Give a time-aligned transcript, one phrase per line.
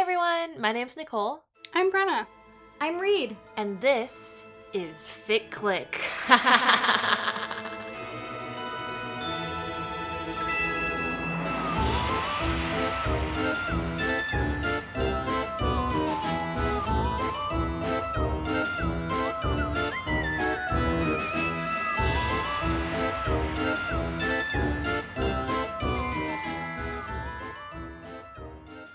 [0.00, 1.44] Hi everyone, my name's Nicole,
[1.74, 2.26] I'm Brenna.
[2.80, 3.36] I'm Reed.
[3.58, 5.94] and this is Fic Click.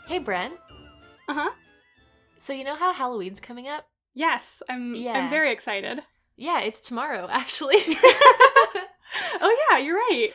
[0.08, 0.65] hey Bren, huh.
[2.46, 3.88] So you know how Halloween's coming up?
[4.14, 4.96] Yes, I'm.
[4.96, 5.14] Yeah.
[5.14, 6.02] I'm very excited.
[6.38, 7.78] Yeah, it's tomorrow actually.
[9.40, 10.30] Oh yeah, you're right.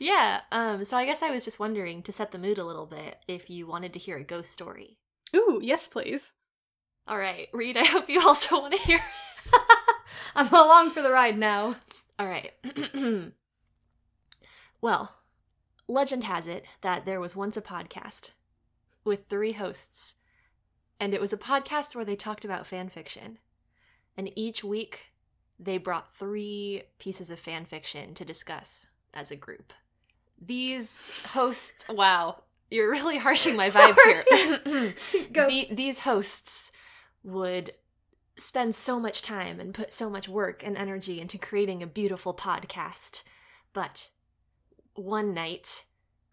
[0.00, 2.86] yeah, um, so I guess I was just wondering to set the mood a little
[2.86, 4.98] bit if you wanted to hear a ghost story.
[5.34, 6.32] Ooh, yes, please.
[7.06, 9.00] All right, Reed, I hope you also want to hear.
[10.34, 11.76] I'm along for the ride now.
[12.18, 12.52] All right.
[14.80, 15.14] well,
[15.88, 18.30] legend has it that there was once a podcast
[19.04, 20.14] with three hosts,
[21.00, 23.38] and it was a podcast where they talked about fan fiction.
[24.16, 25.12] And each week,
[25.58, 29.72] they brought three pieces of fan fiction to discuss as a group.
[30.40, 34.94] These hosts, wow, you're really harshing my vibe here.
[35.30, 36.72] The- these hosts
[37.22, 37.72] would
[38.38, 42.34] spend so much time and put so much work and energy into creating a beautiful
[42.34, 43.22] podcast.
[43.72, 44.10] But
[44.94, 45.84] one night,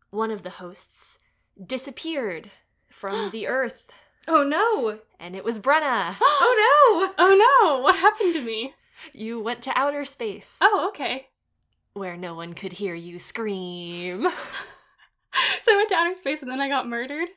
[0.10, 1.20] one of the hosts
[1.66, 2.52] disappeared
[2.90, 3.92] from the earth,
[4.28, 5.00] Oh no!
[5.20, 6.16] and it was Brenna.
[6.22, 7.14] Oh no!
[7.18, 7.36] Oh
[7.76, 7.80] no!
[7.82, 8.74] What happened to me?
[9.14, 11.28] You went to outer space, Oh, okay.
[11.94, 14.28] where no one could hear you scream.
[15.66, 17.28] So I went to outer space and then I got murdered.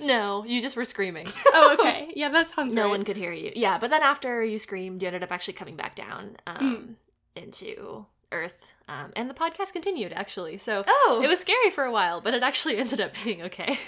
[0.00, 1.26] no, you just were screaming.
[1.48, 2.08] Oh, okay.
[2.14, 2.90] Yeah, that sounds no right.
[2.90, 3.50] one could hear you.
[3.56, 6.96] Yeah, but then after you screamed, you ended up actually coming back down um,
[7.34, 10.56] into Earth, um, and the podcast continued actually.
[10.58, 11.20] So Oh!
[11.24, 13.78] it was scary for a while, but it actually ended up being okay.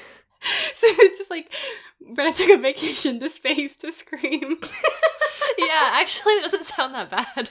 [0.75, 1.53] So it's just like
[2.15, 4.59] Brenna took a vacation to space to scream.
[5.59, 7.51] yeah, actually, it doesn't sound that bad.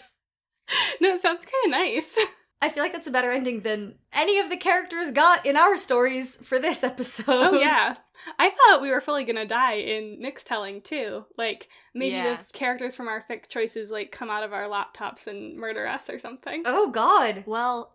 [1.02, 2.18] no, it sounds kind of nice.
[2.62, 5.76] I feel like that's a better ending than any of the characters got in our
[5.78, 7.26] stories for this episode.
[7.28, 7.96] Oh yeah.
[8.40, 11.26] I thought we were fully gonna die in Nick's telling too.
[11.38, 12.38] Like maybe Yeah.
[12.38, 16.10] the characters from our fic choices like come out of our laptops and murder us
[16.10, 16.64] or something.
[16.66, 17.44] Oh god.
[17.46, 17.94] Well,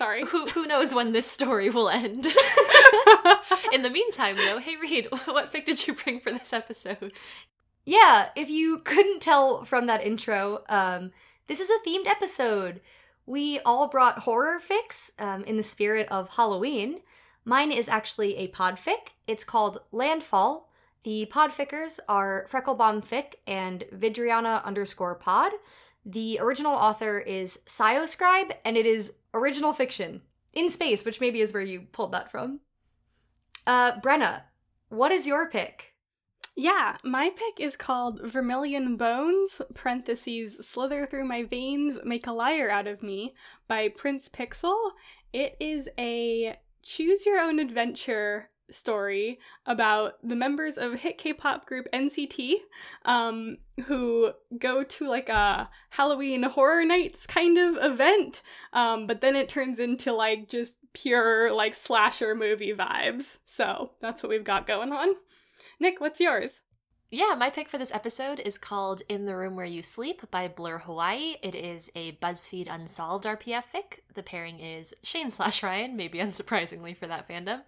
[0.00, 0.24] Sorry.
[0.24, 2.26] who who knows when this story will end?
[3.74, 7.12] In the meantime, though, hey Reed, what pick did you bring for this episode?
[7.84, 11.10] Yeah, if you couldn't tell from that intro, um,
[11.48, 12.80] this is a themed episode.
[13.26, 17.00] We all brought horror fics um, in the spirit of Halloween.
[17.44, 19.12] Mine is actually a podfic.
[19.26, 20.70] It's called Landfall.
[21.02, 25.52] The podfickers are Frecklebomb Fic and Vidriana underscore pod.
[26.04, 30.22] The original author is Scioscribe, and it is original fiction
[30.52, 32.60] in space, which maybe is where you pulled that from.
[33.66, 34.42] Uh, Brenna,
[34.88, 35.94] what is your pick?
[36.56, 42.70] Yeah, my pick is called Vermilion Bones, parentheses, Slither Through My Veins, Make a Liar
[42.70, 43.34] Out of Me
[43.68, 44.76] by Prince Pixel.
[45.32, 51.86] It is a choose your own adventure story about the members of hit K-pop group
[51.92, 52.54] NCT
[53.04, 58.42] um who go to like a Halloween horror nights kind of event
[58.72, 63.38] um but then it turns into like just pure like slasher movie vibes.
[63.44, 65.14] So, that's what we've got going on.
[65.78, 66.60] Nick, what's yours?
[67.12, 70.46] Yeah, my pick for this episode is called In the Room Where You Sleep by
[70.46, 71.34] Blur Hawaii.
[71.42, 73.98] It is a BuzzFeed Unsolved RPF fic.
[74.14, 77.62] The pairing is Shane slash Ryan, maybe unsurprisingly for that fandom.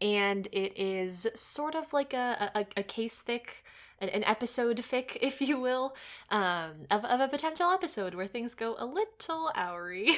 [0.00, 3.62] And it is sort of like a, a, a case fic,
[4.00, 5.94] an, episode fic, if you will,
[6.30, 10.10] um, of, of a potential episode where things go a little oury.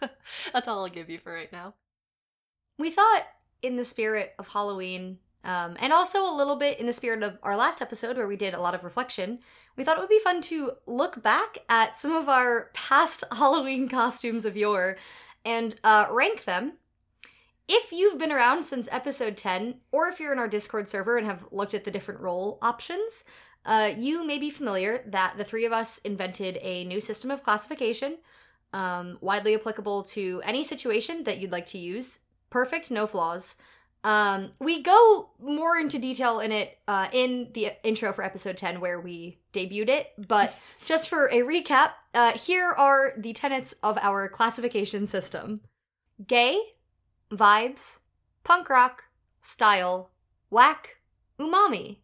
[0.52, 1.74] That's all I'll give you for right now.
[2.78, 3.26] we thought
[3.62, 7.38] in the spirit of Halloween, um, and also a little bit in the spirit of
[7.42, 9.40] our last episode where we did a lot of reflection,
[9.76, 13.88] we thought it would be fun to look back at some of our past Halloween
[13.88, 14.96] costumes of yore
[15.44, 16.74] and uh, rank them.
[17.68, 21.26] If you've been around since episode 10, or if you're in our Discord server and
[21.26, 23.24] have looked at the different role options,
[23.64, 27.42] uh, you may be familiar that the three of us invented a new system of
[27.42, 28.18] classification,
[28.74, 32.20] um, widely applicable to any situation that you'd like to use.
[32.50, 33.56] Perfect, no flaws.
[34.02, 38.80] Um, we go more into detail in it uh, in the intro for episode 10
[38.80, 40.54] where we debuted it, but
[40.84, 45.62] just for a recap, uh, here are the tenets of our classification system
[46.26, 46.60] gay,
[47.30, 48.00] vibes,
[48.42, 49.04] punk rock,
[49.40, 50.10] style,
[50.50, 50.98] whack,
[51.38, 51.98] umami.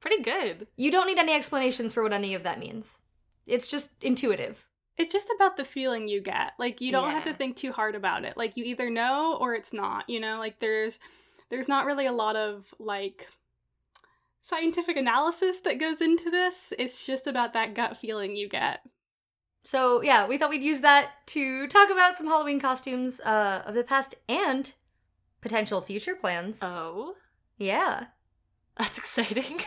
[0.00, 0.66] Pretty good.
[0.76, 3.02] You don't need any explanations for what any of that means.
[3.46, 4.66] It's just intuitive.
[4.96, 6.52] It's just about the feeling you get.
[6.58, 8.36] Like you don't have to think too hard about it.
[8.36, 10.38] Like you either know or it's not, you know?
[10.38, 10.98] Like there's
[11.50, 13.28] there's not really a lot of like
[14.42, 16.72] scientific analysis that goes into this.
[16.78, 18.80] It's just about that gut feeling you get.
[19.64, 23.74] So yeah, we thought we'd use that to talk about some Halloween costumes uh, of
[23.74, 24.72] the past and
[25.40, 26.60] potential future plans.
[26.62, 27.14] Oh,
[27.58, 28.06] Yeah.
[28.78, 29.60] that's exciting.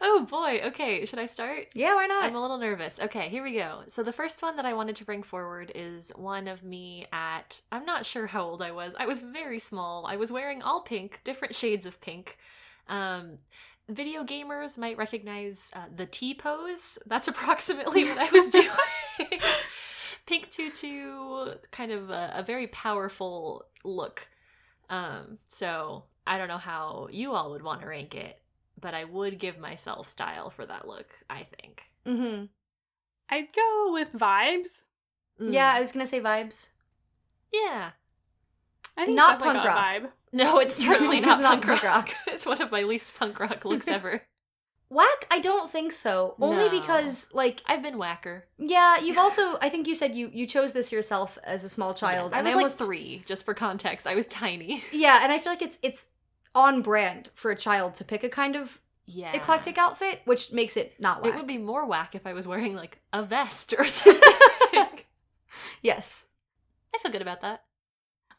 [0.00, 0.60] oh boy.
[0.66, 1.66] Okay, should I start?
[1.74, 2.24] Yeah, why not?
[2.24, 3.00] I'm a little nervous.
[3.00, 3.82] Okay, here we go.
[3.88, 7.60] So the first one that I wanted to bring forward is one of me at
[7.70, 8.94] I'm not sure how old I was.
[8.98, 10.06] I was very small.
[10.06, 12.38] I was wearing all pink, different shades of pink.
[12.88, 13.38] Um
[13.88, 16.98] video gamers might recognize uh, the T pose.
[17.06, 18.68] That's approximately what I was doing.
[20.26, 24.28] pink tutu, kind of a, a very powerful look.
[24.90, 28.38] Um so I don't know how you all would want to rank it,
[28.80, 31.82] but I would give myself style for that look, I think.
[32.06, 32.44] mm-hmm.
[33.28, 34.82] I'd go with vibes.
[35.40, 35.52] Mm.
[35.52, 36.68] Yeah, I was gonna say vibes.
[37.52, 37.90] Yeah.
[38.96, 39.76] I think Not punk rock.
[39.76, 40.08] vibe.
[40.32, 42.06] No, it's certainly It's not, not punk, punk rock.
[42.08, 42.14] rock.
[42.26, 44.22] it's one of my least punk rock looks ever.
[44.88, 45.26] Whack?
[45.30, 46.34] I don't think so.
[46.38, 46.70] Only No.
[46.70, 48.44] because, like, I've been whacker.
[48.58, 49.56] yeah, you've also.
[49.62, 52.44] I think you said you you chose this yourself as a small child, I and
[52.46, 54.06] was I almost like three, just for context.
[54.06, 54.84] I was tiny.
[54.92, 56.08] yeah, and I feel like it's it's
[56.54, 59.32] on brand for a child to pick a kind of Yeah.
[59.32, 61.32] eclectic outfit, which makes it not whack.
[61.32, 64.20] It would be more whack if I was wearing like a vest or something.
[65.80, 66.26] Yes.
[66.94, 67.62] I feel good about that.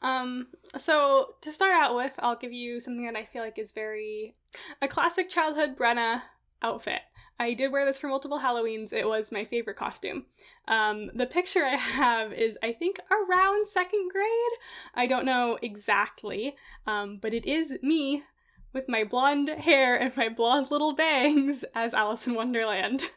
[0.03, 0.47] Um,
[0.77, 4.35] so to start out with, I'll give you something that I feel like is very
[4.81, 6.23] a classic childhood Brenna
[6.61, 7.01] outfit.
[7.39, 8.93] I did wear this for multiple Halloweens.
[8.93, 10.25] It was my favorite costume.
[10.67, 14.59] Um, the picture I have is, I think, around second grade.
[14.93, 18.23] I don't know exactly, um, but it is me
[18.71, 23.09] with my blonde hair and my blonde little bangs as Alice in Wonderland.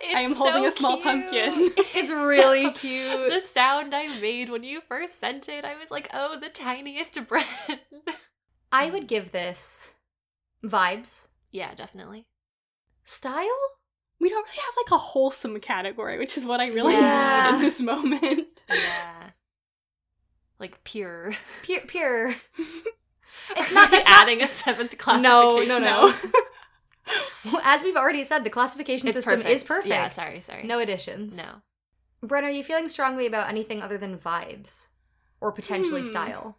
[0.00, 1.04] It's I am holding a small cute.
[1.04, 1.52] pumpkin.
[1.94, 3.30] It's really so- cute.
[3.30, 7.18] The sound I made when you first sent it, I was like, oh, the tiniest
[7.28, 7.46] bread.
[8.70, 9.94] I would um, give this
[10.64, 11.28] vibes.
[11.50, 12.26] yeah, definitely.
[13.04, 13.46] Style?
[14.20, 17.50] We don't really have like a wholesome category, which is what I really Yeah.
[17.50, 18.62] need in this moment.
[18.70, 19.30] Yeah.
[20.60, 21.34] Like pure.
[21.62, 22.34] Pure pure.
[23.56, 25.82] It's not- we that's not- adding a seventh No, classification.
[25.82, 26.14] no, no.
[27.44, 29.54] Well, As we've already said, the classification It's system perfect.
[29.54, 29.88] is perfect.
[29.88, 30.62] Yeah, sorry, sorry.
[30.64, 31.36] No additions.
[31.36, 31.62] No.
[32.24, 34.88] Bren, are you feeling strongly about anything other than vibes?
[35.40, 36.08] Or potentially Hmm.
[36.08, 36.58] style?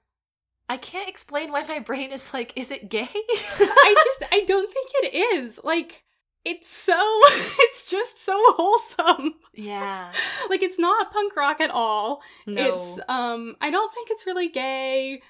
[0.67, 3.07] I can't explain why my brain is like, is it gay?
[3.13, 5.59] I just I don't think it is.
[5.63, 6.03] Like
[6.43, 6.97] it's so
[7.29, 9.35] it's just so wholesome.
[9.53, 10.11] yeah.
[10.49, 12.21] Like it's not punk rock at all.
[12.45, 12.61] No.
[12.75, 15.21] It's um I don't think it's really gay.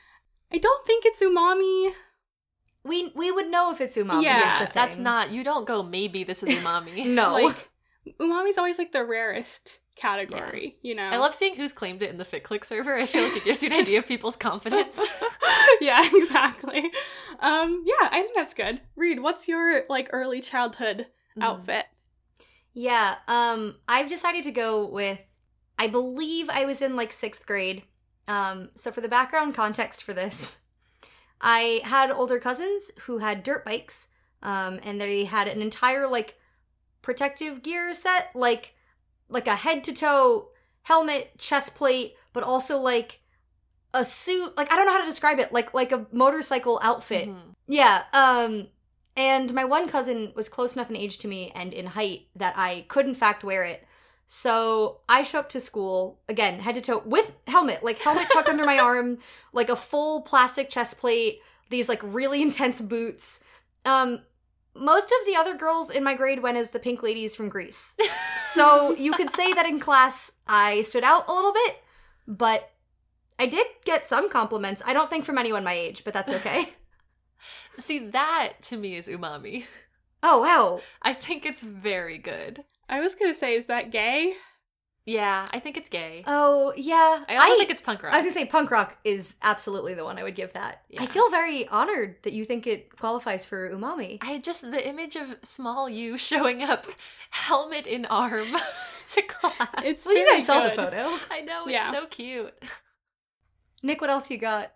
[0.52, 1.94] I don't think it's umami.
[2.84, 4.24] We we would know if it's umami.
[4.24, 7.06] Yeah, is the That's not, you don't go, maybe this is umami.
[7.22, 7.34] No.
[7.34, 7.70] Like
[8.20, 11.04] umami's always like the rarest category, you know.
[11.08, 12.96] I love seeing who's claimed it in the FicClick server.
[12.98, 15.00] I feel like it gives you an idea of people's confidence.
[15.82, 16.92] yeah, exactly.
[17.40, 18.82] Um yeah, I think that's good.
[18.96, 21.08] Reed, what's your like early childhood
[21.38, 21.44] Mhm.
[21.44, 21.86] outfit?
[22.76, 25.22] Yeah, um, I've decided to go with.
[25.78, 27.84] I believe I was in like sixth grade.
[28.28, 30.58] Um, so for the background context for this,
[31.44, 34.08] I had older cousins who had dirt bikes,
[34.42, 36.40] um, and they had an entire like
[37.02, 38.74] protective gear set, like
[39.30, 40.50] like a head to toe
[40.84, 43.20] helmet, chest plate, but also like
[43.94, 44.56] a suit.
[44.58, 45.52] Like I don't know how to describe it.
[45.52, 47.28] Like like a motorcycle outfit.
[47.30, 47.56] Mhm.
[47.68, 48.04] Yeah.
[48.14, 48.68] Um
[49.16, 52.56] and my one cousin was close enough in age to me and in height that
[52.58, 53.86] I could in fact wear it.
[54.26, 58.50] So I show up to school again, head to toe with helmet, like helmet tucked
[58.50, 59.20] under my arm,
[59.52, 61.40] like a full plastic chest plate,
[61.70, 63.42] these like really intense boots.
[63.86, 64.22] Um
[64.76, 67.96] most of the other girls in my grade went as the pink ladies from Grease.
[68.38, 71.84] So you could say that in class I stood out a little bit,
[72.28, 72.72] but
[73.38, 74.82] I did get some compliments.
[74.86, 76.74] I don't think from anyone my age, but that's okay.
[77.78, 79.66] See, that to me is umami.
[80.22, 80.82] Oh wow.
[81.02, 82.64] I think it's very good.
[82.90, 84.34] I was gonna say, is that gay?
[85.06, 86.24] Yeah, I think it's gay.
[86.26, 87.26] Oh yeah.
[87.28, 88.14] I also think it's punk rock.
[88.14, 90.84] I was gonna say punk rock is absolutely the one I would give that.
[90.98, 94.20] I feel very honored that you think it qualifies for umami.
[94.22, 96.86] I just the image of small you showing up,
[97.32, 98.48] helmet in arm,
[99.10, 99.68] to class.
[99.84, 101.18] It's well, you very guys saw the photo.
[101.30, 101.92] I know it's Yeah.
[101.92, 102.54] so cute.
[103.84, 104.72] Nick, what else you got?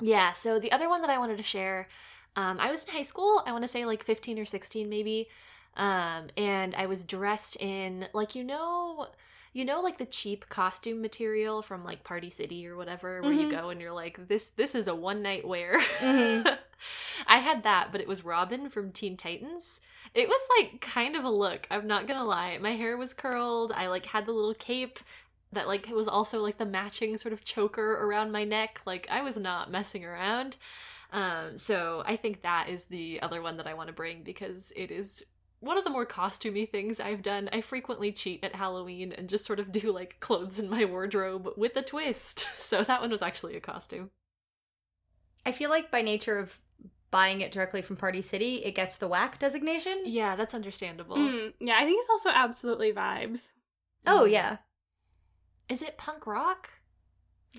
[0.00, 0.32] Yeah.
[0.32, 1.88] So the other one that I wanted to share,
[2.34, 3.42] um, I was in high school.
[3.46, 5.28] I want to say like fifteen or sixteen, maybe.
[5.76, 9.08] Um, and I was dressed in like you know,
[9.52, 13.46] you know, like the cheap costume material from like Party City or whatever, where you
[13.48, 13.50] Mhm.
[13.50, 15.80] go and you're like, this this is a one night wear.
[15.80, 16.58] Mhm.
[17.26, 19.80] I had that, but it was Robin from Teen Titans.
[20.14, 21.66] It was like kind of a look.
[21.70, 22.58] I'm not gonna lie.
[22.58, 23.72] My hair was curled.
[23.72, 24.98] I like had the little cape
[25.52, 28.80] that like it was also like the matching sort of choker around my neck.
[28.84, 30.56] Like I was not messing around.
[31.12, 34.72] Um, so I think that is the other one that I want to bring because
[34.76, 35.24] it is
[35.64, 37.48] one of the more costumey things I've done.
[37.52, 41.48] I frequently cheat at Halloween and just sort of do like clothes in my wardrobe
[41.56, 42.46] with a twist.
[42.58, 44.10] So that one was actually a costume.
[45.44, 46.58] I feel like by nature of
[47.10, 50.02] buying it directly from Party City, it gets the whack designation.
[50.06, 51.16] Yeah, that's understandable.
[51.16, 53.48] Mm, yeah, I think it's also absolutely vibes.
[54.06, 54.58] Oh yeah.
[55.68, 56.70] Is it punk rock?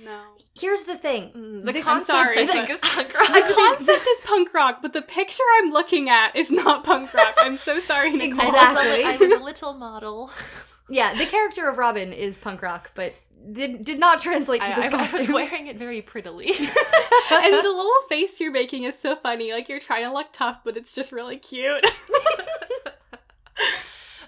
[0.04, 0.22] No.
[0.60, 1.32] Here's the thing.
[1.36, 3.28] Mm, the The- concept sorry, I think is punk rock.
[3.28, 7.36] The concept is punk rock, but the picture I'm looking at is not punk rock.
[7.38, 8.42] I'm so sorry, Nicole.
[8.42, 9.04] I was, Exactly.
[9.04, 10.32] a, I was a little model.
[10.88, 13.16] Yeah, the character of Robin is punk rock, but
[13.52, 15.34] did did not translate to I, this I was costume.
[15.34, 16.46] wearing it very prettily.
[16.46, 19.52] and the little face you're making is so funny.
[19.52, 21.84] Like you're trying to look tough, but it's just really cute.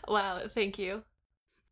[0.07, 1.03] wow, thank you.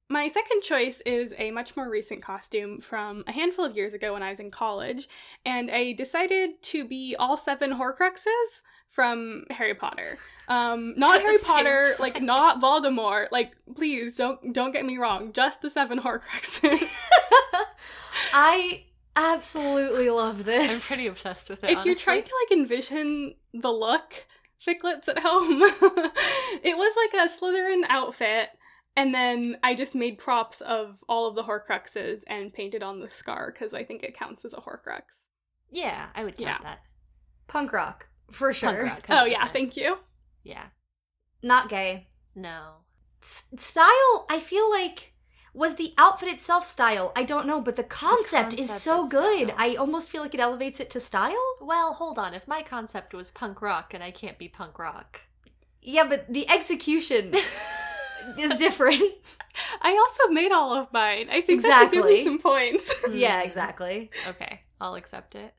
[0.07, 4.13] My second choice is a much more recent costume from a handful of years ago
[4.13, 5.09] when I was in college,
[5.43, 10.19] and I decided to be all seven Horcruxes from Harry Potter.
[10.47, 11.95] Um, not Harry Potter, time.
[12.00, 13.27] like not Voldemort.
[13.31, 16.88] Like, please don't don't get me wrong, just the seven Horcruxes.
[18.33, 18.83] I
[19.15, 20.91] absolutely love this.
[20.91, 21.71] I'm pretty obsessed with it.
[21.71, 24.25] if you're trying to like envision the look,
[24.63, 25.62] Ficklets at home,
[26.63, 28.50] it was like a Slytherin outfit.
[28.97, 33.09] And then I just made props of all of the Horcruxes and painted on the
[33.11, 35.01] scar because I think it counts as a Horcrux.
[35.71, 36.63] yeah, I would count Yeah.
[36.63, 36.79] that.
[37.47, 38.87] punk rock for sure.
[38.87, 39.21] Punk rock.
[39.21, 39.99] Oh yeah, thank you.
[40.43, 40.65] Yeah.
[41.43, 42.07] Not gay.
[42.35, 42.77] No.
[43.21, 45.11] S- style, I feel like
[45.53, 47.11] was the outfit itself style.
[47.15, 49.49] I don't know, but the concept, is concept so is good.
[49.49, 49.55] style.
[49.59, 51.55] I almost feel like it elevates it to style.
[51.61, 52.33] Well, hold on.
[52.33, 55.21] If my concept was punk rock and I can't be punk rock.
[55.81, 57.31] Yeah, but the execution
[58.38, 59.01] is different.
[59.82, 61.27] I also made all of mine.
[61.32, 62.94] I think that should give me some points.
[63.12, 64.10] yeah, exactly.
[64.27, 65.53] Okay, I'll accept it.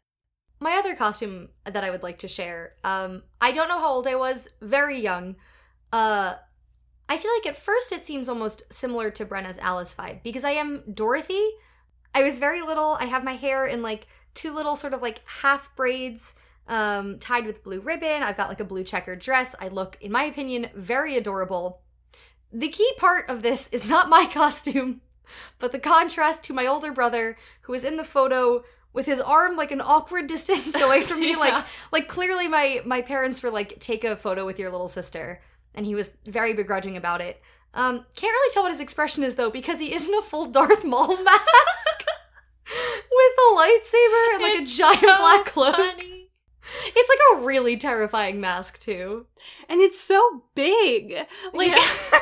[0.60, 2.74] My other costume that I would like to share.
[2.82, 4.48] Um, I don't know how old I was.
[4.60, 5.36] Very young.
[5.92, 6.34] Uh,
[7.08, 10.52] I feel like at first it seems almost similar to Brenna's Alice vibe because I
[10.52, 11.46] am Dorothy.
[12.14, 12.96] I was very little.
[12.98, 16.34] I have my hair in like two little sort of like half braids
[16.68, 18.22] um, tied with blue ribbon.
[18.22, 19.54] I've got like a blue checkered dress.
[19.60, 21.82] I look, in my opinion, very adorable.
[22.52, 25.00] The key part of this is not my costume,
[25.58, 29.56] but the contrast to my older brother who is in the photo with his arm
[29.56, 31.64] like an awkward distance away from me like Yeah.
[31.92, 35.42] like clearly my my parents were like take a photo with your little sister
[35.74, 37.42] and he was very begrudging about it
[37.74, 40.82] um can't really tell what his expression is though because he isn't a full darth
[40.82, 42.04] maul mask
[42.64, 46.25] with a lightsaber and like It's a giant so black cloak funny.
[46.84, 49.26] It's like a really terrifying mask too
[49.68, 51.14] and it's so big.
[51.52, 51.78] Like Yeah.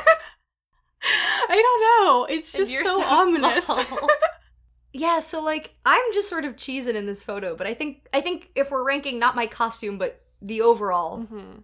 [1.49, 2.25] I don't know.
[2.35, 3.69] It's just you're so, so ominous.
[4.97, 8.21] yeah so like i'm just sort of cheesing in this photo but i think i
[8.21, 11.63] think if we're ranking not my costume but the overall Mhm.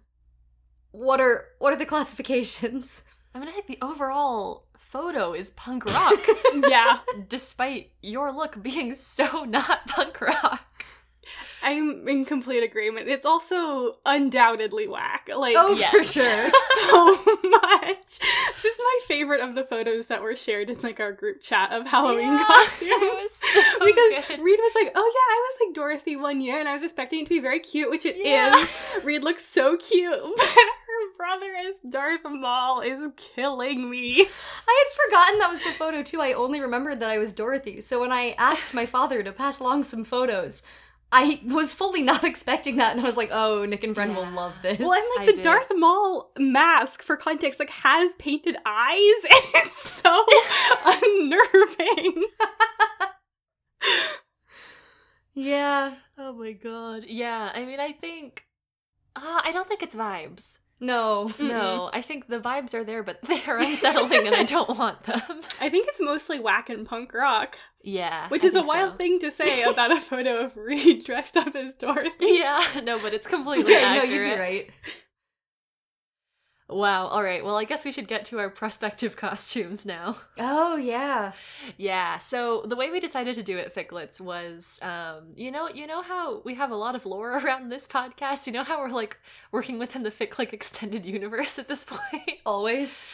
[0.92, 5.86] what are what are the classifications I mean, I think the overall photo is punk
[5.86, 6.20] rock,
[6.68, 7.00] yeah.
[7.30, 10.84] despite your look being so not punk rock.
[11.64, 13.08] I'm in complete agreement.
[13.08, 15.30] It's also undoubtedly whack.
[15.36, 16.52] Like oh for sure
[16.90, 17.16] so
[17.50, 18.20] much.
[18.64, 21.72] This is my favorite of the photos that were shared in like our group chat
[21.72, 23.32] of Halloween Yeah, costumes.
[23.32, 24.40] so because good.
[24.40, 27.20] Reed was like, "Oh yeah, I was like Dorothy one year, and I was expecting
[27.22, 28.26] it to be very cute, which it is.
[28.26, 28.66] Yeah.
[29.04, 34.22] Reed looks so cute, but her brother as Darth Maul is killing me.
[34.68, 36.22] I had forgotten that was the photo too.
[36.22, 37.82] I only remembered that I was Dorothy.
[37.82, 40.64] So when I asked my father to pass along some photos,
[41.12, 44.30] I was fully not expecting that, and I was like, "Oh, Nick and Bren will
[44.30, 45.44] love this." Well, and I like the did.
[45.44, 50.26] Darth Maul mask, for context, like has painted eyes, and it's so
[50.86, 52.24] unnerving.
[55.34, 57.06] yeah, Oh my god.
[57.08, 58.46] Yeah, I mean, I think.
[59.16, 60.60] Uh, I don't think it's vibes.
[60.82, 65.04] No, No, I think the vibes are there, but they're unsettling and I don't want
[65.04, 65.22] them.
[65.62, 68.28] I think it's mostly whack and punk rock, Yeah.
[68.30, 68.98] which I is a wild so.
[68.98, 72.12] thing to say about a photo of Reed dressed up as Dorothy.
[72.22, 74.70] Yeah, no, but it's completely Okay, no, you'd be right.
[76.72, 80.16] Wow, alright, well, I guess we should get to our prospective costumes now.
[80.38, 81.34] Oh yeah,
[81.78, 85.86] Yeah, so the way we decided to do it, Ficklets, was um, you know, you
[85.86, 88.48] know how we have a lot of lore around this podcast.
[88.48, 89.18] You know how we're like
[89.52, 92.40] working within the Ficklick extended universe at this point.
[92.46, 93.06] always.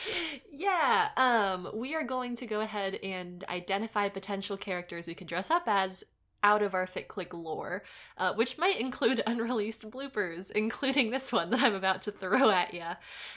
[0.51, 5.49] yeah, um, we are going to go ahead and identify potential characters we could dress
[5.49, 6.03] up as
[6.43, 7.83] out of our FicClick lore,
[8.17, 12.73] uh, which might include unreleased bloopers, including this one that I'm about to throw at
[12.73, 12.85] you.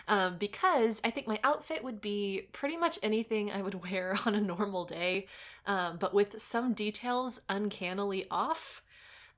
[0.08, 4.34] Um, because I think my outfit would be pretty much anything I would wear on
[4.34, 5.26] a normal day,
[5.66, 8.82] um, but with some details uncannily off.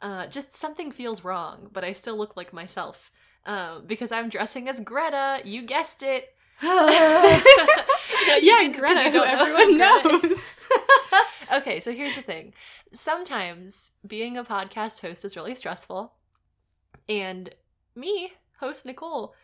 [0.01, 3.13] Uh, just something feels wrong, but I still look like myself
[3.47, 5.41] um, because I'm dressing as Greta.
[5.45, 6.35] You guessed it.
[8.29, 10.39] No, you yeah, Greta, who know everyone knows.
[11.53, 12.55] Okay, so here's the thing.
[12.93, 16.15] Sometimes being a podcast host is really stressful.
[17.09, 17.55] And
[17.95, 19.35] me, host Nicole,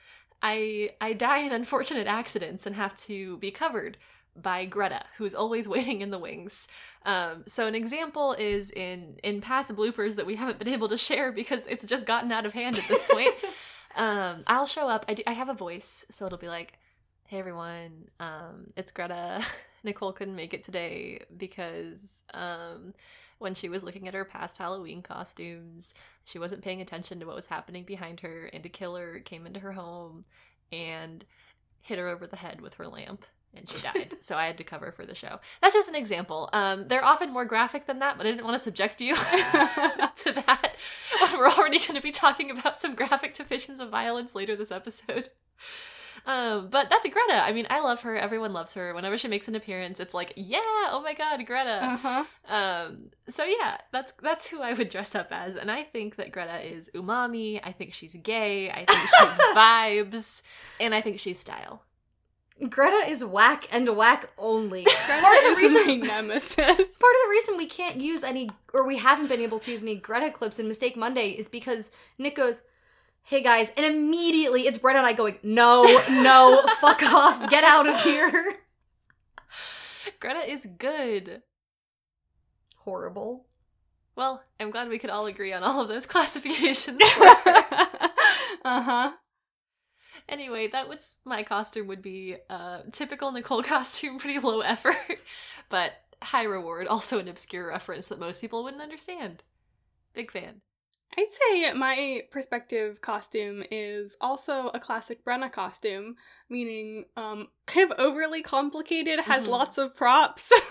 [0.42, 3.98] I I die in unfortunate accidents and have to be covered
[4.36, 6.68] by Greta, who's always waiting in the wings.
[7.04, 10.98] Um, so an example is in in past bloopers that we haven't been able to
[10.98, 13.34] share because it's just gotten out of hand at this point.
[13.96, 15.04] um, I'll show up.
[15.08, 16.78] I, do, I have a voice, so it'll be like,
[17.28, 19.44] "Hey everyone, um, it's Greta.
[19.84, 22.94] Nicole couldn't make it today because um,
[23.36, 25.92] when she was looking at her past Halloween costumes,
[26.24, 29.60] she wasn't paying attention to what was happening behind her, and a killer came into
[29.60, 30.22] her home
[30.72, 31.26] and
[31.82, 34.64] hit her over the head with her lamp." And she died, so I had to
[34.64, 35.38] cover for the show.
[35.60, 36.48] That's just an example.
[36.54, 40.32] Um, they're often more graphic than that, but I didn't want to subject you to
[40.32, 40.76] that.
[41.34, 45.28] We're already going to be talking about some graphic depictions of violence later this episode.
[46.28, 47.42] Um, but that's Greta.
[47.42, 48.14] I mean, I love her.
[48.14, 48.92] Everyone loves her.
[48.92, 50.58] Whenever she makes an appearance, it's like, yeah,
[50.90, 51.82] oh my god, Greta.
[51.82, 52.24] uh-huh.
[52.46, 56.30] Um, so yeah, that's that's who I would dress up as, and I think that
[56.30, 57.60] Greta is umami.
[57.64, 58.70] I think she's gay.
[58.70, 60.42] I think she's vibes,
[60.78, 61.82] and I think she's style.
[62.68, 64.82] Greta is whack and whack only.
[64.82, 66.56] Greta part of the is reason my nemesis.
[66.56, 69.82] part of the reason we can't use any or we haven't been able to use
[69.82, 72.62] any Greta clips in Mistake Monday is because Nick goes,
[73.28, 77.86] "Hey guys," and immediately it's Brett and I going, "No, no, fuck off, get out
[77.86, 78.56] of here."
[80.18, 81.42] Greta is good.
[82.78, 83.46] Horrible.
[84.16, 86.98] Well, I'm glad we could all agree on all of those classifications.
[88.64, 89.12] uh-huh.
[90.26, 94.96] Anyway, that was my costume would be uh typical Nicole costume, pretty low effort,
[95.68, 95.92] but
[96.22, 99.42] high reward, also an obscure reference that most people wouldn't understand.
[100.14, 100.62] Big fan.
[101.18, 106.14] I'd say my perspective costume is also a classic Brenna costume,
[106.48, 109.48] meaning um kind of overly complicated, has Mhm.
[109.48, 110.50] lots of props.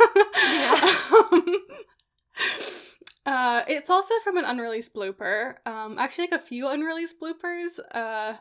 [3.25, 5.55] Um, uh, it's also from an unreleased blooper.
[5.65, 7.77] Um, actually, like a few unreleased bloopers.
[7.93, 8.37] Uh,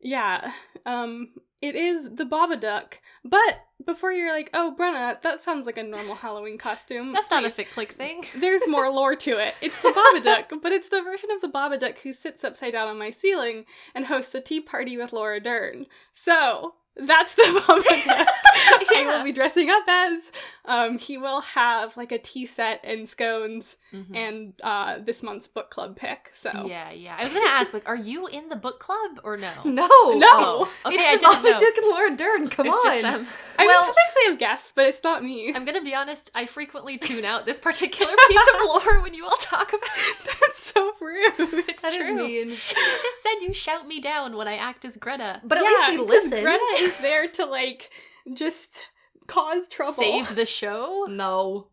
[0.00, 0.50] yeah.
[0.86, 2.98] Um, it is the Babadook.
[3.24, 7.14] But before you're like, oh, Brenna, that sounds like a normal Halloween costume.
[7.14, 8.26] That's not a fic click thing.
[8.36, 9.54] there's more lore to it.
[9.62, 12.98] It's the Babadook, but it's the version of the Babadook who sits upside down on
[12.98, 15.86] my ceiling and hosts a tea party with Laura Dern.
[16.12, 19.18] So that's the I Yeah.
[19.18, 20.30] will be dressing up as.
[20.66, 24.16] Um, he will have like a tea set and scones Mhm.
[24.16, 26.30] and uh, this month's book club pick.
[26.32, 27.14] So Yeah, yeah.
[27.18, 29.52] I was gonna ask, like, are you in the book club or no?
[29.64, 29.82] No,
[30.14, 30.28] No.
[30.32, 31.60] Oh, okay, I it's the didn't.
[31.60, 32.48] Babadook and Laura Dern.
[32.48, 33.26] Come it's on, just them.
[33.58, 35.52] I well- mean, sometimes they have guests, but it's not me.
[35.54, 36.30] I'm gonna be honest.
[36.34, 40.16] I frequently tune out this particular piece of lore when you all talk about it.
[40.40, 41.32] That's so rude.
[41.68, 42.14] It's That is true.
[42.16, 42.48] mean.
[42.50, 45.40] You just said you shout me down when I act as Greta.
[45.44, 46.42] But at Yeah, least we listen.
[46.42, 47.90] Greta is there to like
[48.32, 48.86] just
[49.26, 49.92] cause trouble.
[49.94, 51.68] Save the show no.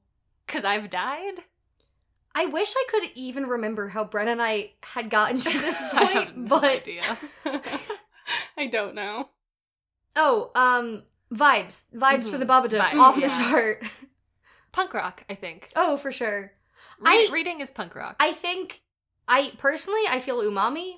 [0.47, 1.35] because I've died.
[2.33, 6.03] I wish I could even remember how Brett and I had gotten to this I
[6.05, 7.17] have point, no but idea.
[8.57, 9.29] I don't know.
[10.15, 12.69] oh, um, vibes, vibes for the Mhm.
[12.69, 13.83] Babadook Vibes, off the chart.
[14.71, 15.69] Punk rock, I think.
[15.75, 16.53] Oh, for sure.
[16.99, 18.15] Re- I- reading is punk rock.
[18.19, 18.81] I think
[19.27, 20.93] I personally I feel umami.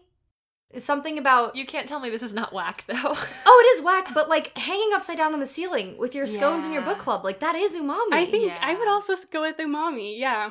[0.74, 2.96] It's something about you can't tell me this is not whack though.
[3.46, 6.66] oh, it is whack, but like hanging upside down on the ceiling with your scones
[6.66, 6.88] in your Yeah.
[6.90, 8.12] book club, like that is umami.
[8.12, 10.50] I think I would also go with umami, yeah.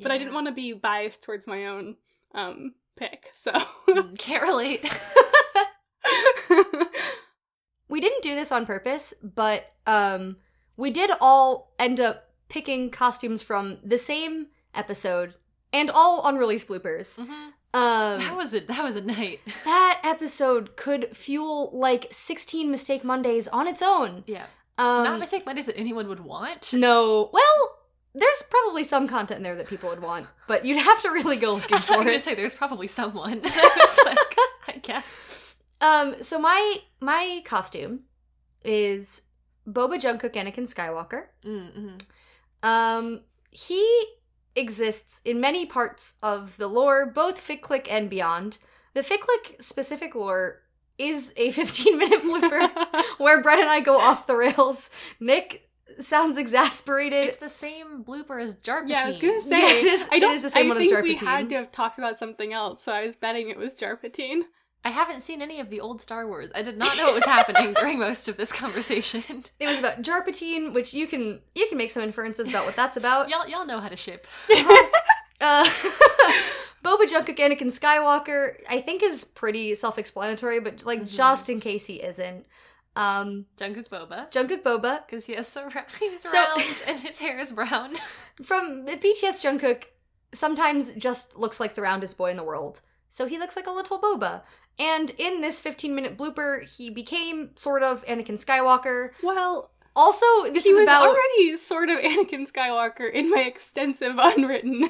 [0.00, 1.96] But I didn't want to be biased towards my own
[2.34, 3.52] um pick, so
[3.88, 4.82] Mm, Can't relate.
[7.88, 10.36] we didn't do this on purpose, but um,
[10.76, 15.34] we did all end up picking costumes from the same episode
[15.72, 17.18] and all unreleased bloopers.
[17.18, 17.52] Mhm.
[17.74, 18.68] Um, That was it.
[18.68, 19.40] That was a night.
[19.64, 24.24] that episode could fuel like 16 Mistake Mondays on its own.
[24.26, 24.46] Yeah.
[24.78, 26.72] Um, Not mistake Mondays that anyone would want.
[26.72, 27.30] No.
[27.32, 27.78] Well,
[28.14, 31.36] there's probably some content in there that people would want, but you'd have to really
[31.36, 32.22] go looking thought you were for gonna it.
[32.22, 33.40] say there's probably someone.
[33.44, 34.18] I like,
[34.68, 35.56] I guess.
[35.80, 38.00] Um, so my my costume
[38.64, 39.22] is
[39.68, 41.24] Boba Jungkook Anakin Skywalker.
[41.44, 41.96] Mm-hmm.
[42.68, 44.04] Um, he
[44.56, 48.58] exists in many parts of the lore, both Ficklick and beyond.
[48.94, 50.62] The Ficklick specific lore
[50.98, 54.90] is a 15 minute blooper where Brett and I go off the rails.
[55.20, 57.28] Nick sounds exasperated.
[57.28, 58.88] It's the same blooper as Jarpatine.
[58.88, 60.78] yeah, I was gonna Yeah, say it is- I don't is the same I one
[60.82, 63.56] as think we had to have talked about something else, so I was betting it
[63.58, 64.42] was Jarpatine.
[64.86, 66.50] I haven't seen any of the old Star Wars.
[66.54, 69.22] I did not know what was happening during most of this conversation.
[69.58, 72.96] It was about Jarpatine, which you can you can make some inferences about what that's
[72.98, 73.28] about.
[73.30, 74.26] y'all, y'all know how to ship.
[75.40, 75.64] Uh,
[76.84, 81.10] Boba Jungkook Anakin Skywalker, I think is pretty self-explanatory, but like Mhm.
[81.16, 82.46] just in case he isn't.
[82.96, 84.30] Um Jungkook Boba.
[84.30, 85.68] Jungkook Boba Because he has so
[85.98, 87.96] he's So- round and his hair is brown.
[88.42, 89.84] from BTS Jungkook
[90.32, 92.80] sometimes just looks like the roundest boy in the world.
[93.08, 94.42] So he looks like a little boba.
[94.78, 99.10] And in this 15 minute blooper, he became sort of Anakin Skywalker.
[99.22, 104.14] Well, Also, this he is was about already sort of Anakin Skywalker in my extensive
[104.18, 104.82] unwritten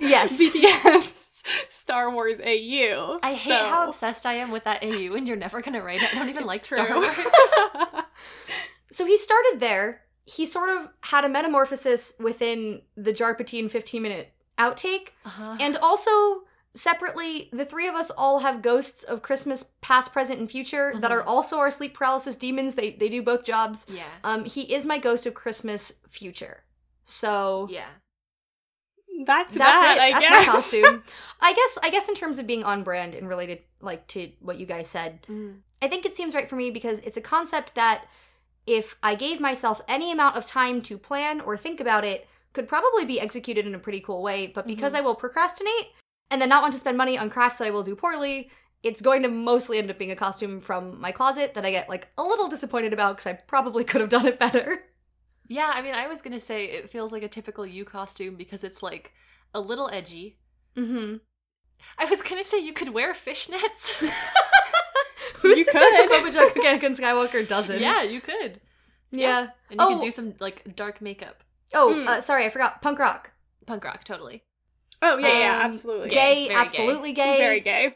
[0.00, 0.38] Yes.
[0.42, 1.26] BTS
[1.70, 3.20] Star Wars AU.
[3.22, 6.02] I hate so- how obsessed I am with that AU, and you're never gonna write
[6.02, 6.12] it.
[6.14, 6.92] I don't even like It's Star.
[6.94, 7.08] Wars.
[8.90, 10.02] So he started there.
[10.24, 15.10] He sort of had a metamorphosis within the Jarpatine 15 minute outtake.
[15.24, 15.56] Uh-huh.
[15.60, 16.42] And also,
[16.78, 21.10] separately, the three of us all have ghosts of Christmas past, present, and future that
[21.12, 21.26] are Mhm.
[21.26, 22.74] also our sleep paralysis demons.
[22.74, 23.86] They, they do both jobs.
[23.88, 26.64] yeah, Um, he is my ghost of Christmas future.
[27.04, 27.86] So yeah.
[29.26, 30.00] That's, that's that, it.
[30.00, 30.46] I that's guess.
[30.46, 31.02] my costume.
[31.40, 34.58] I guess I guess in terms of being on brand and related like to what
[34.58, 35.58] you guys said, Mm.
[35.82, 38.04] I think it seems right for me because it's a concept that
[38.66, 42.68] if I gave myself any amount of time to plan or think about it, could
[42.68, 44.46] probably be executed in a pretty cool way.
[44.46, 44.98] But because Mhm.
[44.98, 45.88] I will procrastinate
[46.30, 48.50] and then not want to spend money on crafts that I will do poorly,
[48.82, 51.88] it's going to mostly end up being a costume from my closet that I get
[51.88, 54.84] like a little disappointed about because I probably could have done it better.
[55.48, 58.62] Yeah, I mean, I was gonna say it feels like a typical you costume because
[58.62, 59.14] it's like
[59.54, 60.38] a little edgy.
[60.76, 61.16] Mm-hmm.
[61.98, 63.92] I was gonna say you could wear fishnets.
[65.36, 66.24] Who's You to say that could.
[66.32, 67.80] Boba Jungkook Anakin Skywalker doesn't?
[67.80, 68.60] yeah, you could,
[69.10, 69.48] Yeah.
[69.70, 69.94] and you Oh.
[69.94, 71.42] could do some like dark makeup,
[71.74, 72.08] Oh, Hmm.
[72.08, 72.82] uh, sorry, I forgot.
[72.82, 73.30] Punk rock.
[73.66, 74.44] punk rock, totally.
[75.02, 76.08] Oh, yeah, yeah, Um, absolutely.
[76.10, 76.54] Gay, gay.
[76.54, 77.38] absolutely gay.
[77.38, 77.94] Very gay.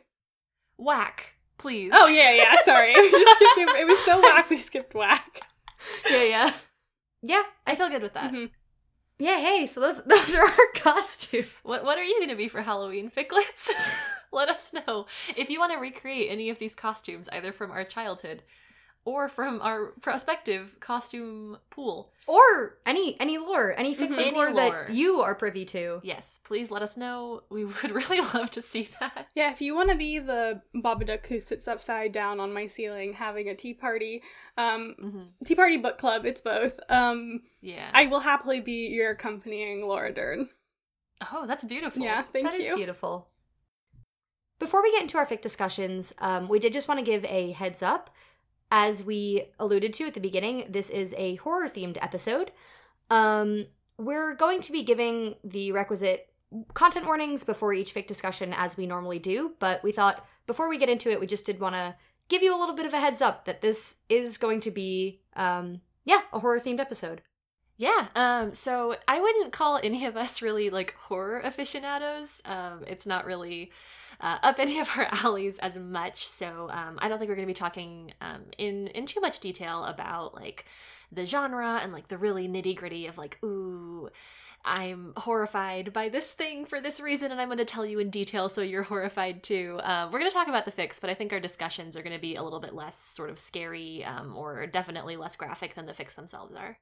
[0.77, 1.91] Whack, please.
[1.95, 2.93] Oh, yeah, yeah, sorry.
[2.97, 3.81] We just skipped it.
[3.81, 5.41] it was so whack, we skipped whack.
[6.11, 6.53] Yeah, yeah.
[7.23, 8.33] Yeah, I feel good with that.
[8.33, 8.51] Mhm.
[9.19, 11.47] Yeah, hey, so those those are our costumes.
[11.63, 13.71] What What are you gonna be for Halloween, Ficklets?
[14.33, 17.85] Let us know if you want to recreate any of these costumes, either from our
[17.85, 18.43] childhood
[19.05, 22.13] or from our prospective costume pool.
[22.29, 24.17] Or any any lore, any fic Mhm.
[24.33, 24.85] lore, lore lore.
[24.87, 26.01] that you are privy to.
[26.05, 27.43] Yes, please let us know.
[27.51, 29.29] We would really love to see that.
[29.35, 33.15] Yeah, if you want to be the Babadook who sits upside down on my ceiling
[33.15, 34.23] having a tea party,
[34.57, 36.79] um, hmm tea party book club, it's both.
[36.89, 37.91] Um, Yeah.
[37.93, 40.49] I will happily be your accompanying Laura Dern.
[41.33, 42.03] oh, that's beautiful.
[42.03, 42.67] Yeah, thank That is you.
[42.67, 43.29] That is beautiful.
[44.61, 47.51] Before we get into our fic discussions, um, we did just want to give a
[47.51, 48.11] heads up.
[48.75, 52.53] As we alluded to at the beginning, this is a horror themed episode.
[53.11, 53.67] Um,
[53.99, 56.33] we're going to be giving the requisite
[56.73, 60.79] content warnings before each fic discussion as we normally do, but we thought before we
[60.79, 61.95] get into it, we just did want to
[62.29, 65.21] give you a little bit of a heads up that this is going to be,
[65.37, 67.21] um, yeah, a horror themed episode.
[67.83, 72.41] Yeah, um, so I wouldn't call any of us really like horror aficionados.
[72.45, 73.73] Um, it's not really
[74.21, 76.25] uh, up any of our alleys as much.
[76.25, 79.41] So um, I don't think we're going to be talking um, in in too much
[79.41, 80.65] detail about like
[81.11, 84.09] the genre and like the really nitty gritty of like, ooh,
[84.65, 88.11] I'm horrified by this thing for this reason, and I'm going to tell you in
[88.11, 89.81] detail so you're horrified too.
[89.83, 92.15] Um, we're going to talk about the fix, but I think our discussions are going
[92.15, 95.87] to be a little bit less sort of scary um, or definitely less graphic than
[95.87, 96.79] the fix themselves are.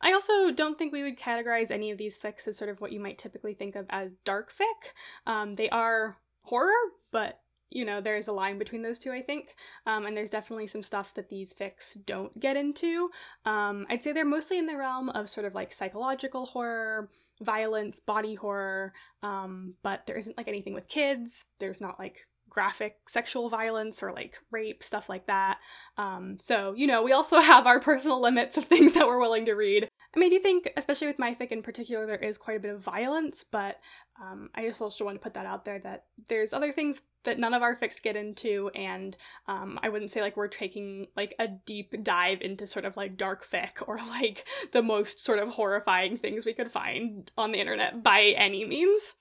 [0.00, 2.92] I also don't think we would categorize any of these fics as sort of what
[2.92, 4.90] you might typically think of as dark fic.
[5.26, 6.72] Um, they are horror,
[7.12, 9.54] but you know, there's a line between those two, I think.
[9.86, 13.10] Um, and there's definitely some stuff that these fics don't get into.
[13.44, 17.10] Um, I'd say they're mostly in the realm of sort of like psychological horror,
[17.40, 21.44] violence, body horror, um, but there isn't like anything with kids.
[21.60, 25.58] There's not like graphic sexual violence or like rape, stuff like that.
[25.96, 29.46] Um, so, you know, we also have our personal limits of things that we're willing
[29.46, 29.88] to read.
[30.14, 32.74] I mean, do think, especially with my fic in particular, there is quite a bit
[32.74, 33.78] of violence, but
[34.20, 37.38] um, I just also want to put that out there that there's other things that
[37.38, 41.34] none of our fics get into, and um, I wouldn't say like we're taking like
[41.38, 45.50] a deep dive into sort of like dark fic or like the most sort of
[45.50, 49.14] horrifying things we could find on the internet by any means.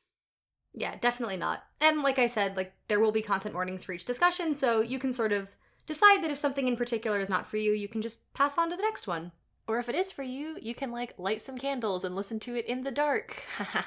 [0.73, 1.63] Yeah, definitely not.
[1.81, 4.99] And like I said, like there will be content warnings for each discussion, so you
[4.99, 5.55] can sort of
[5.85, 8.69] decide that if something in particular is not for you, you can just pass on
[8.69, 9.31] to the next one.
[9.67, 12.55] Or if it is for you, you can like light some candles and listen to
[12.55, 13.43] it in the dark.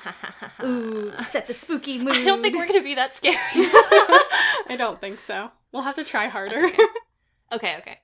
[0.65, 2.15] Ooh, set the spooky mood.
[2.15, 3.37] I don't think we're gonna be that scary.
[3.55, 5.51] I don't think so.
[5.73, 6.65] We'll have to try harder.
[6.65, 6.83] Okay.
[7.53, 7.99] okay, okay.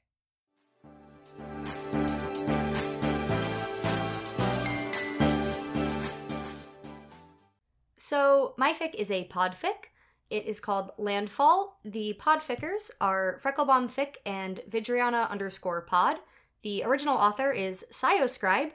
[8.08, 9.90] So, my fic is a podfic.
[10.30, 11.76] It is called Landfall.
[11.84, 16.16] The podfickers are Frecklebomb Fic and Vidriana underscore pod.
[16.62, 18.70] The original author is Scioscribe.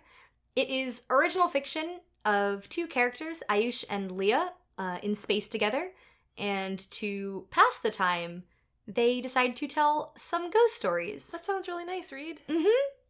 [0.56, 5.94] It is original fiction of two characters, Ayush and Leah, uh, in space together,
[6.38, 8.44] and to pass the time,
[8.86, 11.30] they decide to tell some ghost stories.
[11.30, 12.42] That sounds really nice, Reed.
[12.48, 13.03] Mm-hmm.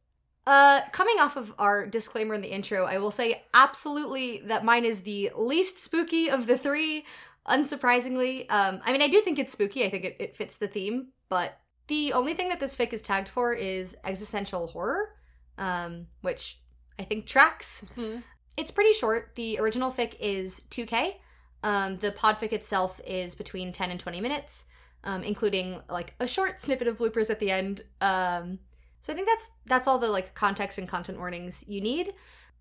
[0.46, 4.84] Uh, coming off of our disclaimer in the intro, I will say absolutely that mine
[4.84, 7.06] is the least spooky of the three.
[7.48, 9.84] Unsurprisingly, um, I mean, I do think it's spooky.
[9.84, 13.02] I think it, it fits the theme, but the only thing that this fic is
[13.02, 15.10] tagged for is existential horror,
[15.58, 16.62] um, which
[16.98, 17.86] I think tracks.
[17.96, 18.18] Hmm.
[18.56, 19.36] It's pretty short.
[19.36, 21.16] The original fic is 2K.
[21.64, 24.66] Um, the podfic itself is between 10 and 20 minutes,
[25.04, 27.82] um, including like a short snippet of bloopers at the end.
[28.00, 28.60] Um,
[29.04, 32.14] so I think that's that's all the like context and content warnings you need.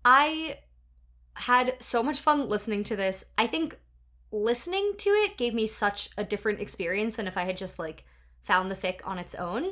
[0.03, 0.57] I
[1.35, 3.23] had so much fun listening to this.
[3.37, 3.79] I think
[4.29, 8.03] listening to it gave me such a different experience than if I had just like
[8.41, 9.71] found the fic on its own.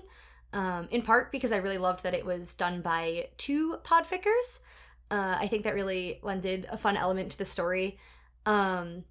[0.53, 4.61] Um, in part because I really loved that it was done by two podfickers.
[5.09, 7.99] Uh, I think that really lended a fun element to the story.
[8.45, 9.03] Um,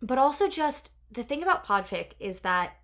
[0.00, 2.74] but also just the thing about podfic is that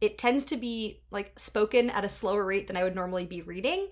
[0.00, 3.42] it tends to be like spoken at a slower rate than I would normally be
[3.42, 3.88] reading.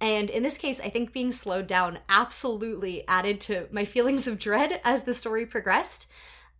[0.00, 4.38] And in this case, I think being slowed down absolutely added to my feelings of
[4.38, 6.06] dread as the story progressed.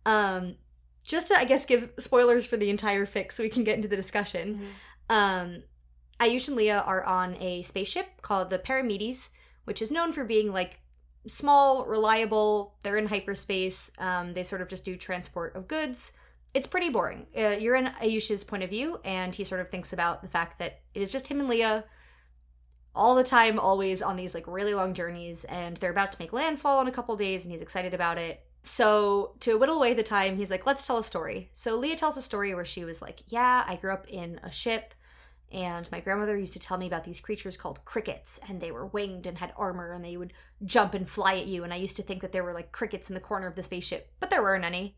[0.05, 0.55] Um,
[1.05, 3.89] just to, I guess, give spoilers for the entire fic so we can get into
[3.89, 4.69] the discussion.
[5.09, 5.13] Mhm.
[5.13, 5.63] Um,
[6.19, 9.29] Ayush and Leah are on a spaceship called the Paramedes,
[9.65, 10.79] which is known for being like
[11.27, 12.75] small, reliable.
[12.83, 13.91] They're in hyperspace.
[13.97, 16.13] Um, they sort of just do transport of goods.
[16.53, 17.25] It's pretty boring.
[17.35, 20.59] Uh, you're in Ayush's point of view, and he sort of thinks about the fact
[20.59, 21.85] that it is just him and Leah
[22.95, 26.31] all the time, always on these like really long journeys, and they're about to make
[26.31, 28.45] landfall in a couple days, and he's excited about it.
[28.61, 31.49] So, to whittle away the time, he's like, let's tell a story.
[31.53, 34.51] So, Leah tells a story where she was like, Yeah, I grew up in a
[34.51, 34.93] ship,
[35.51, 38.85] and my grandmother used to tell me about these creatures called crickets, and they were
[38.85, 41.63] winged and had armor, and they would jump and fly at you.
[41.63, 43.63] And I used to think that there were like crickets in the corner of the
[43.63, 44.95] spaceship, but there weren't any.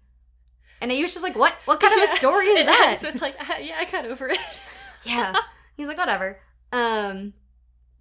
[0.81, 1.53] And Ayush was like, What?
[1.65, 2.97] What kind of a story is that?
[3.01, 4.37] with like, "Ah, yeah, I got over it.
[5.03, 5.33] yeah.
[5.77, 6.39] He's like, whatever.
[6.71, 7.33] Um,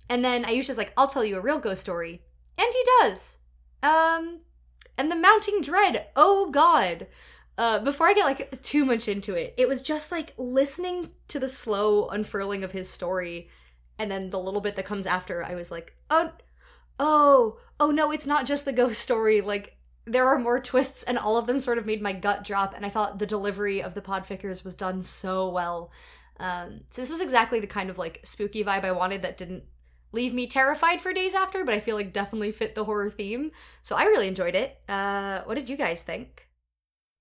[0.08, 2.22] and then Ayusha's like, I'll tell you a real ghost story.
[2.58, 3.38] And he does.
[3.82, 4.40] Um,
[4.96, 6.06] and the mounting dread.
[6.16, 7.06] Oh God.
[7.56, 11.38] Uh, before I get like too much into it, it was just like listening to
[11.38, 13.48] the slow unfurling of his story,
[13.96, 15.44] and then the little bit that comes after.
[15.44, 16.32] I was like, oh,
[16.98, 19.40] oh, oh no, it's not just the ghost story.
[19.40, 22.74] Like there are more twists, and all of them sort of made my gut drop.
[22.74, 25.90] And I thought the delivery of the podfickers was done so well.
[26.38, 29.64] Um, so this was exactly the kind of like spooky vibe I wanted that didn't
[30.12, 33.50] leave me terrified for days after, but I feel like definitely fit the horror theme.
[33.82, 34.78] So I really enjoyed it.
[34.88, 36.48] Uh, what did you guys think?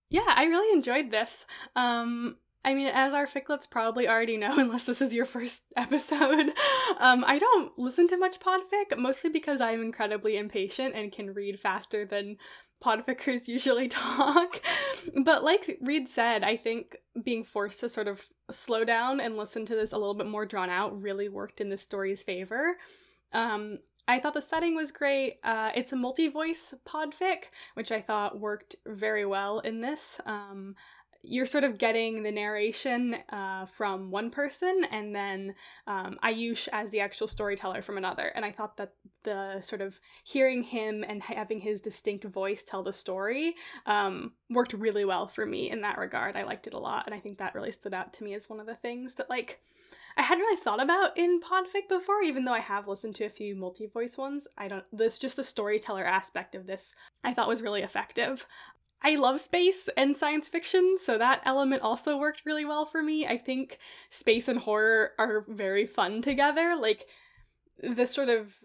[0.10, 1.46] Yeah, I really enjoyed this.
[1.76, 6.52] Um, I mean, as our ficklets probably already know, unless this is your first episode,
[7.00, 11.60] um, I don't listen to much podfic, mostly because I'm incredibly impatient and can read
[11.60, 12.38] faster than
[12.84, 14.62] podfickers usually talk.
[15.24, 19.66] but like Reed said, I think being forced to sort of slow down and listen
[19.66, 22.76] to this a little bit more drawn out really worked in the story's favor.
[23.34, 25.38] Um, I thought the setting was great.
[25.44, 30.20] Uh, it's a multi-voice podfic, which I thought worked very well in this.
[30.26, 30.76] Um,
[31.24, 35.56] you're sort of getting the narration uh, from one person and then
[35.88, 38.32] um, Ayush as the actual storyteller from another.
[38.36, 42.84] And I thought that the sort of hearing him and having his distinct voice tell
[42.84, 43.56] the story
[43.86, 46.36] um, worked really well for me in that regard.
[46.36, 47.06] I liked it a lot.
[47.06, 49.30] And I think that really stood out to me as one of the things that,
[49.30, 49.62] like,
[50.18, 53.30] I hadn't really thought about in podfic before, even though I have listened to a
[53.30, 54.48] few multi-voice ones.
[54.58, 58.46] I don't this just the storyteller aspect of this I thought was really effective.
[59.04, 63.28] I love space and science fiction, so that element also worked really well for me.
[63.28, 66.76] I think space and horror are very fun together.
[66.80, 67.08] Like
[67.82, 68.56] this sort of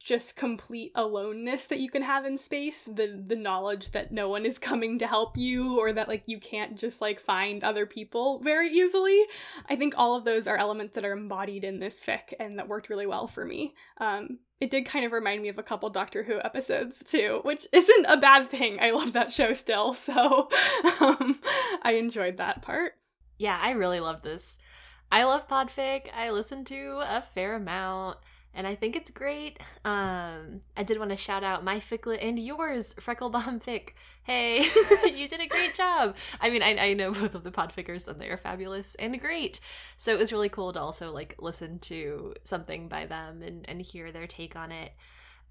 [0.00, 4.44] just complete aloneness that you can have in space the the knowledge that no one
[4.44, 8.40] is coming to help you or that like you can't just like find other people
[8.40, 9.22] very easily.
[9.68, 12.68] I think all of those are elements that are embodied in this fic and that
[12.68, 13.74] worked really well for me.
[13.98, 17.66] Um it did kind of remind me of a couple doctor who episodes too which
[17.72, 18.78] isn't a bad thing.
[18.80, 20.48] I love that show still so
[21.00, 21.38] um
[21.82, 22.94] i enjoyed that part.
[23.38, 24.58] Yeah, I really love this.
[25.10, 26.06] I love podfic.
[26.14, 28.18] I listen to a fair amount,
[28.56, 29.60] and I think it's great.
[29.84, 33.90] Um, I did want to shout out my ficlet and yours, Frecklebomb Fic.
[34.24, 34.62] Hey,
[35.14, 36.16] you did a great job.
[36.40, 39.60] I mean, I, I know both of the podfickers, and they are fabulous and great.
[39.98, 43.80] So it was really cool to also like listen to something by them and and
[43.80, 44.92] hear their take on it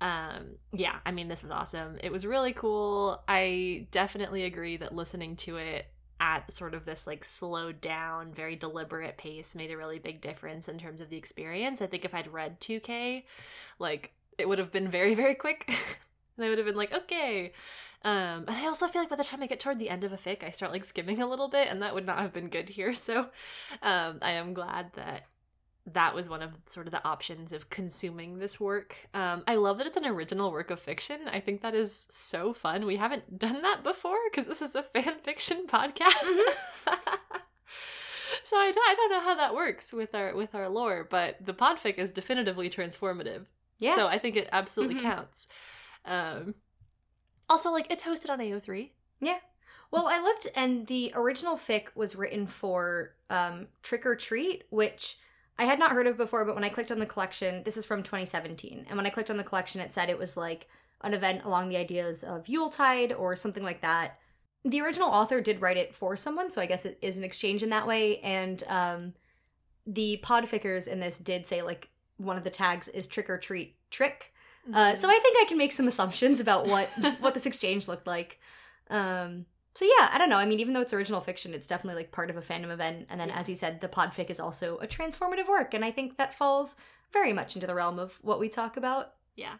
[0.01, 4.93] um yeah i mean this was awesome it was really cool i definitely agree that
[4.93, 5.85] listening to it
[6.19, 10.67] at sort of this like slowed down very deliberate pace made a really big difference
[10.69, 11.81] in terms of the experience.
[11.81, 13.23] I think if i'd read 2k
[13.79, 15.65] like it would have been very very quick.
[16.37, 17.51] And i would have been like okay.
[18.03, 20.13] Um, and I also feel like by the time I get toward the end of
[20.13, 22.49] a fic, I start like skimming a little bit, and that would not have been
[22.49, 22.93] good here.
[23.05, 23.29] So
[23.81, 25.25] um, I am glad that
[25.87, 29.07] that was one of sort of the options of consuming this work.
[29.13, 31.19] Um, I love that it's an original work of fiction.
[31.31, 32.85] I think that is so fun.
[32.85, 36.39] We haven't done that before because this is a fan fiction podcast.
[38.43, 41.37] so I don't, I don't know how that works with our with our lore, but
[41.45, 43.45] the podfic is definitively transformative.
[43.79, 43.95] Yeah.
[43.95, 45.01] So I think it absolutely Mhm.
[45.01, 45.47] counts.
[46.05, 46.55] Um,
[47.49, 48.91] also, like it's hosted on AO3.
[49.19, 49.39] Yeah.
[49.91, 55.17] Well, I looked, and the original fic was written for um, Trick or Treat, which
[55.57, 56.45] I had not heard of before.
[56.45, 59.29] But when I clicked on the collection, this is from 2017, and when I clicked
[59.29, 60.67] on the collection, it said it was like
[61.01, 64.19] an event along the ideas of Yuletide or something like that.
[64.63, 67.61] The original author did write it for someone, so I guess it is an exchange
[67.61, 68.19] in that way.
[68.19, 69.13] And um,
[69.85, 73.75] the podfickers in this did say like one of the tags is Trick or Treat
[73.91, 74.31] Trick.
[74.73, 76.87] Uh, so I think I can make some assumptions about what
[77.19, 78.39] what this exchange looked like.
[78.89, 80.37] Um, so yeah, I don't know.
[80.37, 83.07] I mean, even though it's original fiction, it's definitely like part of a fandom event.
[83.09, 86.17] And then, as you said, the podfic is also a transformative work, and I think
[86.17, 86.77] that falls
[87.11, 89.11] very much into the realm of what we talk about.
[89.35, 89.55] Yeah.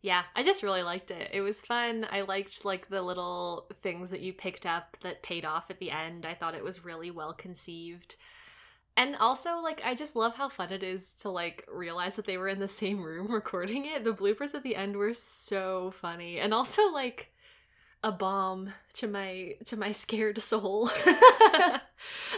[0.00, 1.30] Yeah, I just really liked it.
[1.32, 2.06] It was fun.
[2.10, 5.90] I liked like the little things that you picked up that paid off at the
[5.90, 6.24] end.
[6.24, 8.16] I thought it was really well conceived.
[8.96, 12.38] And also like I just love how fun it is to like realize that they
[12.38, 14.04] were in the same room recording it.
[14.04, 16.38] The bloopers at the end were so funny.
[16.38, 17.32] And also like
[18.02, 20.88] a balm to my to my scared soul.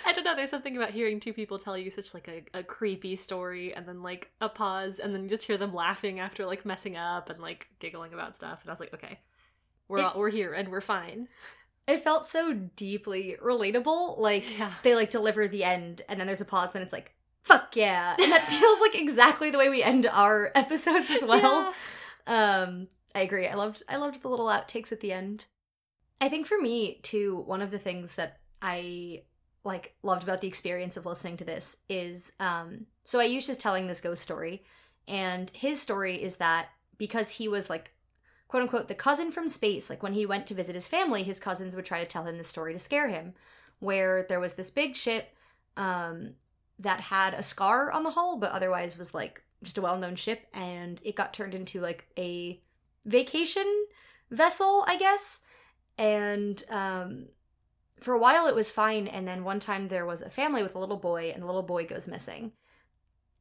[0.06, 2.62] I don't know, there's something about hearing two people tell you such like a, a
[2.62, 6.46] creepy story and then like a pause and then you just hear them laughing after
[6.46, 9.18] like messing up and like giggling about stuff and I was like, okay.
[9.88, 11.28] We're It- all, we're here and we're fine.
[11.86, 14.18] It felt so deeply relatable.
[14.18, 14.72] Like Yeah.
[14.82, 18.14] they like deliver the end, and then there's a pause, and it's like, "Fuck yeah!"
[18.20, 21.72] And that feels like exactly the way we end our episodes as well.
[22.26, 22.64] Yeah.
[22.66, 23.48] Um, I agree.
[23.48, 25.46] I loved I loved the little outtakes at the end.
[26.20, 29.24] I think for me too, one of the things that I
[29.64, 33.88] like loved about the experience of listening to this is um so Ayush is telling
[33.88, 34.62] this ghost story
[35.08, 37.90] and his story is that because he was like
[38.46, 41.40] quote unquote the cousin from space, like when he went to visit his family, his
[41.40, 43.34] cousins would try to tell him the story to scare him,
[43.80, 45.34] where there was this big ship
[45.76, 46.34] um
[46.78, 50.14] that had a scar on the hull, but otherwise was like just a well known
[50.14, 52.62] ship, and it got turned into like a
[53.04, 53.86] vacation
[54.30, 55.40] vessel, I guess.
[55.96, 57.26] And um,
[58.00, 60.74] for a while it was fine, and then one time there was a family with
[60.74, 62.52] a little boy, and the little boy goes missing.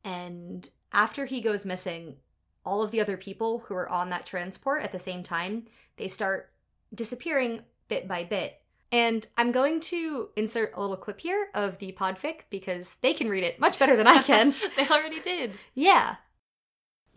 [0.03, 2.17] And after he goes missing,
[2.65, 5.65] all of the other people who are on that transport at the same time,
[5.97, 6.51] they start
[6.93, 8.61] disappearing bit by bit.
[8.91, 13.29] And I'm going to insert a little clip here of the podfic because they can
[13.29, 14.55] read it much better than I can.
[14.77, 15.53] they already did.
[15.75, 16.15] yeah.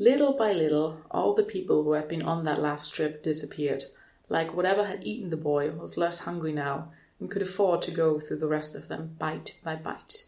[0.01, 3.85] Little by little, all the people who had been on that last trip disappeared,
[4.31, 8.19] like whatever had eaten the boy was less hungry now and could afford to go
[8.19, 10.25] through the rest of them bite by bite.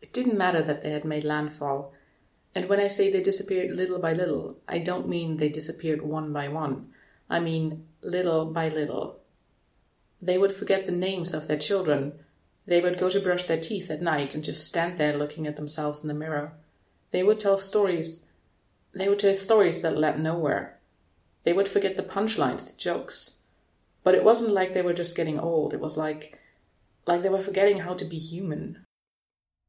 [0.00, 1.92] It didn't matter that they had made landfall,
[2.54, 6.32] and when I say they disappeared little by little, I don't mean they disappeared one
[6.32, 6.92] by one.
[7.28, 9.18] I mean little by little.
[10.22, 12.12] They would forget the names of their children.
[12.64, 15.56] They would go to brush their teeth at night and just stand there looking at
[15.56, 16.52] themselves in the mirror.
[17.10, 18.24] They would tell stories
[18.94, 20.78] they would tell stories that led nowhere.
[21.44, 23.36] They would forget the punchlines, the jokes.
[24.02, 25.72] But it wasn't like they were just getting old.
[25.74, 26.38] It was like
[27.06, 28.84] like they were forgetting how to be human.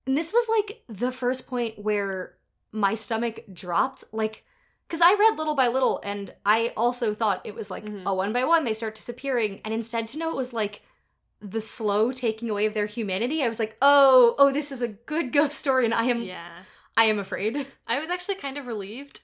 [0.07, 2.37] And this was like the first point where
[2.71, 4.03] my stomach dropped.
[4.11, 4.43] Like,
[4.87, 8.03] because I read little by little and I also thought it was like Mhm.
[8.05, 9.61] a one by one they start disappearing.
[9.63, 10.81] And instead to know it was like
[11.39, 14.87] the slow taking away of their humanity, I was like, oh, oh, this is a
[14.87, 16.63] good ghost story and I am Yeah.
[16.97, 17.67] I am afraid.
[17.87, 19.21] I was actually kind of relieved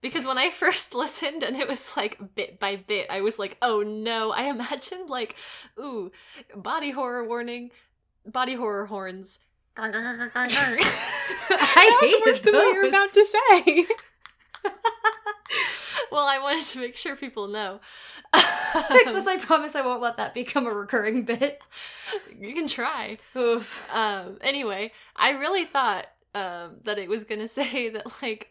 [0.00, 3.56] because when I first listened and it was like bit by bit, I was like,
[3.62, 4.32] oh no.
[4.32, 5.36] I imagined like,
[5.78, 6.10] ooh,
[6.54, 7.70] body horror warning,
[8.26, 9.38] body horror horns.
[9.76, 9.90] I I
[11.48, 13.86] That was worse than what you were about to say.
[16.10, 17.80] well, I wanted to make sure people know.
[18.32, 21.62] Because I promise I won't let that become a recurring bit.
[22.38, 23.16] you can try.
[23.36, 23.88] Oof.
[23.92, 28.50] Um, anyway, I really thought um, that it was gonna say that like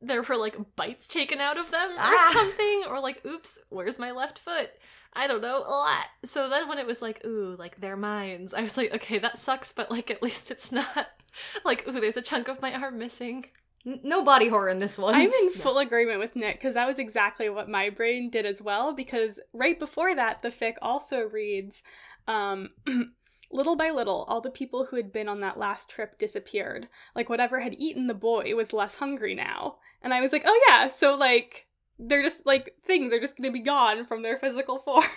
[0.00, 2.30] there were like bites taken out of them or Ah.
[2.32, 4.70] something, or like, oops, where's my left foot?
[5.14, 6.04] I don't know, a lot.
[6.24, 9.38] So then when it was like, ooh, like they're mines, I was like, okay, that
[9.38, 11.08] sucks, but like at least it's not
[11.64, 13.46] like, ooh, there's a chunk of my arm missing.
[13.84, 15.14] No body horror in this one.
[15.14, 18.60] I'm in full agreement with Nick because that was exactly what my brain did as
[18.60, 18.92] well.
[18.92, 21.82] Because right before that, the fic also reads,
[22.26, 22.68] um,
[23.50, 26.88] little by little, all the people who had been on that last trip disappeared.
[27.14, 29.76] Like whatever had eaten the boy was less hungry now.
[30.02, 31.66] And I was like, oh yeah, so like
[31.98, 35.08] they're just like things are just to be gone from their physical forms.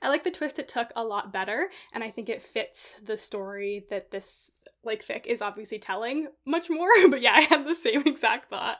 [0.00, 3.18] I like the twist it took a lot better, and I think it fits the
[3.18, 4.50] story that this
[4.84, 6.90] like fic is obviously telling much more.
[7.10, 8.78] But yeah, I had the same exact thought.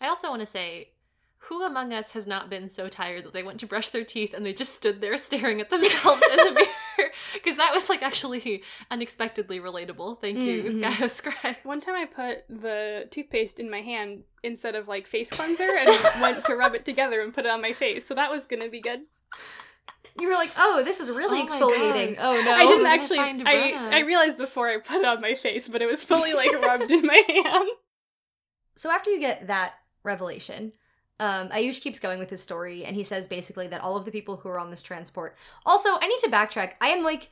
[0.00, 0.92] I also want to say,
[1.46, 4.32] who among us has not been so tired that they went to brush their teeth
[4.32, 6.52] and they just stood there staring at themselves in the
[6.98, 7.10] mirror?
[7.34, 10.20] Because that was like actually unexpectedly relatable.
[10.20, 10.82] Thank you, Mhm.
[10.82, 11.56] Scioscribe.
[11.64, 15.88] One time I put the toothpaste in my hand instead of like face cleanser and
[16.22, 18.06] went to rub it together and put it on my face.
[18.06, 19.00] So that was going to be good.
[20.20, 22.34] You were like, "Oh, this is really Oh exfoliating." God.
[22.36, 22.52] Oh no.
[22.52, 25.86] I didn't actually I, I realized before I put it on my face, but it
[25.86, 27.68] was fully like rubbed in my hand.
[28.76, 29.72] So after you get that
[30.04, 30.72] revelation,
[31.20, 34.10] um, Ayush keeps going with his story, and he says basically that all of the
[34.10, 35.36] people who are on this transport.
[35.64, 36.72] Also, I need to backtrack.
[36.80, 37.30] I am like,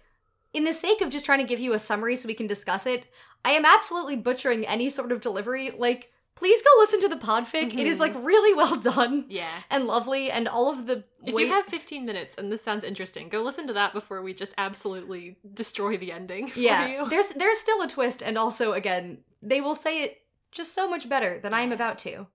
[0.52, 2.86] in the sake of just trying to give you a summary so we can discuss
[2.86, 3.06] it,
[3.44, 5.70] I am absolutely butchering any sort of delivery.
[5.76, 7.72] Like, please go listen to the podfic.
[7.76, 9.48] It is like really well done Yeah.
[9.70, 11.04] and lovely, and all of the.
[11.24, 14.22] If way- you have 15 minutes and this sounds interesting, go listen to that before
[14.22, 17.08] we just absolutely destroy the ending for yeah, you.
[17.08, 20.22] there's there's still a twist, and also again, they will say it
[20.52, 22.26] just so much better than I am about to.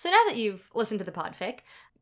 [0.00, 1.58] So now that you've listened to the podfic,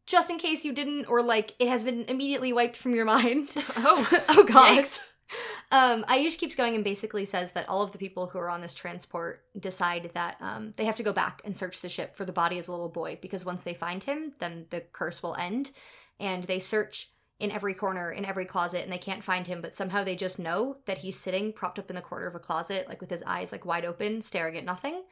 [0.07, 3.57] just in case you didn't, or like it has been immediately wiped from your mind.
[3.77, 4.79] Oh, oh god.
[4.79, 5.01] yikes.
[5.71, 8.63] Um, Ayush keeps going and basically says that all of the people who are on
[8.63, 12.25] this transport decide that um, they have to go back and search the ship for
[12.25, 15.35] the body of the little boy because once they find him, then the curse will
[15.35, 15.73] end.
[16.19, 19.75] And they search in every corner, in every closet, and they can't find him, but
[19.75, 22.89] somehow they just know that he's sitting propped up in the corner of a closet,
[22.89, 25.03] like with his eyes like wide open, staring at nothing.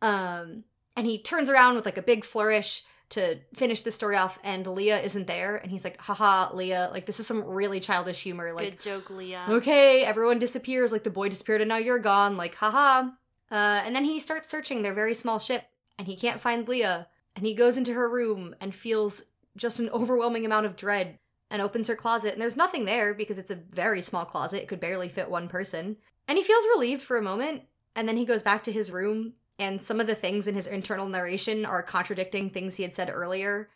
[0.00, 0.62] Um,
[0.96, 4.66] and he turns around with like a big flourish to finish the story off, and
[4.66, 8.52] Leah isn't there, and he's like, haha, Leah, like this is some really childish humor.
[8.52, 9.46] Like Good joke, Leah.
[9.48, 13.10] okay, everyone disappears, like the boy disappeared and now you're gone, like haha.
[13.50, 15.64] Uh, and then he starts searching their very small ship
[15.98, 17.08] and he can't find Leah.
[17.34, 19.24] And he goes into her room and feels
[19.56, 21.18] just an overwhelming amount of dread
[21.50, 24.68] and opens her closet and there's nothing there because it's a very small closet, it
[24.68, 25.96] could barely fit one person.
[26.28, 27.62] And he feels relieved for a moment
[27.96, 30.66] and then he goes back to his room and some of the things in his
[30.66, 33.68] internal narration are contradicting things he had said earlier.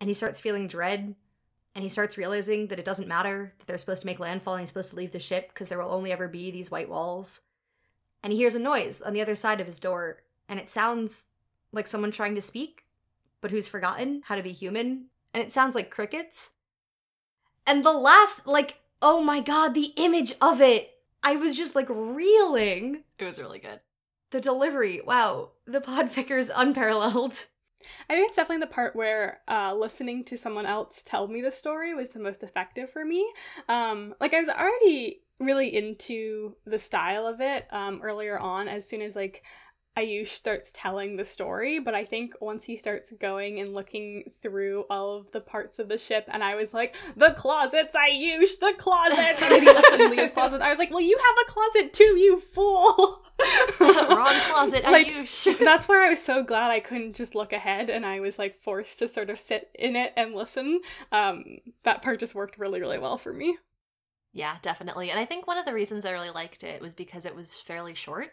[0.00, 1.14] And he starts feeling dread
[1.74, 4.62] and he starts realizing that it doesn't matter that they're supposed to make landfall and
[4.62, 7.42] he's supposed to leave the ship because there will only ever be these white walls.
[8.22, 11.26] And he hears a noise on the other side of his door, and it sounds
[11.70, 12.86] like someone trying to speak,
[13.42, 15.08] but who's forgotten how to be human.
[15.34, 16.52] And it sounds like crickets.
[17.66, 20.94] And the last, like, oh my god, the image of it!
[21.22, 23.04] I was just like reeling.
[23.18, 23.80] It was really good.
[24.30, 27.46] The delivery, wow, the podficker's unparalleled.
[28.08, 31.52] I think it's definitely the part where uh, listening to someone else tell me the
[31.52, 33.30] story was the most effective for me.
[33.68, 38.68] Um, like I was already really into the style of it um, earlier on.
[38.68, 39.44] As soon as like
[39.96, 44.84] Ayush starts telling the story, but I think once he starts going and looking through
[44.90, 48.74] all of the parts of the ship, and I was like, the closets, Ayush, the
[48.76, 50.60] closet, and then he looked in Leah's closet.
[50.60, 53.22] I was like, well, you have a closet too, you fool.
[53.80, 55.58] Wrong closet, Like, Ayush.
[55.64, 58.60] that's where I was so glad I couldn't just look ahead and I was like
[58.60, 60.80] forced to sort of sit in it and listen.
[61.10, 63.56] Um, that part just worked really, really well for me.
[64.34, 65.10] Yeah, definitely.
[65.10, 67.54] And I think one of the reasons I really liked it was because it was
[67.54, 68.32] fairly short.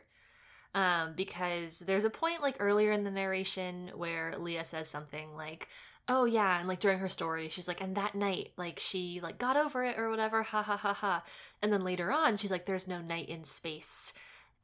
[0.75, 5.67] Um, because there's a point like earlier in the narration where Leah says something like,
[6.07, 9.37] "Oh yeah," and like during her story, she's like, "And that night, like she like
[9.37, 11.23] got over it or whatever, ha ha ha ha."
[11.61, 14.13] And then later on, she's like, "There's no night in space."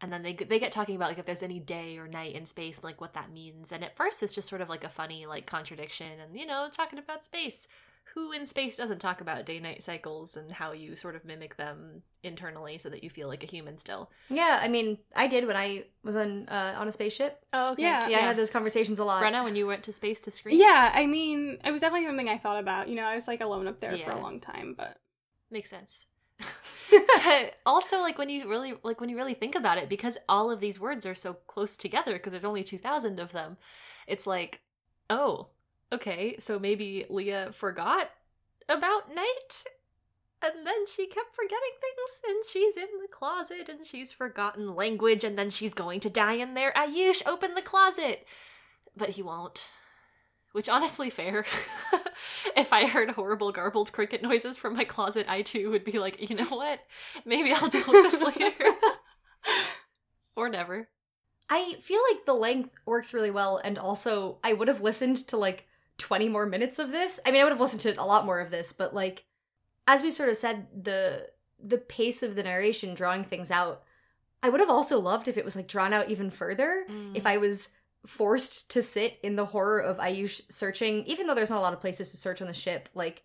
[0.02, 2.46] And then they they get talking about like if there's any day or night in
[2.48, 3.72] space, like what that means.
[3.72, 6.70] And at first, it's just sort of like a funny like contradiction, and you know,
[6.72, 7.68] talking about space
[8.14, 11.58] who in space doesn't talk about day night cycles and how you sort of mimic
[11.58, 14.12] them internally so that you feel like a human still?
[14.30, 17.44] Yeah, I mean, I did when I was on uh, on a spaceship.
[17.54, 17.84] Oh, okay.
[17.84, 18.08] Yeah.
[18.08, 19.24] Yeah, I had those conversations a lot.
[19.24, 20.60] Brenna, when you went to space to scream?
[20.60, 22.90] Yeah, I mean, it was definitely something I thought about.
[22.90, 24.98] You know, I was like alone up there for a long time, but
[25.52, 26.06] Makes sense.
[27.66, 30.60] also like when you really like when you really think about it because all of
[30.60, 33.58] these words are so close together because there's only 2000 of them
[34.08, 34.62] it's like
[35.10, 35.48] oh
[35.92, 38.12] okay so maybe leah forgot
[38.68, 39.66] about night
[40.42, 45.24] and then she kept forgetting things and she's in the closet and she's forgotten language
[45.24, 46.72] and then she's going to die in there.
[46.78, 48.26] Ayush open the closet!
[48.96, 49.68] But he won't.
[50.54, 51.46] Which honestly fair.
[52.56, 56.30] If i heard horrible garbled cricket noises from my closet i too would be like
[56.30, 56.80] you know what?
[57.26, 58.54] Maybe i'll deal with this later.
[60.36, 60.90] Or never.
[61.50, 65.38] I feel like the length works really well, and also I would have listened to
[65.38, 65.69] like
[66.00, 67.20] 20 more minutes of this.
[67.26, 69.26] I mean, I would have listened to a lot more of this, but like,
[69.88, 71.30] as we sort of said, the
[71.62, 73.84] the pace of the narration drawing things out,
[74.42, 76.86] I would have also loved if it was like drawn out even further.
[76.90, 77.16] Mm.
[77.16, 77.70] If I was
[78.06, 81.74] forced to sit in the horror of Ayush searching, even though there's not a lot
[81.74, 83.24] of places to search on the ship, like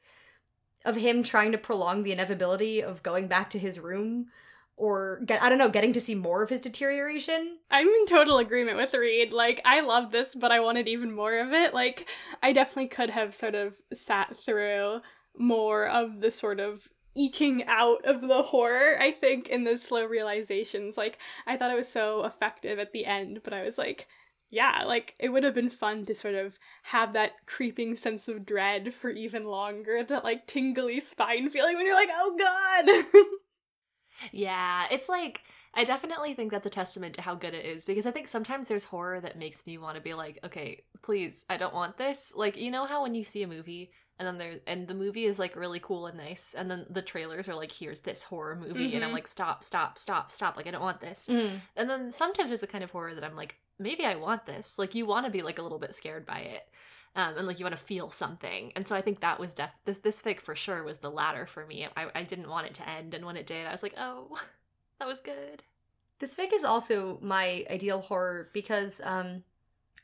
[0.85, 4.27] of him trying to prolong the inevitability of going back to his room
[4.77, 7.59] or get I don't know, getting to see more of his deterioration.
[7.71, 9.33] I'm in total agreement with Reed.
[9.33, 11.75] Like, I love this, but I wanted even more of it.
[11.75, 12.09] Like,
[12.43, 15.01] I definitely could have sort of sat through
[15.37, 20.05] more of the sort of eking out of the horror, I think, in those slow
[20.05, 20.97] realizations.
[20.97, 24.09] Like, I thought it was so effective at the end, but I was like,
[24.51, 28.47] yeah, like it would have been fun to sort of have that creeping sense of
[28.47, 33.25] dread for even longer, that like tingly spine feeling when you're like, oh god.
[34.33, 35.43] Yeah, it's like
[35.77, 38.69] I definitely think that's a testament to how good it is because I think sometimes
[38.69, 42.33] there's horror that makes me want to be like, okay, please, I don't want this.
[42.35, 45.25] Like, you know how when you see a movie and then there and the movie
[45.25, 48.55] is like really cool and nice and then the trailers are like here's this horror
[48.55, 49.15] movie and I'm Mhm.
[49.15, 51.27] like stop, stop, stop, stop, like I don't want this.
[51.29, 51.61] Mm.
[51.77, 54.79] And then sometimes there's a kind of horror that I'm like, maybe I want this.
[54.79, 56.63] Like you want to be like a little bit scared by it.
[57.17, 58.73] Um, and like you want to feel something.
[58.75, 61.47] And so I think that was def this this fic for sure was the latter
[61.47, 61.87] for me.
[61.97, 64.37] I, I didn't want it to end and when it did, I was like, oh,
[64.99, 65.63] that was good.
[66.19, 69.45] This fic is also my ideal horror because, um,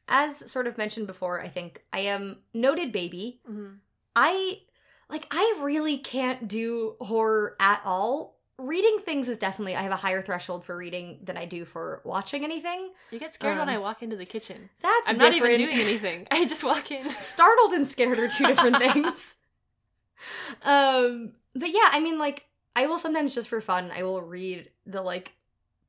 [0.08, 3.40] as sort of mentioned before, I think I am noted baby.
[3.48, 3.74] Mm-hmm.
[4.16, 4.60] I
[5.08, 8.39] like I really can't do horror at all.
[8.60, 12.02] Reading things is definitely I have a higher threshold for reading than I do for
[12.04, 12.90] watching anything.
[13.10, 14.68] You get scared when Um, I walk into the kitchen.
[14.82, 16.26] That's I'm not even doing anything.
[16.30, 17.08] I just walk in.
[17.10, 19.36] Startled and scared are two different things.
[20.62, 22.46] Um, but yeah, I mean, like
[22.76, 25.32] I will sometimes just for fun, I will read the like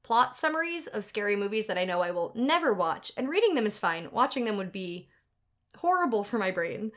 [0.03, 3.65] plot summaries of scary movies that I know I will never watch, and reading them
[3.65, 4.07] is fine.
[4.11, 5.09] Watching them would be
[5.77, 6.91] horrible for my brain.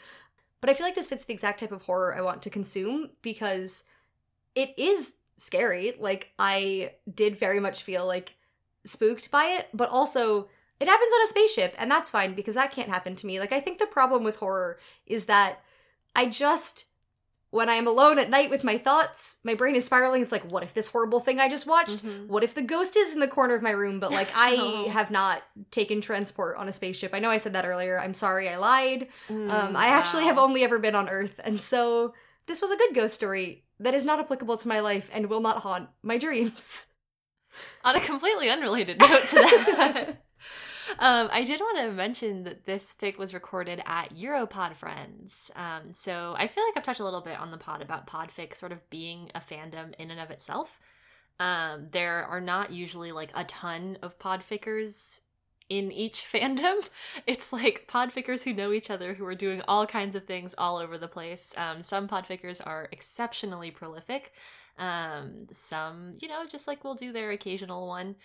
[0.61, 3.11] But I feel like this fits the exact type of horror I want to consume
[3.21, 3.85] because
[4.55, 5.15] it is
[5.45, 5.95] scary.
[5.99, 8.35] Like I did very much feel like
[8.85, 10.49] spooked by it, but also
[10.81, 13.39] it happens on a spaceship and that's fine because that can't happen to me.
[13.39, 15.61] Like I think the problem with horror is that
[16.17, 16.87] I just
[17.51, 20.23] when I am alone at night with my thoughts, my brain is spiraling.
[20.23, 22.05] It's like, what if this horrible thing I just watched?
[22.05, 22.27] Mhm.
[22.27, 24.01] What if the ghost is in the corner of my room?
[24.01, 24.89] But like, I Oh.
[24.89, 25.41] have not
[25.71, 27.13] taken transport on a spaceship.
[27.15, 27.97] I know I said that earlier.
[28.01, 29.07] I'm sorry, I lied.
[29.29, 32.13] Mm, Um, I actually have only ever been on Earth, and so
[32.47, 35.41] this was a good ghost story that is not applicable to my life and will
[35.41, 36.87] not haunt my dreams.
[37.85, 40.09] On a completely unrelated note to that,
[40.99, 45.53] um, I did want to mention that this fic was recorded at Europod Friends.
[45.55, 48.57] Um, so I feel like I've touched a little bit on the pod about podfic
[48.57, 50.81] sort of being a fandom in and of itself.
[51.39, 55.21] Um, there are not usually like a ton of podfickers
[55.69, 56.89] in each fandom.
[57.27, 60.77] It's like podfickers who know each other who are doing all kinds of things all
[60.79, 61.55] over the place.
[61.57, 64.33] Um, some podfickers are exceptionally prolific.
[64.79, 68.17] Um, some, you know, just like will do their occasional one.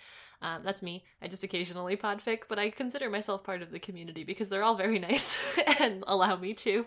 [0.41, 1.03] Um, that's me.
[1.21, 4.75] I just occasionally podfic, but I consider myself part of the community because they're all
[4.75, 5.37] very nice
[5.79, 6.85] and allow me to.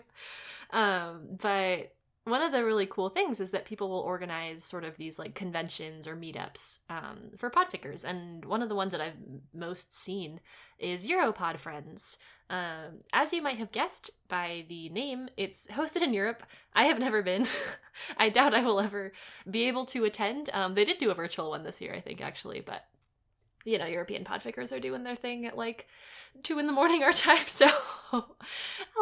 [0.71, 1.93] Um, but
[2.25, 5.35] one of the really cool things is that people will organize sort of these like
[5.35, 8.05] conventions or meetups um, for podfickers.
[8.05, 9.17] And one of the ones that I've
[9.53, 10.39] most seen
[10.79, 12.17] is Europod Friends.
[12.49, 16.43] Um, as you might have guessed by the name, it's hosted in Europe.
[16.73, 17.45] I have never been.
[18.17, 19.11] I doubt I will ever
[19.49, 20.49] be able to attend.
[20.53, 22.85] Um, they did do a virtual one this year, I think, actually, but
[23.65, 25.87] you know, European podfickers are doing their thing at like
[26.41, 27.69] two in the morning our time, so
[28.11, 28.25] I'll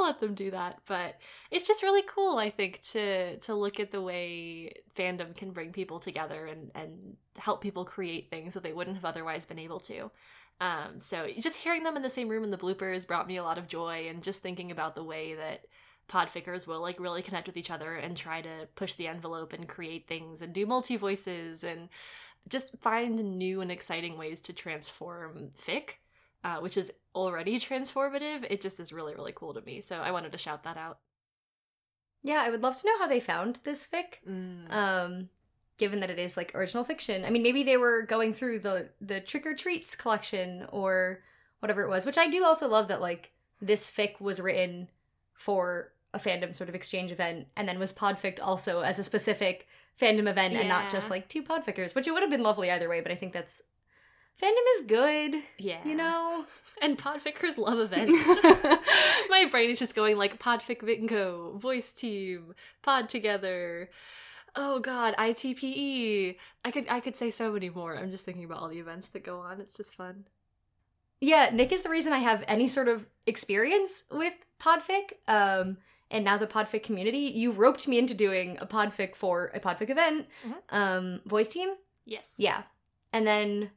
[0.03, 0.79] let them do that.
[0.85, 5.51] But it's just really cool, I think, to to look at the way fandom can
[5.51, 9.59] bring people together and and help people create things that they wouldn't have otherwise been
[9.59, 10.11] able to.
[10.59, 13.43] Um, so just hearing them in the same room in the bloopers brought me a
[13.43, 15.65] lot of joy, and just thinking about the way that
[16.07, 19.67] podfickers will like really connect with each other and try to push the envelope and
[19.69, 21.89] create things and do multi voices and
[22.49, 25.95] just find new and exciting ways to transform fic,
[26.43, 28.45] uh, which is already transformative.
[28.49, 29.81] It just is really really cool to me.
[29.81, 30.99] So I wanted to shout that out.
[32.23, 34.19] Yeah, I would love to know how they found this fic.
[34.27, 34.71] Mm.
[34.71, 35.29] Um,
[35.81, 37.25] given that it is like original fiction.
[37.25, 41.23] I mean, maybe they were going through the the trick or treats collection or
[41.59, 44.89] whatever it was, which I do also love that like this fic was written
[45.33, 49.67] for a fandom sort of exchange event and then was podficked also as a specific
[50.01, 52.89] fandom event and not just like two podfickers, which it would have been lovely either
[52.89, 53.61] way, but I think that's
[54.41, 56.45] fandom is good, yeah, you know?
[56.81, 58.13] and podfickers love events.
[59.29, 63.89] My brain is just going like Podfic Bingo, voice team, pod together.
[64.55, 66.35] Oh god, ITPE.
[66.65, 67.95] I could I could say so many more.
[67.97, 69.61] I'm just thinking about all the events that go on.
[69.61, 70.25] It's just fun.
[71.21, 75.13] Yeah, Nick is the reason I have any sort of experience with podfic.
[75.27, 75.77] Um,
[76.11, 79.89] and now the podfic community, you roped me into doing a podfic for a podfic
[79.89, 80.27] event.
[80.45, 80.55] Mhm.
[80.69, 81.69] Um, voice team,
[82.05, 82.33] Yes.
[82.37, 82.63] yeah,
[83.13, 83.71] and then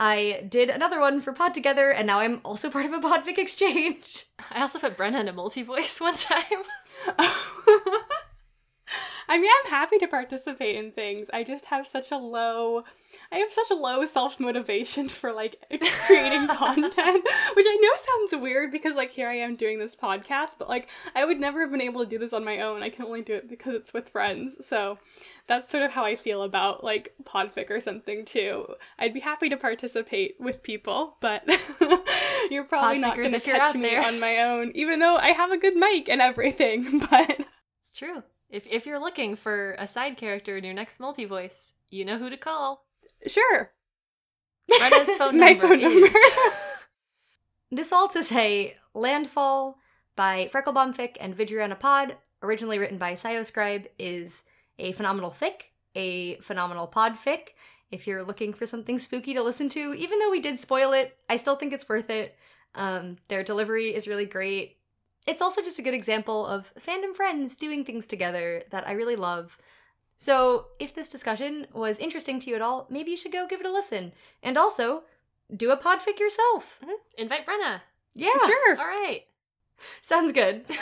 [0.00, 3.38] I did another one for Pod Together, and now I'm also part of a Podfic
[3.44, 4.24] exchange.
[4.50, 6.62] I also put Brenna in a multi voice one time.
[9.28, 11.28] I mean, I'm happy to participate in things.
[11.32, 12.84] I just have such a low,
[13.32, 15.56] I have such a low self motivation for like
[16.06, 16.94] creating content,
[17.54, 20.90] which I know sounds weird because like here I am doing this podcast, but like
[21.14, 22.82] I would never have been able to do this on my own.
[22.82, 24.66] I can only do it because it's with friends.
[24.66, 24.98] So
[25.46, 28.66] that's sort of how I feel about like podfic or something too.
[28.98, 31.48] I'd be happy to participate with people, but
[32.50, 34.04] you're probably not going to catch me there.
[34.04, 37.02] on my own, even though I have a good mic and everything.
[37.10, 37.46] But
[37.80, 38.22] it's true.
[38.54, 42.18] If if you're looking for a side character in your next multi voice, you know
[42.18, 42.86] who to call.
[43.26, 43.72] Sure.
[44.78, 46.06] Brenna's phone number, phone number.
[46.06, 46.16] is.
[47.72, 49.76] this all to say, Landfall
[50.14, 54.44] by Frecklebombfic and Vidriana Pod, originally written by Scioscribe, is
[54.78, 57.48] a phenomenal fic, a phenomenal pod fic.
[57.90, 61.18] If you're looking for something spooky to listen to, even though we did spoil it,
[61.28, 62.36] I still think it's worth it.
[62.76, 64.73] Um, their delivery is really great
[65.26, 69.16] it's also just a good example of fandom friends doing things together that I really
[69.16, 69.58] love.
[70.16, 73.60] So, if this discussion was interesting to you at all, maybe you should go give
[73.60, 74.12] it a listen.
[74.42, 75.02] And also,
[75.54, 76.78] do a podfic yourself.
[76.82, 76.92] Mm-hmm.
[77.18, 77.80] Invite Brenna.
[78.14, 78.30] Yeah.
[78.46, 78.78] Sure.
[78.78, 79.22] All right.
[80.02, 80.64] Sounds good.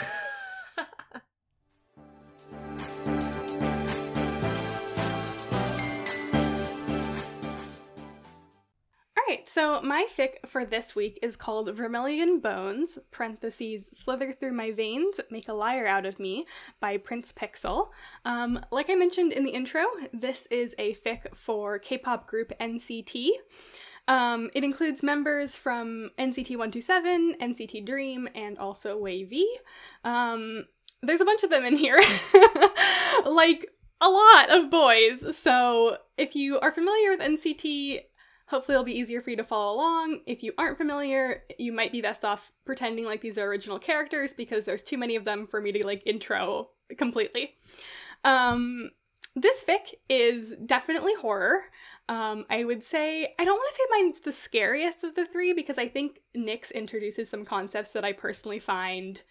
[9.33, 14.71] right, so my fic for this week is called Vermilion Bones, parentheses, slither through my
[14.71, 16.45] veins, make a liar out of me,
[16.79, 17.87] by Prince Pixel.
[18.25, 23.29] Um, like I mentioned in the intro, this is a fic for K-pop group NCT.
[24.07, 29.41] Um, it includes members from NCT 127, NCT Dream, and also WayV.
[30.03, 30.65] Um,
[31.01, 31.99] there's a bunch of them in here.
[33.25, 33.65] like,
[33.99, 35.37] a lot of boys.
[35.37, 38.01] So, if you are familiar with NCT,
[38.47, 40.19] Hopefully, it'll be easier for you to follow along.
[40.25, 44.33] If you aren't familiar, you might be best off pretending like these are original characters
[44.33, 47.55] because there's too many of them for me to like intro completely.
[48.23, 48.91] Um,
[49.35, 51.61] this fic is definitely horror.
[52.07, 55.53] Um, I would say I don't want to say mine's the scariest of the three
[55.53, 59.21] because I think Nyx introduces some concepts that I personally find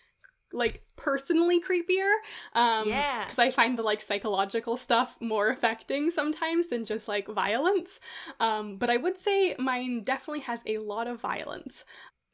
[0.53, 2.13] like personally creepier.
[2.55, 3.25] Um, yeah.
[3.25, 8.01] Because I find the like psychological stuff more affecting sometimes than just like violence.
[8.41, 11.85] Um, but I would say mine definitely has a lot of violence.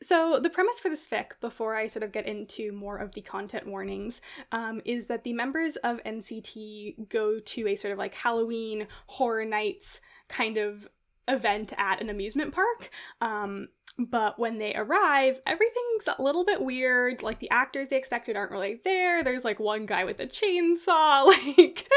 [0.00, 3.20] So, the premise for this fic, before I sort of get into more of the
[3.20, 4.20] content warnings,
[4.52, 9.44] um, is that the members of NCT go to a sort of like Halloween horror
[9.44, 10.88] nights kind of
[11.26, 12.90] event at an amusement park.
[13.20, 17.22] Um, but when they arrive, everything's a little bit weird.
[17.22, 19.24] Like the actors they expected aren't really there.
[19.24, 21.32] There's like one guy with a chainsaw.
[21.58, 21.88] Like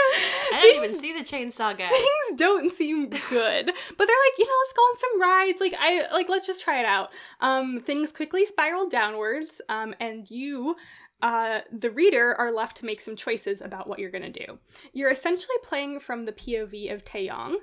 [0.53, 1.87] I didn't even see the chainsaw guy.
[1.87, 3.19] Things don't seem good.
[3.65, 5.61] but they're like, you know, let's go on some rides.
[5.61, 7.11] Like I like let's just try it out.
[7.39, 9.61] Um, things quickly spiral downwards.
[9.69, 10.75] Um, and you
[11.21, 14.57] uh, the reader are left to make some choices about what you're going to do.
[14.93, 17.55] You're essentially playing from the POV of Taeyong,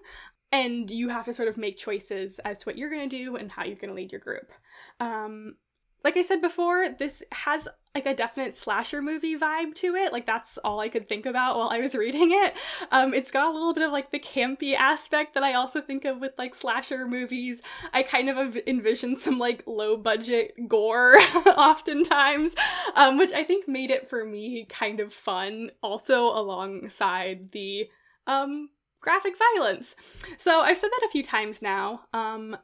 [0.52, 3.36] and you have to sort of make choices as to what you're going to do
[3.36, 4.52] and how you're going to lead your group.
[5.00, 5.56] Um,
[6.04, 10.12] like I said before, this has like a definite slasher movie vibe to it.
[10.12, 12.54] Like that's all I could think about while I was reading it.
[12.92, 16.04] Um, it's got a little bit of like the campy aspect that I also think
[16.04, 17.60] of with like slasher movies.
[17.92, 21.16] I kind of envision some like low budget gore
[21.56, 22.54] oftentimes,
[22.94, 25.70] um, which I think made it for me kind of fun.
[25.82, 27.88] Also alongside the
[28.26, 28.68] um
[29.00, 29.96] graphic violence.
[30.36, 32.02] So I've said that a few times now.
[32.12, 32.56] Um,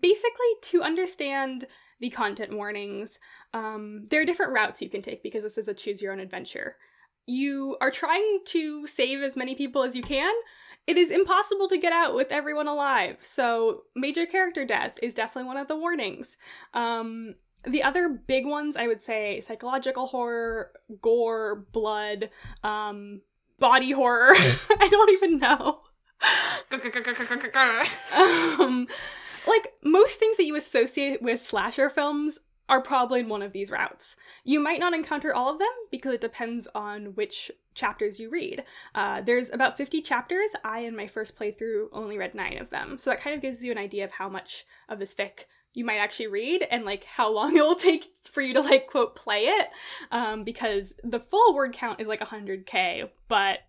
[0.00, 1.66] basically, to understand
[2.00, 3.18] the content warnings,
[3.54, 6.20] um, there are different routes you can take because this is a choose your own
[6.20, 6.76] adventure.
[7.26, 10.34] You are trying to save as many people as you can.
[10.86, 15.46] It is impossible to get out with everyone alive, so major character death is definitely
[15.46, 16.36] one of the warnings.
[16.74, 22.30] Um, the other big ones, I would say, psychological horror, gore, blood,
[22.64, 23.20] um,
[23.62, 24.32] body horror.
[24.34, 25.80] I don't even know.
[28.60, 28.88] um,
[29.46, 32.38] like most things that you associate with slasher films
[32.68, 34.16] are probably in one of these routes.
[34.44, 38.64] You might not encounter all of them because it depends on which chapters you read.
[38.94, 40.50] Uh, there's about 50 chapters.
[40.64, 42.98] I, in my first playthrough, only read nine of them.
[42.98, 45.84] So that kind of gives you an idea of how much of this fic you
[45.84, 49.16] might actually read and like how long it will take for you to like quote
[49.16, 49.68] play it
[50.10, 53.60] um, because the full word count is like 100k but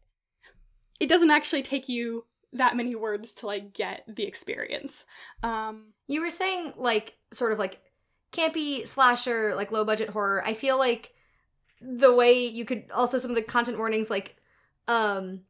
[0.99, 5.05] it doesn't actually take you that many words to like get the experience.
[5.41, 7.81] Um, you were saying like sort of like
[8.31, 10.43] campy slasher like low budget horror.
[10.45, 11.13] I feel like
[11.81, 14.37] the way you could also some of the content warnings like
[14.87, 15.41] um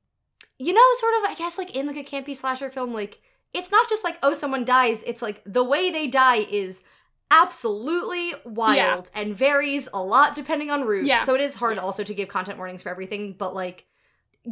[0.57, 3.21] you know sort of i guess like in like a campy slasher film like
[3.53, 5.03] it's not just like, oh, someone dies.
[5.03, 6.83] It's like the way they die is
[7.31, 11.05] absolutely wild and varies a lot depending on route.
[11.05, 11.21] Yeah.
[11.23, 11.85] So it is hard Yes.
[11.85, 13.85] also to give content warnings for everything, but like,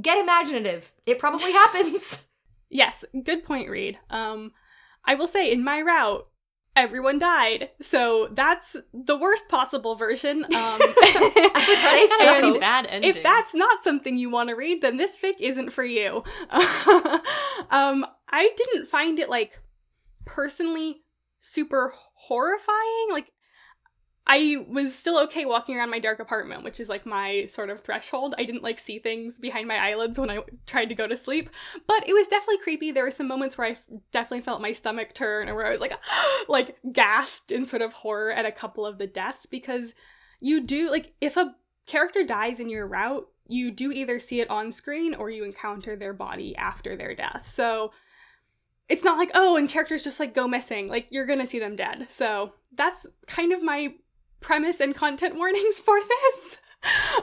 [0.01, 0.91] get imaginative.
[1.05, 2.25] It probably happens.
[2.69, 3.99] Yes, good point, Reed.
[4.09, 4.51] Um,
[5.05, 6.25] I will say in my route,
[6.75, 10.45] everyone died, so that's the worst possible version.
[10.51, 12.59] Um, I would say so.
[12.59, 13.09] Bad ending.
[13.09, 16.23] if that's not something you want to read, then this fic isn't for you.
[17.69, 19.59] um, I didn't find it like
[20.25, 21.01] personally
[21.39, 23.07] super horrifying.
[23.11, 23.31] Like
[24.27, 27.81] I was still okay walking around my dark apartment, which is like my sort of
[27.81, 28.35] threshold.
[28.37, 31.49] I didn't like see things behind my eyelids when I tried to go to sleep,
[31.87, 32.91] but it was definitely creepy.
[32.91, 33.77] There were some moments where I
[34.11, 35.93] definitely felt my stomach turn and where I was like
[36.47, 39.93] like gasped in sort of horror at a couple of the deaths because
[40.39, 41.55] you do like if a
[41.87, 45.95] character dies in your route, you do either see it on screen or you encounter
[45.95, 47.45] their body after their death.
[47.45, 47.91] So
[48.91, 50.89] it's not like, oh, and characters just like go missing.
[50.89, 52.07] Like you're gonna see them dead.
[52.09, 53.93] So that's kind of my
[54.41, 56.57] premise and content warnings for this.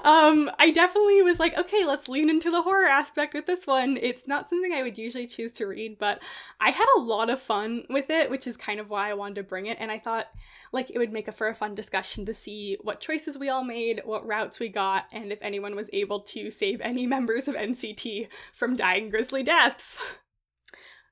[0.04, 3.98] Um, I definitely was like, okay, let's lean into the horror aspect with this one.
[4.00, 6.22] It's not something I would usually choose to read, but
[6.60, 9.34] I had a lot of fun with it, which is kind of why I wanted
[9.34, 9.78] to bring it.
[9.80, 10.28] And I thought
[10.70, 13.64] like it would make it for a fun discussion to see what choices we all
[13.64, 17.56] made, what routes we got, and if anyone was able to save any members of
[17.56, 19.98] NCT from dying grisly deaths.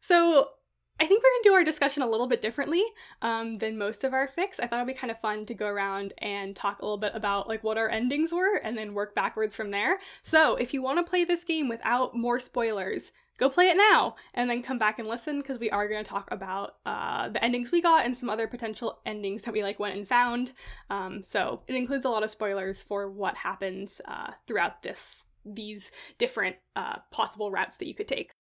[0.01, 0.51] So
[0.99, 2.82] I think we're gonna do our discussion a little bit differently
[3.20, 4.59] um, than most of our fics.
[4.59, 7.12] I thought it'd be kind of fun to go around and talk a little bit
[7.14, 9.99] about like what our endings were, and then work backwards from there.
[10.22, 14.16] So if you want to play this game without more spoilers, go play it now,
[14.32, 17.70] and then come back and listen because we are gonna talk about uh, the endings
[17.70, 20.53] we got and some other potential endings that we like went and found.
[20.88, 25.92] Um, so it includes a lot of spoilers for what happens uh, throughout this these
[26.18, 28.32] different uh, possible routes that you could take.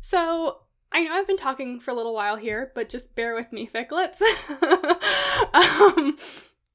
[0.00, 0.62] So
[0.94, 3.66] I know I've been talking for a little while here, but just bear with me,
[3.66, 4.20] ficklets.
[5.52, 6.16] um,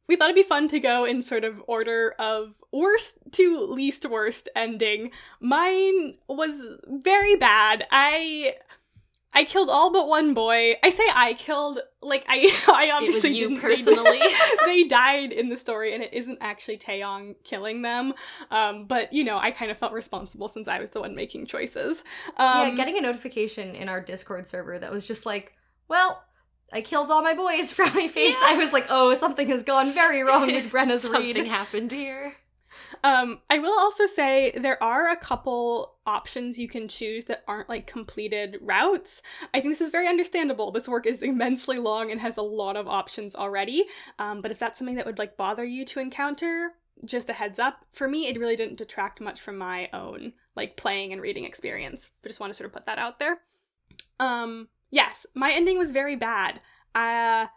[0.10, 4.06] we thought it'd be fun to go in sort of order of worst to least
[4.06, 5.12] worst ending.
[5.40, 7.88] Mine was very bad.
[7.92, 8.56] I
[9.34, 10.74] I killed all but one boy.
[10.84, 14.20] I say I killed like I I obviously you didn't- personally.
[14.66, 18.14] they died in the story and it isn't actually Taeyong killing them.
[18.50, 21.46] Um, but you know, I kind of felt responsible since I was the one making
[21.46, 22.04] choices.
[22.38, 25.54] Um, yeah, getting a notification in our Discord server that was just like,
[25.88, 26.24] well,
[26.74, 28.38] I killed all my boys from my face.
[28.44, 31.48] I was like, oh, something has gone very wrong with Brenna's Something read.
[31.48, 32.36] happened here.
[33.04, 37.70] Um, I will also say there are a couple options you can choose that aren't
[37.70, 39.22] like completed routes.
[39.54, 40.72] I think this is very understandable.
[40.72, 43.86] This work is immensely long and has a lot of options already.
[44.18, 46.74] Um, but if that's something that would like bother you to encounter,
[47.06, 47.86] just a heads up.
[47.94, 52.12] For me, it really didn't detract much from my own like playing and reading experience.
[52.22, 53.40] But just want to sort of put that out there.
[54.20, 56.60] Um, yes, my ending was very bad.
[56.96, 57.48] Uh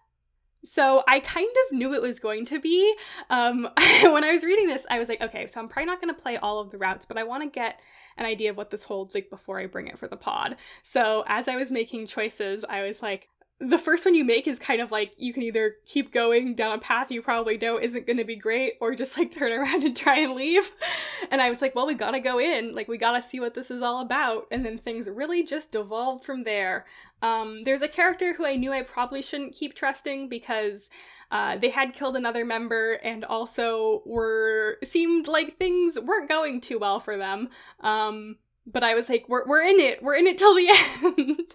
[0.65, 2.95] so I kind of knew it was going to be.
[3.31, 3.63] Um,
[4.03, 6.21] when I was reading this, I was like, okay, so I'm probably not going to
[6.21, 7.81] play all of the routes, but I want to get
[8.17, 10.57] an idea of what this holds like before I bring it for the pod.
[10.83, 13.29] So as I was making choices, I was like,
[13.63, 16.73] the first one you make is kind of like you can either keep going down
[16.73, 19.85] a path you probably know isn't going to be great or just like turn around
[19.85, 20.71] and try and leave.
[21.31, 22.75] And I was like, well, we got to go in.
[22.75, 24.47] Like we got to see what this is all about.
[24.51, 26.87] And then things really just devolved from there.
[27.23, 30.91] Um, there's a character who I knew I probably shouldn't keep trusting because
[31.31, 36.79] uh, they had killed another member and also were seemed like things weren't going too
[36.79, 37.49] well for them.
[37.81, 40.03] Um, but I was like, we're, we're in it.
[40.03, 40.69] We're in it till the
[41.03, 41.55] end.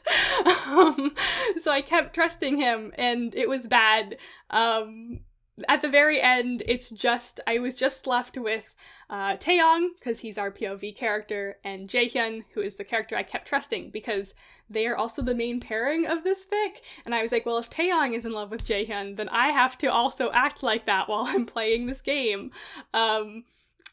[0.66, 1.16] um,
[1.62, 4.18] so I kept trusting him and it was bad.
[4.50, 5.20] Um,
[5.68, 8.76] at the very end, it's just, I was just left with
[9.10, 13.48] uh, Taeyong, because he's our POV character, and Jaehyun, who is the character I kept
[13.48, 14.34] trusting because
[14.70, 16.82] they are also the main pairing of this fic.
[17.06, 19.78] And I was like, well, if Taeyong is in love with Jaehyun, then I have
[19.80, 22.52] to also act like that while I'm playing this game.
[22.94, 23.46] Um,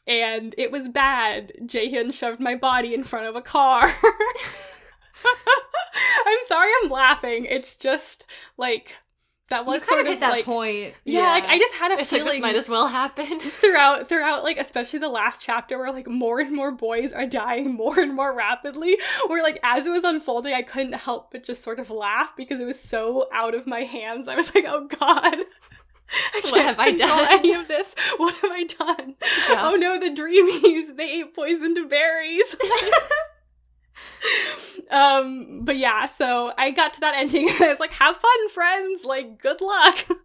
[0.05, 1.53] and it was bad.
[1.61, 3.91] Jaehyun shoved my body in front of a car.
[6.25, 7.45] I'm sorry I'm laughing.
[7.45, 8.25] It's just
[8.57, 8.95] like
[9.49, 10.95] that was you kind sort of hit that like point.
[11.05, 13.39] yeah, like I just had a It's like feeling this might as well happen.
[13.39, 17.73] throughout throughout like especially the last chapter where like more and more boys are dying
[17.73, 21.61] more and more rapidly where like as it was unfolding I couldn't help but just
[21.61, 24.27] sort of laugh because it was so out of my hands.
[24.27, 25.35] I was like, "Oh god.
[26.09, 27.95] I What have I done?" Any of this?
[28.17, 29.15] What have I done?
[29.49, 29.61] Yeah.
[29.61, 30.95] Oh no, the dreamies!
[30.95, 32.55] They ate poisoned berries.
[34.91, 38.49] um, but yeah, so I got to that ending and I was like, "Have fun,
[38.49, 39.03] friends!
[39.05, 40.05] Like, good luck."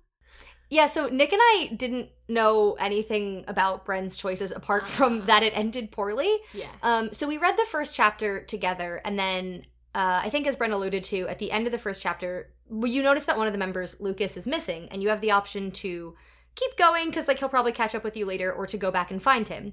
[0.73, 5.53] Yeah, so Nick and I didn't know anything about Bren's choices apart from that it
[5.57, 6.33] ended poorly.
[6.55, 6.68] Yeah.
[6.85, 9.62] Um, so we read the first chapter together, and then
[9.97, 12.91] uh, I think as Bren alluded to, at the end of the first chapter, well,
[12.91, 15.73] you notice that one of the members, Lucas, is missing, and you have the option
[15.73, 16.14] to
[16.55, 19.11] keep going because like he'll probably catch up with you later, or to go back
[19.11, 19.73] and find him.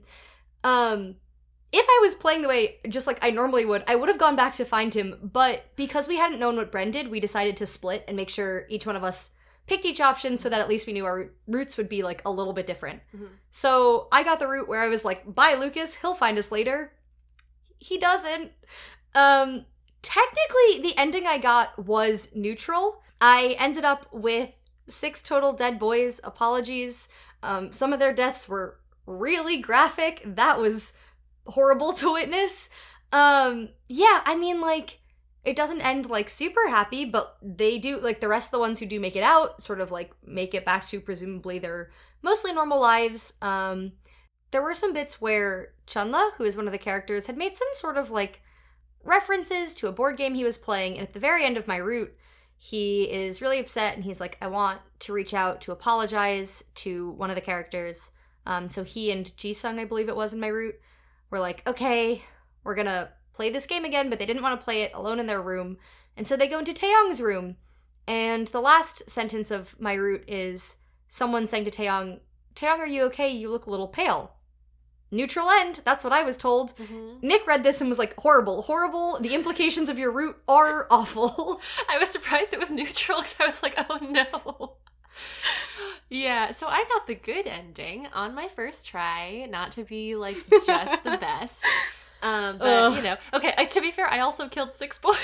[0.64, 1.18] Um,
[1.72, 4.36] if I was playing the way just like I normally would, I would have gone
[4.36, 7.66] back to find him, but because we hadn't known what Bren did, we decided to
[7.66, 9.32] split and make sure each one of us
[9.68, 12.32] picked each option so that at least we knew our routes would be like a
[12.32, 13.02] little bit different.
[13.14, 13.28] Mhm.
[13.50, 16.94] So I got the route where I was like, bye Lucas, he'll find us later.
[17.78, 18.52] He doesn't.
[19.14, 19.66] Um
[20.02, 23.04] technically the ending I got was neutral.
[23.20, 24.54] I ended up with
[24.88, 26.22] six total dead boys.
[26.24, 27.10] Apologies.
[27.44, 30.22] Um some of their deaths were really graphic.
[30.24, 30.94] That was
[31.48, 32.70] horrible to witness.
[33.12, 35.00] Um yeah, I mean like
[35.44, 38.80] it doesn't end like super happy, but they do like the rest of the ones
[38.80, 41.90] who do make it out sort of like make it back to presumably their
[42.22, 43.34] mostly normal lives.
[43.42, 43.94] Um
[44.52, 47.68] there were some bits where Chenle, who is one of the characters, had made some
[47.74, 48.42] sort of like
[49.04, 51.78] references to a board game he was playing, and at the very end of my
[51.78, 52.14] route,
[52.58, 57.12] he is really upset and he's like, I want to reach out to apologize to
[57.12, 58.12] one of the characters.
[58.46, 60.76] Um, so he and Jisung, I believe it was in my route,
[61.30, 62.24] were like, okay,
[62.64, 65.28] we're gonna play this game again, but they didn't want to play it alone in
[65.28, 65.78] their room.
[66.16, 67.58] And so they go into Taeyong's room.
[68.08, 72.20] And the last sentence of my route is someone saying to Taeyong,
[72.56, 73.30] Taeyong, are you okay?
[73.30, 74.32] You look a little pale.
[75.12, 75.82] Neutral end.
[75.86, 76.76] That's what I was told.
[76.78, 77.22] Mhm.
[77.22, 79.20] Nick read this and was like, horrible, horrible.
[79.20, 81.62] The implications of your route are awful.
[81.90, 84.78] I was surprised it was neutral because I was like, oh no.
[86.10, 90.38] yeah, so I got the good ending on my first try, not to be like
[90.66, 91.66] just the best.
[92.22, 92.96] Um, but Ugh.
[92.96, 93.54] you know, okay.
[93.58, 95.16] I, to be fair, I also killed six boys.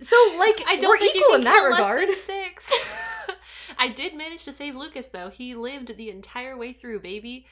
[0.00, 2.10] so, like, I don't we're equal in that regard.
[2.10, 2.72] six.
[3.78, 5.30] I did manage to save Lucas though.
[5.30, 7.46] He lived the entire way through, baby.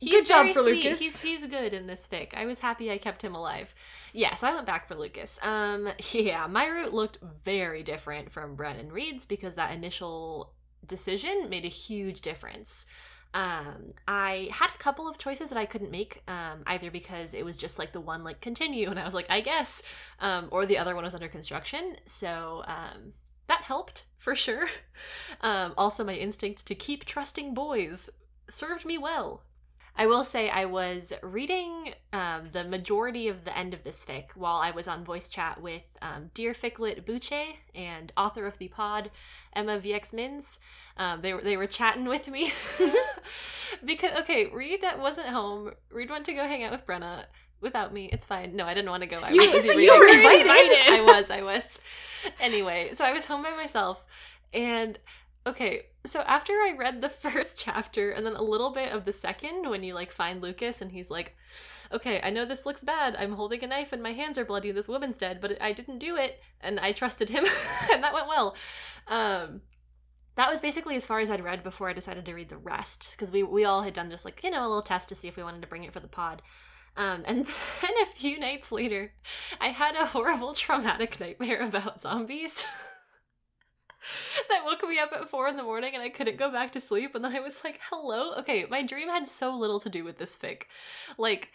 [0.00, 0.84] Good job for sweet.
[0.84, 0.98] Lucas.
[0.98, 2.34] He's he's good in this fic.
[2.34, 3.74] I was happy I kept him alive.
[4.12, 5.38] Yeah, so I went back for Lucas.
[5.42, 10.52] Um, yeah, my route looked very different from Bren and Reed's because that initial
[10.86, 12.86] decision made a huge difference.
[13.34, 17.44] Um, I had a couple of choices that I couldn't make, um, either because it
[17.44, 19.82] was just like the one like continue, and I was like, I guess,
[20.20, 21.96] um, or the other one was under construction.
[22.06, 23.12] So um,
[23.48, 24.68] that helped for sure.
[25.42, 28.08] Um, also, my instinct to keep trusting boys
[28.48, 29.42] served me well.
[29.98, 34.32] I will say I was reading um, the majority of the end of this fic
[34.34, 38.68] while I was on voice chat with um, Dear Ficlet Buche and author of the
[38.68, 39.10] pod,
[39.54, 40.60] Emma VX Mins.
[40.98, 42.52] Um, they, were, they were chatting with me.
[43.84, 45.72] because, okay, Reed wasn't home.
[45.90, 47.24] Reed went to go hang out with Brenna
[47.60, 48.10] without me.
[48.12, 48.54] It's fine.
[48.54, 49.18] No, I didn't want to go.
[49.22, 50.48] I You- was you were invited.
[50.88, 51.78] I was, I was.
[52.40, 54.04] Anyway, so I was home by myself
[54.52, 54.98] and
[55.46, 59.12] okay, so after I read the first chapter and then a little bit of the
[59.12, 61.36] second when you like find Lucas and he's like,
[61.92, 63.16] "Okay, I know this looks bad.
[63.18, 65.98] I'm holding a knife and my hands are bloody this woman's dead, but I didn't
[65.98, 67.44] do it." And I trusted him
[67.92, 68.56] and that went well.
[69.08, 69.62] Um
[70.36, 73.12] that was basically as far as I'd read before I decided to read the rest
[73.12, 75.28] because we we all had done just like, you know, a little test to see
[75.28, 76.42] if we wanted to bring it for the pod.
[76.96, 77.46] Um, and
[77.82, 79.12] then a few nights later,
[79.60, 82.66] I had a horrible traumatic nightmare about zombies.
[84.48, 86.80] that woke me up at four in the morning and I couldn't go back to
[86.80, 87.14] sleep.
[87.14, 88.34] And then I was like, hello?
[88.38, 90.62] Okay, my dream had so little to do with this fic.
[91.18, 91.50] Like,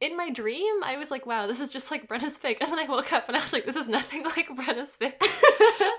[0.00, 2.58] in my dream, I was like, wow, this is just like Brenna's fic.
[2.60, 5.14] And then I woke up and I was like, this is nothing like Brenna's fic.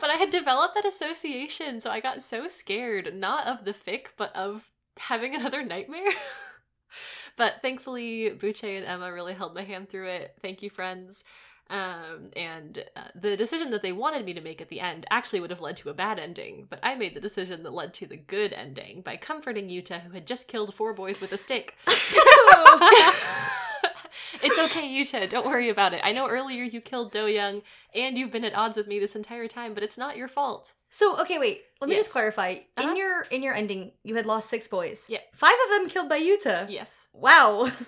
[0.02, 4.08] but I had developed that association, so I got so scared, not of the fic,
[4.18, 6.12] but of having another nightmare.
[7.38, 10.36] but thankfully, Buche and Emma really held my hand through it.
[10.42, 11.24] Thank you, friends.
[11.74, 15.40] Um, and uh, the decision that they wanted me to make at the end actually
[15.40, 18.06] would have led to a bad ending, but I made the decision that led to
[18.06, 21.76] the good ending by comforting Yuta, who had just killed four boys with a stick.
[24.44, 25.28] it's okay, Yuta.
[25.28, 26.02] Don't worry about it.
[26.04, 27.64] I know earlier you killed Doyoung,
[27.96, 30.74] and you've been at odds with me this entire time, but it's not your fault.
[30.90, 31.62] So okay, wait.
[31.82, 32.06] Let me Yes.
[32.06, 32.58] just clarify.
[32.78, 32.88] Uh-huh.
[32.88, 35.08] In your in your ending, you had lost six boys.
[35.10, 35.22] Yeah.
[35.34, 36.68] Five of them killed by Yuta.
[36.70, 37.08] Yes.
[37.14, 37.72] Wow.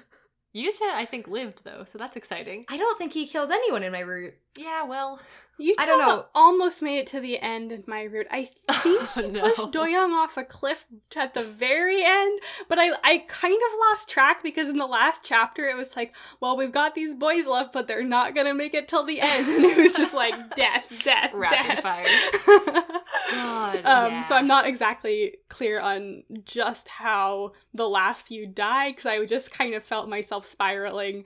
[0.56, 2.66] Yuta, I think, lived though, so that's exciting.
[2.70, 4.36] I don't think he killed anyone in my route.
[4.58, 5.20] Yeah, well,
[5.58, 6.26] You I don't know.
[6.36, 8.28] Almost made it to the end in my route.
[8.32, 9.42] I think Oh, he no.
[9.42, 10.86] pushed Doyoung off a cliff
[11.16, 12.40] at the very end,
[12.70, 16.14] but I I kind of lost track because in the last chapter it was like,
[16.42, 19.48] well, we've got these boys left, but they're not gonna make it till the end,
[19.48, 21.82] and it was just like death, death, rapid death.
[21.82, 22.06] fire.
[23.32, 24.28] God, um, yeah.
[24.28, 29.52] So I'm not exactly clear on just how the last few died because I just
[29.52, 31.26] kind of felt myself spiraling.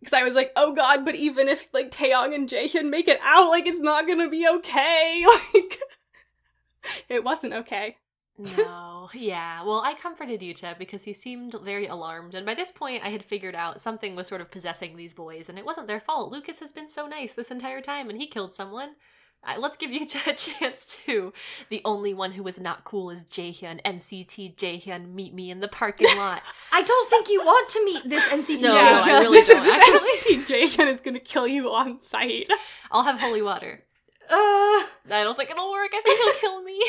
[0.00, 3.18] Because I was like, oh god, but even if like Taeyong and Jaehyun make it
[3.22, 5.24] out, like it's not gonna be okay.
[5.54, 5.78] Like
[7.08, 7.96] it wasn't okay.
[8.56, 9.64] No, yeah.
[9.64, 13.24] Well, I comforted Yuta because he seemed very alarmed, and by this point, I had
[13.24, 16.30] figured out something was sort of possessing these boys, and it wasn't their fault.
[16.30, 18.90] Lucas has been so nice this entire time, and he killed someone.
[19.58, 21.32] Let's give you a chance too.
[21.70, 23.80] The only one who was not cool is Jaehyun.
[23.82, 26.42] NCT Jaehyun, meet me in the parking lot.
[26.72, 28.62] I don't think you want to meet this NCT.
[28.62, 29.02] No, Yeah.
[29.04, 30.36] I really this don't, actually.
[30.36, 32.48] this NCT Jaehyun is gonna kill you on sight.
[32.90, 33.84] I'll have holy water.
[34.30, 35.90] Uh, I don't think it'll work.
[35.94, 36.82] I think he'll kill me.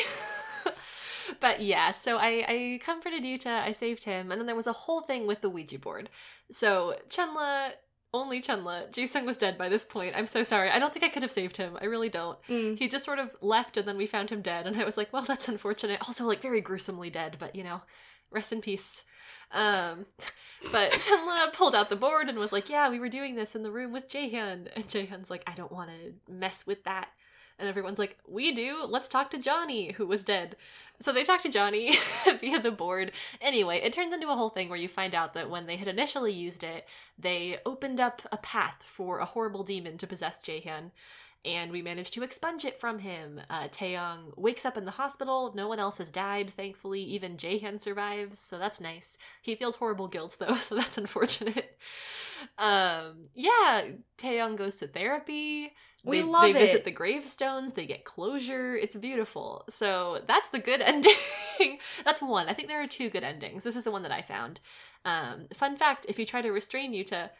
[1.40, 4.72] but yeah, so I, I comforted Yuta, I saved him, and then there was a
[4.74, 6.10] whole thing with the Ouija board.
[6.52, 7.70] So Chenle,
[8.12, 10.14] only Chenle, Jisung was dead by this point.
[10.16, 10.70] I'm so sorry.
[10.70, 11.78] I don't think I could have saved him.
[11.80, 12.40] I really don't.
[12.48, 12.78] mm.
[12.78, 15.12] He just sort of left and then we found him dead, and I was like,
[15.12, 16.00] well, that's unfortunate.
[16.06, 17.82] Also, like, very gruesomely dead, but you know,
[18.30, 19.04] rest in peace.
[19.52, 20.06] Um,
[20.72, 23.62] but Chenle pulled out the board and was like, yeah, we were doing this in
[23.62, 24.68] the room with Jaehyun.
[24.74, 27.08] And Jaehyun's like, I don't want to mess with that.
[27.60, 28.84] And everyone's like, we do.
[28.88, 30.56] Let's talk to Johnny, who was dead.
[30.98, 31.96] So they talk to Johnny
[32.40, 33.12] via the board.
[33.40, 35.88] Anyway, it turns into a whole thing where you find out that when they had
[35.88, 36.86] initially used it,
[37.18, 40.90] they opened up a path for a horrible demon to possess Jaehyun.
[41.44, 43.40] And we managed to expunge it from him.
[43.48, 45.52] Uh, Taeyong wakes up in the hospital.
[45.54, 47.02] No one else has died, thankfully.
[47.02, 49.16] Even Jaehyun survives, so that's nice.
[49.40, 51.78] He feels horrible guilt, though, so that's unfortunate.
[52.58, 53.84] Um, yeah,
[54.18, 55.72] Taeyong goes to therapy.
[56.04, 56.66] We they, love they it.
[56.66, 57.72] visit the gravestones.
[57.74, 58.74] They get closure.
[58.74, 59.64] It's beautiful.
[59.68, 61.14] So that's the good ending.
[62.04, 62.48] that's one.
[62.48, 63.64] I think there are two good endings.
[63.64, 64.60] This is the one that I found.
[65.04, 67.30] Um, fun fact: if you try to restrain Yuta,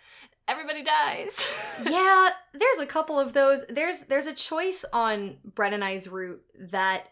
[0.49, 1.45] everybody dies.
[1.85, 3.67] yeah, there's a couple of those.
[3.69, 7.09] There's there's a choice on Bren and I's route that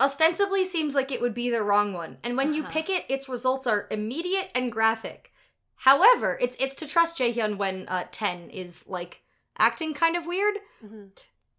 [0.00, 2.72] ostensibly seems like it would be the wrong one, and when you Uh-huh.
[2.72, 5.32] pick it, its results are immediate and graphic.
[5.76, 9.22] However, it's it's to trust Jaehyun when uh, Ten is like
[9.58, 10.56] acting kind of weird.
[10.84, 11.10] Mhm.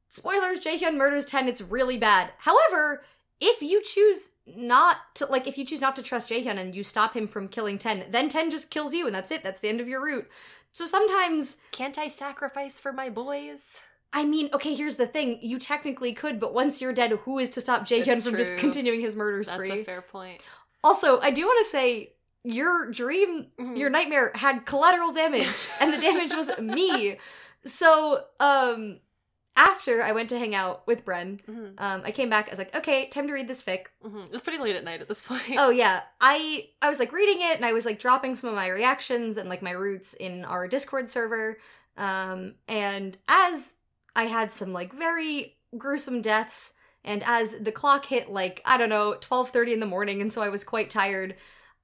[0.10, 1.48] Spoilers: Jaehyun murders Ten.
[1.48, 2.32] It's really bad.
[2.40, 3.04] However,
[3.42, 6.84] if you choose not to like, if you choose not to trust Jaehyun and you
[6.84, 9.44] stop him from killing Ten, then Ten just kills you, and that's it.
[9.44, 10.30] That's the end of your route.
[10.72, 13.82] So sometimes Can't I sacrifice for my boys?
[14.14, 15.40] I mean, okay, here's the thing.
[15.42, 19.02] You technically could, but once you're dead, who is to stop Jaehyun from just continuing
[19.02, 19.70] his murder spree?
[19.70, 20.42] That's a fair point.
[20.84, 22.14] also, I do want to say
[22.44, 23.78] your dream, Mhm.
[23.78, 27.18] your nightmare had collateral damage, and the damage was me.
[27.66, 29.00] So, um,
[29.56, 31.74] after I went to hang out with Bren, Mhm.
[31.78, 32.48] um, I came back.
[32.48, 33.88] I was like, okay, time to read this fic.
[34.04, 34.26] Mhm.
[34.26, 35.44] It was pretty late at night at this point.
[35.58, 38.56] Oh yeah, I I was like reading it and I was like dropping some of
[38.56, 41.58] my reactions and like my routes in our Discord server.
[41.98, 43.74] Um and as
[44.16, 46.74] I had some like very gruesome deaths
[47.04, 50.42] and as the clock hit like I don't know 12:30 in the morning and so
[50.42, 51.36] I was quite tired,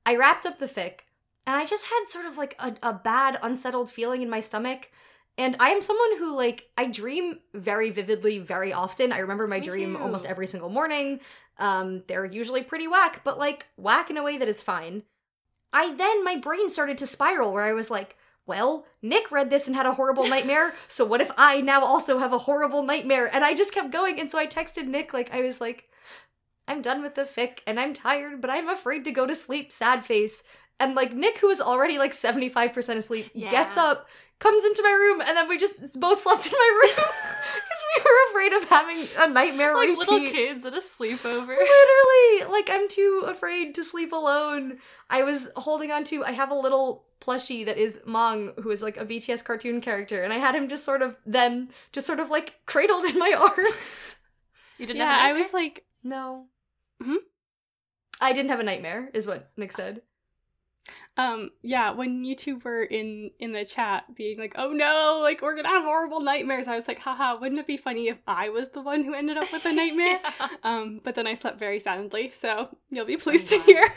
[0.05, 0.99] I wrapped up the fic
[1.45, 4.89] and I just had sort of like a, a bad unsettled feeling in my stomach.
[5.38, 9.11] And I am someone who like I dream very vividly very often.
[9.11, 10.01] I remember my Me dream too.
[10.01, 11.19] almost every single morning.
[11.59, 15.03] Um, they're usually pretty whack, but like whack in a way that is fine.
[15.73, 18.15] I then my brain started to spiral where I was like,
[18.45, 22.19] well, Nick read this and had a horrible nightmare, so what if I now also
[22.19, 23.29] have a horrible nightmare?
[23.31, 25.89] And I just kept going, and so I texted Nick like I was like,
[26.67, 29.71] I'm done with the fic and I'm tired, but I'm afraid to go to sleep,
[29.71, 30.43] sad face.
[30.80, 33.49] And like Nick, who was already like 75% asleep, Yeah.
[33.51, 34.07] gets up,
[34.39, 37.05] comes into my room, and then we just both slept in my room.
[37.57, 39.97] Because we were afraid of having a nightmare like repeat.
[39.97, 41.47] little kids at a sleepover.
[41.57, 44.78] Literally, like I'm too afraid to sleep alone.
[45.09, 46.23] I was holding on to.
[46.23, 50.21] I have a little plushie that is Mang, who is like a BTS cartoon character,
[50.23, 53.34] and I had him just sort of then just sort of like cradled in my
[53.57, 54.17] arms.
[54.78, 55.36] You didn't yeah, have a I nightmare?
[55.36, 56.45] I was like, No.
[57.03, 57.17] Mhm.
[58.21, 60.01] I didn't have a nightmare, is what Nick said.
[61.17, 65.41] Um, yeah, when you two were in in the chat being like, "Oh no, like
[65.41, 68.49] we're gonna have horrible nightmares," I was like, "Haha, wouldn't it be funny if I
[68.49, 70.47] was the one who ended up with a nightmare?" Yeah.
[70.63, 73.65] Um, but then I slept very soundly, so you'll be pleased to glad.
[73.65, 73.93] hear.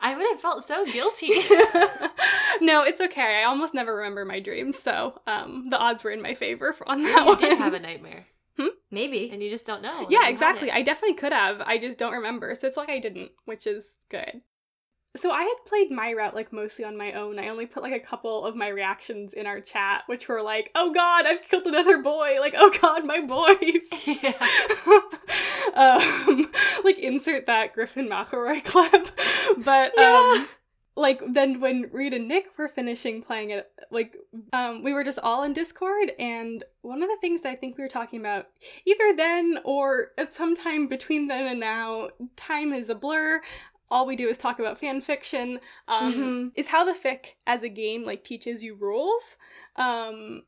[0.00, 1.28] I would have felt so guilty.
[2.60, 3.40] no, it's okay.
[3.40, 6.88] I almost never remember my dreams, so um, the odds were in my favor for-
[6.88, 7.38] on that you one.
[7.38, 8.26] did have a nightmare,
[8.56, 8.68] Hmm?
[8.90, 9.30] Maybe.
[9.32, 10.06] and you just don't know.
[10.10, 10.70] yeah, exactly.
[10.70, 11.60] I definitely could have.
[11.60, 12.54] I just don't remember.
[12.54, 14.42] So it's like I didn't, which is good.
[15.18, 17.38] So I had played my route like mostly on my own.
[17.38, 20.70] I only put like a couple of my reactions in our chat, which were like,
[20.74, 24.32] "Oh God, I've killed another boy!" Like, "Oh God, my boys!" yeah.
[25.74, 26.50] um,
[26.84, 29.10] like insert that Griffin McElroy clip.
[29.64, 30.34] But Yeah.
[30.36, 30.48] um,
[30.96, 34.16] like then when Reed and Nick were finishing playing it, like
[34.52, 37.76] um, we were just all in Discord, and one of the things that I think
[37.76, 38.46] we were talking about
[38.84, 43.40] either then or at some time between then and now, time is a blur.
[43.90, 45.60] All we do is talk about fan fiction.
[45.86, 46.52] Um, Mhm.
[46.54, 49.36] Is how the fic as a game like teaches you rules.
[49.76, 50.42] Um,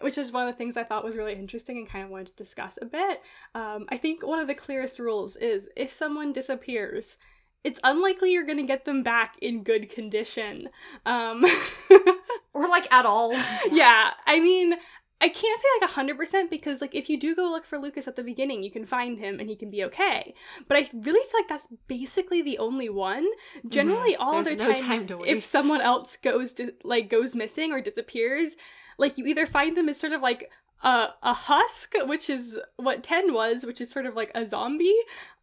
[0.00, 2.26] which is one of the things I thought was really interesting and kind of wanted
[2.28, 3.22] to discuss a bit.
[3.54, 7.16] Um, I think one of the clearest rules is if someone disappears
[7.62, 10.68] it's unlikely you're gonna get them back in good condition.
[11.06, 11.44] Um,
[12.52, 13.32] or like at all.
[13.72, 14.74] yeah, I mean,
[15.20, 18.06] I can't say like hundred percent because like if you do go look for Lucas
[18.06, 20.34] at the beginning, you can find him and he can be okay.
[20.68, 23.26] But I really feel like that's basically the only one.
[23.66, 27.34] Generally, all There's other no times, time to if someone else goes to like goes
[27.34, 28.54] missing or disappears,
[28.98, 30.50] like you either find them as sort of like
[30.82, 34.96] a, a husk, which is what Ten was, which is sort of like a zombie,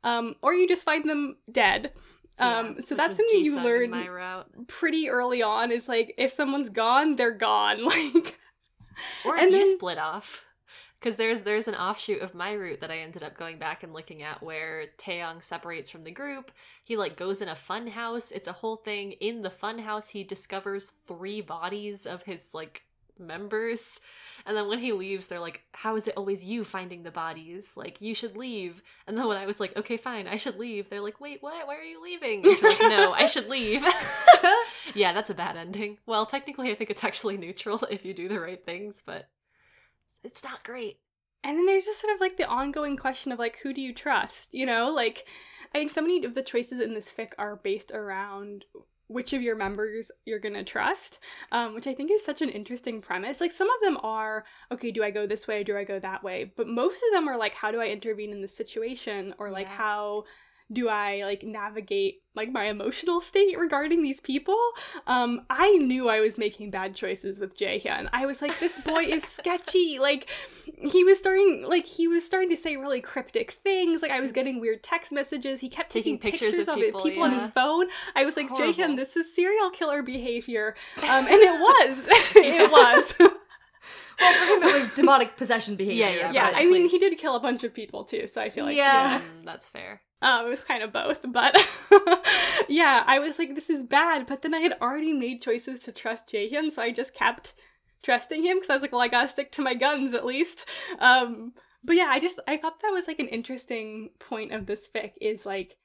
[0.04, 1.92] um, or you just find them dead.
[2.38, 3.92] Um, Yeah, so that's something you learn
[4.68, 5.72] pretty early on.
[5.72, 7.80] Is like if someone's gone, they're gone.
[7.86, 8.38] Like
[9.26, 10.46] Or And you then- split off.
[11.00, 13.92] Because there's there's an offshoot of my route that I ended up going back and
[13.92, 16.52] looking at where Taeyong separates from the group.
[16.86, 18.30] He like goes in a fun house.
[18.30, 19.14] It's a whole thing.
[19.14, 22.84] In the fun house, he discovers three bodies of his like
[23.22, 24.00] members.
[24.46, 27.78] And then when he leaves, they're like, How is it always you finding the bodies?
[27.78, 28.82] Like, you should leave.
[29.08, 31.68] And then when I was like, Okay, fine, I should leave, they're like, Wait, what?
[31.68, 32.44] Why are you leaving?
[32.44, 33.84] Like, no, I should leave.
[34.96, 35.98] yeah, that's a bad ending.
[36.06, 39.30] Well, technically, I think it's actually neutral if you do the right things, but
[40.24, 41.00] it's not great.
[41.44, 43.94] And then there's just sort of like the ongoing question of like who do you
[43.94, 44.54] trust?
[44.54, 45.26] You know, like
[45.74, 48.66] I think so many of the choices in this fic are based around
[49.12, 51.20] which of your members you're gonna trust,
[51.52, 53.42] um, which I think is such an interesting premise.
[53.42, 56.24] Like some of them are okay, do I go this way, do I go that
[56.24, 56.52] way?
[56.56, 59.68] But most of them are like, how do I intervene in this situation, or like
[59.68, 59.74] Yeah.
[59.76, 60.24] how
[60.72, 64.58] do I like navigate like my emotional state regarding these people?
[65.08, 68.10] Um, I knew I was making bad choices with Jaehyun.
[68.14, 70.00] I was like, this boy is sketchy.
[70.00, 70.30] Like
[70.78, 74.02] he was starting like he was starting to say really cryptic things.
[74.02, 75.60] Like I was getting weird text messages.
[75.60, 77.88] He kept taking, Taking pictures, pictures of, of it, people, people on his phone.
[78.16, 78.50] I was like.
[78.52, 80.76] Jaehyun, this is serial killer behavior.
[81.04, 82.08] Um, and it was.
[82.36, 83.30] it was.
[84.22, 86.06] well, for him, it was demonic possession behavior.
[86.06, 88.42] Yeah, yeah, yeah, but- I mean, he did kill a bunch of people too, so
[88.42, 89.20] I feel like Yeah.
[89.20, 90.02] Mm, that's fair.
[90.22, 91.56] Um, it was kind of both, but
[92.70, 94.28] yeah, I was like, this is bad.
[94.28, 97.54] But then I had already made choices to trust Jaehyun, so I just kept
[98.04, 100.66] trusting him because I was like, well, I gotta stick to my guns at least.
[101.00, 101.54] Um,
[101.84, 105.14] but yeah, I just I thought that was like an interesting point of this fic
[105.20, 105.78] is like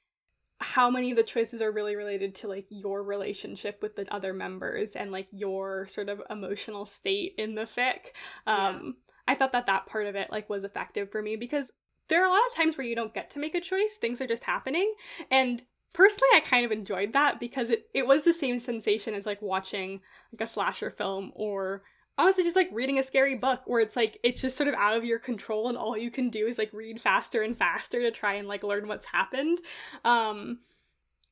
[0.59, 4.33] how many of the choices are really related to like your relationship with the other
[4.33, 8.13] members and like your sort of emotional state in the fic.
[8.47, 8.95] Um,
[9.27, 11.71] I thought that that part of it like was effective for me because
[12.07, 13.97] there are a lot of times where you don't get to make a choice.
[13.99, 14.93] Things are just happening.
[15.29, 19.25] And personally i kind of enjoyed that because it, it was the same sensation as
[19.25, 20.01] like watching
[20.33, 21.81] like a slasher film or
[22.17, 24.95] honestly just like reading a scary book where it's like it's just sort of out
[24.95, 28.11] of your control and all you can do is like read faster and faster to
[28.11, 29.59] try and like learn what's happened
[30.05, 30.59] um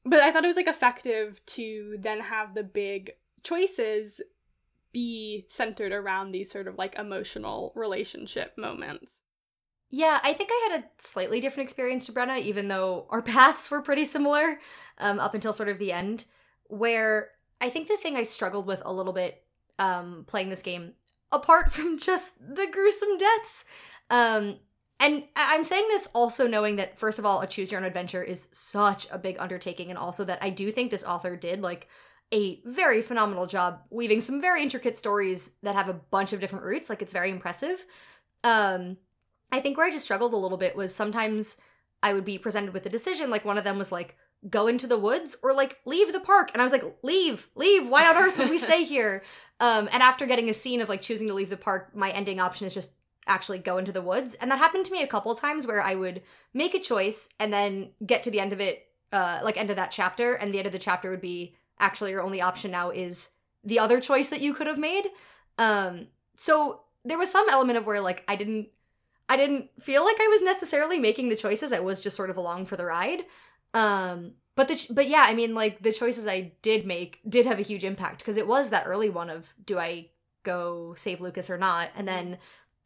[0.04, 3.12] but i thought it was like effective to then have the big
[3.44, 4.22] choices
[4.92, 9.12] be centered around these sort of like emotional relationship moments
[9.90, 13.70] Yeah, I think I had a slightly different experience to Brenna, even though our paths
[13.72, 14.60] were pretty similar
[14.98, 16.26] um, up until sort of the end.
[16.68, 17.30] Where
[17.62, 19.45] I think the thing I struggled with a little bit
[19.80, 20.94] um, playing this game,
[21.32, 23.66] apart from just the gruesome deaths,
[24.10, 24.60] um,
[25.00, 28.24] and I'm saying this also knowing that, first of all, a choose your own adventure
[28.24, 31.90] is such a big undertaking, and also that I do think this author did like
[32.34, 36.66] a very phenomenal job weaving some very intricate stories that have a bunch of different
[36.66, 36.90] routes.
[36.90, 37.86] Like, it's very impressive.
[38.44, 38.98] Um,
[39.52, 41.58] I think where I just struggled a little bit was sometimes
[42.02, 43.30] I would be presented with a decision.
[43.30, 44.18] Like one of them was like,
[44.50, 46.52] go into the woods or like leave the park.
[46.54, 47.88] And I was like, leave, leave.
[47.88, 49.24] Why on earth would we stay here?
[49.58, 52.42] Um, and after getting a scene of like choosing to leave the park, my ending
[52.42, 52.92] option is just
[53.26, 54.34] actually go into the woods.
[54.34, 56.24] And that happened to me a couple times where I would
[56.54, 59.78] make a choice and then get to the end of it, uh, like end of
[59.78, 60.34] that chapter.
[60.34, 63.30] And the end of the chapter would be actually your only option now is
[63.64, 65.06] the other choice that you could have made.
[65.58, 68.68] Um, so there was some element of where like I didn't
[69.28, 71.72] I didn't feel like I was necessarily making the choices.
[71.72, 73.26] I was just sort of along for the ride.
[73.76, 77.46] Um, but the ch- but yeah, I mean, like the choices I did make did
[77.46, 80.08] have a huge impact because it was that early one of do I
[80.44, 82.38] go save Lucas or not, and then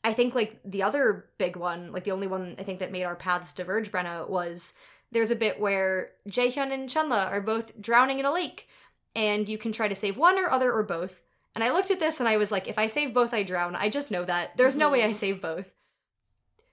[0.04, 3.04] I think like the other big one, like the only one I think that made
[3.04, 4.74] our paths diverge, Brenna, was
[5.12, 8.68] there's a bit where Jaehyun and Chenle are both drowning in a lake,
[9.16, 11.22] and you can try to save one or other or both.
[11.54, 13.76] And I looked at this and I was like, if I save both, I drown.
[13.76, 14.56] I just know that.
[14.56, 15.74] There's no way I save both.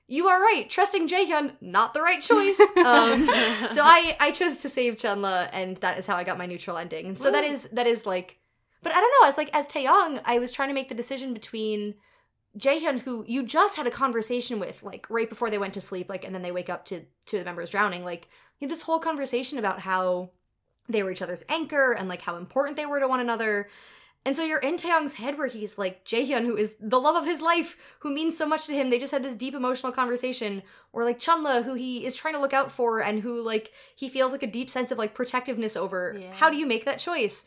[0.09, 0.70] You are right.
[0.70, 2.61] Trusting Jaehyun, not the right choice.
[2.77, 3.27] Um,
[3.69, 6.78] so I I chose to save Chenle, and that is how I got my neutral
[6.78, 7.07] ending.
[7.07, 7.51] And so that Woo.
[7.51, 8.39] is that is like,
[8.83, 9.28] but I don't know.
[9.28, 11.95] As like as Taeyong, I was trying to make the decision between
[12.57, 16.09] Jaehyun, who you just had a conversation with, like right before they went to sleep,
[16.09, 18.05] like, and then they wake up to to the members drowning.
[18.05, 18.28] Like,
[18.61, 20.31] you had this whole conversation about how
[20.89, 23.69] they were each other's anchor and like how important they were to one another.
[24.27, 27.24] And so you're in Taeyong's head where he's like Jaehyun, who is the love of
[27.24, 28.90] his life, who means so much to him.
[28.90, 30.65] They just had this deep emotional conversation.
[30.93, 34.09] Or like Chenle, who he is trying to look out for and who like he
[34.09, 36.16] feels like a deep sense of like protectiveness over.
[36.19, 36.35] Yeah.
[36.35, 37.47] How do you make that choice?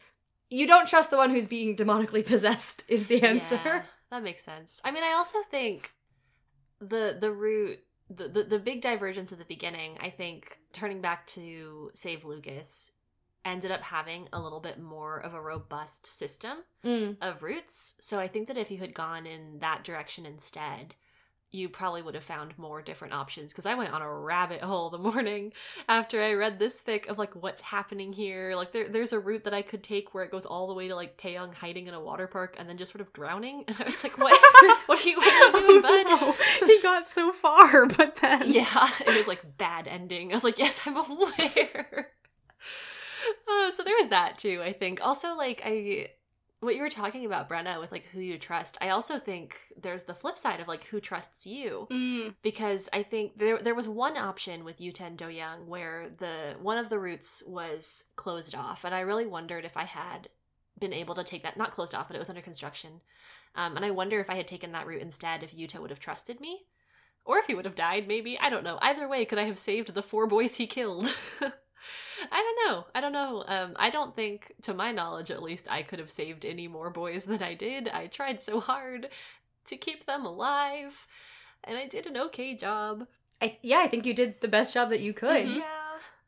[0.50, 3.60] You don't trust the one who's being demonically possessed, is the answer.
[3.66, 4.80] Yeah, that makes sense.
[4.86, 5.92] I mean, I also think
[6.80, 7.80] the the route
[8.10, 12.94] the, the the big divergence at the beginning, I think turning back to save Lucas
[13.46, 17.18] ended up having a little bit more of a robust system Mm.
[17.22, 17.96] of routes.
[18.00, 20.96] So I think that if you had gone in that direction instead,
[21.52, 24.92] you probably would have found more different options because I went on a rabbit hole
[24.92, 25.52] the morning
[25.88, 28.56] after I read this fic of like what's happening here.
[28.56, 30.88] Like there, there's a route that I could take where it goes all the way
[30.90, 33.64] to like Taeyong hiding in a water park and then just sort of drowning.
[33.68, 34.40] And I was like, what?
[34.86, 36.06] what are you, what are you doing, bud?
[36.08, 36.68] Oh, no.
[36.68, 40.32] He got so far, but then Yeah, it was like bad ending.
[40.32, 42.09] I was like, yes, I'm aware.
[43.50, 44.62] Uh, so there was that too.
[44.64, 46.10] I think also like I,
[46.60, 48.78] what you were talking about, Brenna, with like who you trust.
[48.82, 53.04] I also think there's the flip side of like who trusts you Mm, because I
[53.04, 57.00] think there there was one option with Yuta and Doyoung where the one of the
[57.00, 60.30] routes was closed off, and I really wondered if I had
[60.80, 63.02] been able to take that not closed off, but it was under construction,
[63.56, 66.00] um, and I wonder if I had taken that route instead, if Yuta would have
[66.00, 66.66] trusted me,
[67.26, 68.08] or if he would have died.
[68.08, 68.80] Maybe I don't know.
[68.82, 71.14] Either way, could I have saved the four boys he killed?
[72.32, 72.86] I don't know.
[72.94, 73.44] I don't know.
[73.48, 76.90] Um, I don't think, to my knowledge at least, I could have saved any more
[76.90, 77.88] boys than I did.
[77.88, 79.10] I tried so hard
[79.66, 81.08] to keep them alive,
[81.64, 83.08] and I did an okay job.
[83.42, 85.46] I, yeah, I think you did the best job that you could.
[85.46, 85.58] Mhm.
[85.58, 85.76] Yeah.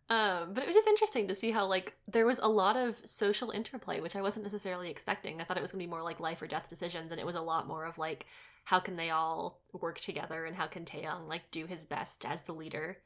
[0.09, 2.97] Um, but it was just interesting to see how like there was a lot of
[3.05, 5.39] social interplay, which I wasn't necessarily expecting.
[5.39, 7.35] I thought it was gonna be more like life or death decisions, and it was
[7.35, 8.25] a lot more of like
[8.65, 12.41] how can they all work together and how can Taeyong like do his best as
[12.43, 12.97] the leader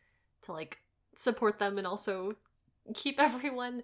[0.41, 0.79] to like
[1.15, 2.33] support them and also
[2.93, 3.81] keep everyone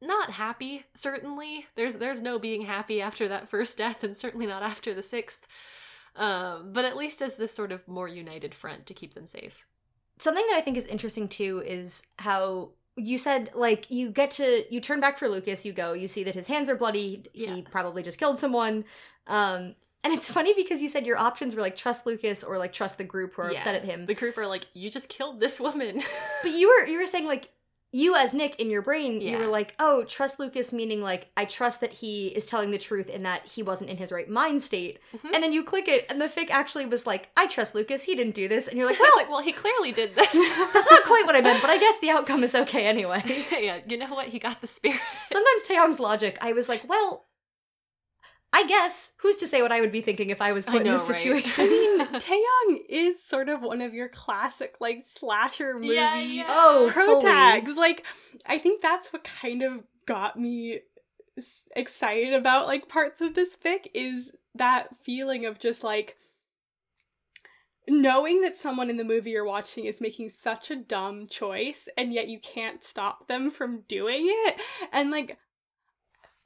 [0.00, 4.62] not happy certainly there's there's no being happy after that first death and certainly not
[4.62, 5.46] after the sixth
[6.16, 9.64] um but at least as this sort of more united front to keep them safe
[10.18, 14.64] something that I think is interesting too is how you said like you get to
[14.72, 17.52] you turn back for Lucas, you go, you see that his hands are bloody, Yeah.
[17.56, 18.84] he probably just killed someone.
[19.26, 19.74] Um
[20.04, 22.98] and it's funny because you said your options were like trust Lucas or like trust
[22.98, 23.56] the group who are Yeah.
[23.58, 24.06] upset at him.
[24.06, 26.00] the group are like you just killed this woman
[26.42, 27.50] But you were you were saying like
[27.96, 31.44] you as Nick in your brain, you were like, oh, trust Lucas, meaning like I
[31.44, 34.62] trust that he is telling the truth and that he wasn't in his right mind
[34.62, 34.98] state.
[35.16, 35.30] Mhm.
[35.32, 38.16] And then you click it, and the fic actually was like, I trust Lucas, he
[38.16, 40.32] didn't do this, and you're like, well, well, like, well he clearly did this
[40.74, 43.22] that's not quite what I meant, but I guess the outcome is okay anyway.
[43.52, 44.98] yeah you know what he got the spirit
[45.28, 47.26] Sometimes Taeyong's logic, I was like, well,
[48.54, 50.80] I guess who's to say what I would be thinking if I was I put
[50.82, 51.18] in know, this right?
[51.18, 51.64] situation?
[51.64, 56.46] I mean, Taeyong is sort of one of your classic like slasher movie Yeah, yeah.
[56.48, 57.24] oh, pro fully.
[57.24, 57.72] tags.
[57.76, 58.04] Like,
[58.46, 60.80] I think that's what kind of got me
[61.74, 66.16] excited about like parts of this fic is that feeling of just like
[67.88, 72.12] knowing that someone in the movie you're watching is making such a dumb choice and
[72.12, 74.60] yet you can't stop them from doing it
[74.92, 75.36] and like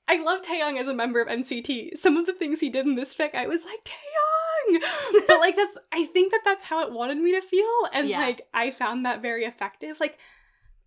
[0.09, 1.99] I love Taeyong as a member of NCT.
[1.99, 4.81] Some of the things he did in this fic, I was like, Taeyong!
[5.29, 8.19] but like that's I think that that's how it wanted me to feel and Yeah.
[8.19, 10.01] like I found that very effective.
[10.01, 10.19] Like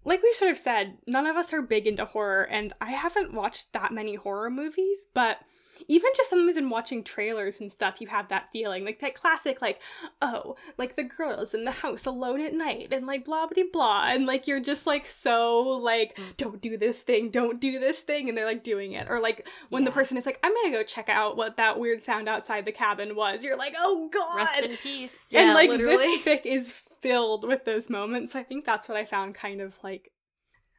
[0.03, 3.33] like we've sort of said, none of us are big into horror and I haven't
[3.33, 5.39] watched that many horror movies, but
[5.87, 8.85] even just sometimes in watching trailers and stuff, you have that feeling.
[8.85, 9.79] Like that classic, like,
[10.21, 14.03] oh, like the girls in the house alone at night and like blah blah blah.
[14.09, 16.37] And like you're just like so like, Mm.
[16.37, 19.07] don't do this thing, don't do this thing, and they're like doing it.
[19.09, 22.03] Or like when the person is like, I'm gonna go check out what that weird
[22.03, 23.43] sound outside the cabin was.
[23.43, 24.37] You're like, oh god.
[24.37, 25.95] rest in peace Yeah, and like literally.
[26.17, 28.35] this fic is filled with those moments.
[28.35, 30.11] I think that's what I found kind of like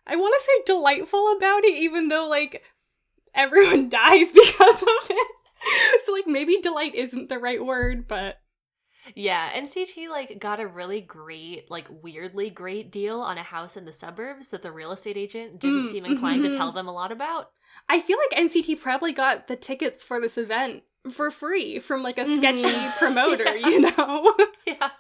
[0.07, 2.63] I want to say delightful about it, even though like
[3.35, 5.29] everyone dies because of it.
[6.05, 8.39] so like maybe delight isn't the right word, but
[9.15, 13.85] Yeah, NCT like got a really great, like weirdly great deal on a house in
[13.85, 16.51] the suburbs that the real estate agent didn't Mm, seem inclined mhm.
[16.53, 17.51] to tell them a lot about.
[17.89, 22.19] I feel like NCT probably got the tickets for this event for free from like
[22.19, 23.69] a sketchy promoter, Yeah.
[23.69, 24.37] you know.
[24.67, 24.91] Yeah.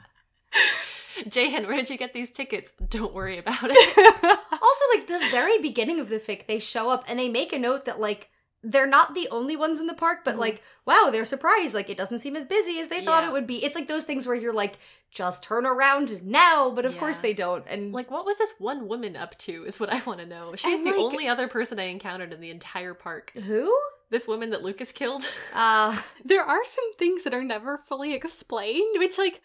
[1.25, 2.73] Jaehyun, where did you get these tickets?
[2.89, 4.39] Don't worry about it.
[4.63, 7.59] Also, like the very beginning of the fic, they show up and they make a
[7.59, 8.31] note that like
[8.63, 10.39] they're not the only ones in the park, but Mhm.
[10.39, 11.75] like, wow, they're surprised.
[11.75, 13.63] Like it doesn't seem as busy as they thought it would be.
[13.65, 14.79] It's like those things where you're like,
[15.11, 17.65] just turn around now, but of course they don't.
[17.69, 19.65] And like, what was this one woman up to?
[19.65, 20.55] Is what I want to know.
[20.55, 23.33] She's And, the like- only other person I encountered in the entire park.
[23.37, 23.77] who?
[24.11, 25.29] This woman that Lucas killed.
[25.55, 29.41] Uh there are some things that are never fully explained, which like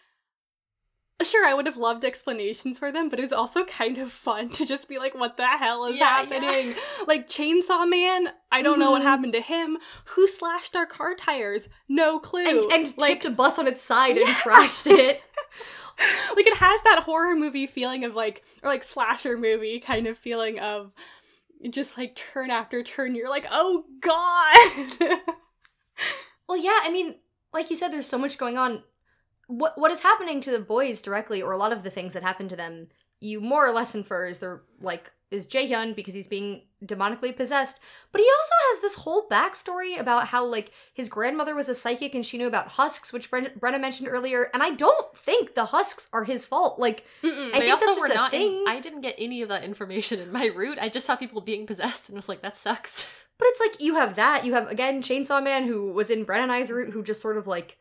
[1.24, 4.50] sure I would have loved explanations for them, but it was also kind of fun
[4.52, 6.76] to just be like, what the hell is Yeah, happening?
[7.08, 9.06] Like Chainsaw Man, I don't know what Mhm.
[9.06, 9.78] happened to him.
[10.06, 11.70] Who slashed our car tires?
[11.90, 12.46] No clue.
[12.46, 15.22] And, and like tipped a bus on its side and crashed it.
[16.36, 20.18] like it has that horror movie feeling of like or like slasher movie kind of
[20.18, 20.94] feeling of
[21.72, 25.20] just like turn after turn you're like oh god
[26.48, 27.16] Well, yeah, I mean,
[27.52, 28.84] like you said, there's so much going on.
[29.48, 32.24] What what is happening to the boys directly, or a lot of the things that
[32.24, 36.28] happen to them, you more or less infer is they're like is Jaehyun because he's
[36.28, 37.82] being demonically possessed.
[38.14, 42.16] But he also has this whole backstory about how like his grandmother was a psychic
[42.16, 44.50] and she knew about husks, which Bren- Brenna mentioned earlier.
[44.54, 46.80] And I don't think the husks are his fault.
[46.80, 47.50] Like Mm-mm.
[47.54, 48.34] I think also that's were just a not.
[48.34, 48.64] in- thing.
[48.70, 50.78] I didn't get any of that information in my route.
[50.80, 53.10] I just saw people being possessed and was like, that sucks.
[53.38, 54.46] But it's like you have that.
[54.46, 57.38] You have again Chainsaw Man who was in Bren and I's route who just sort
[57.38, 57.78] of like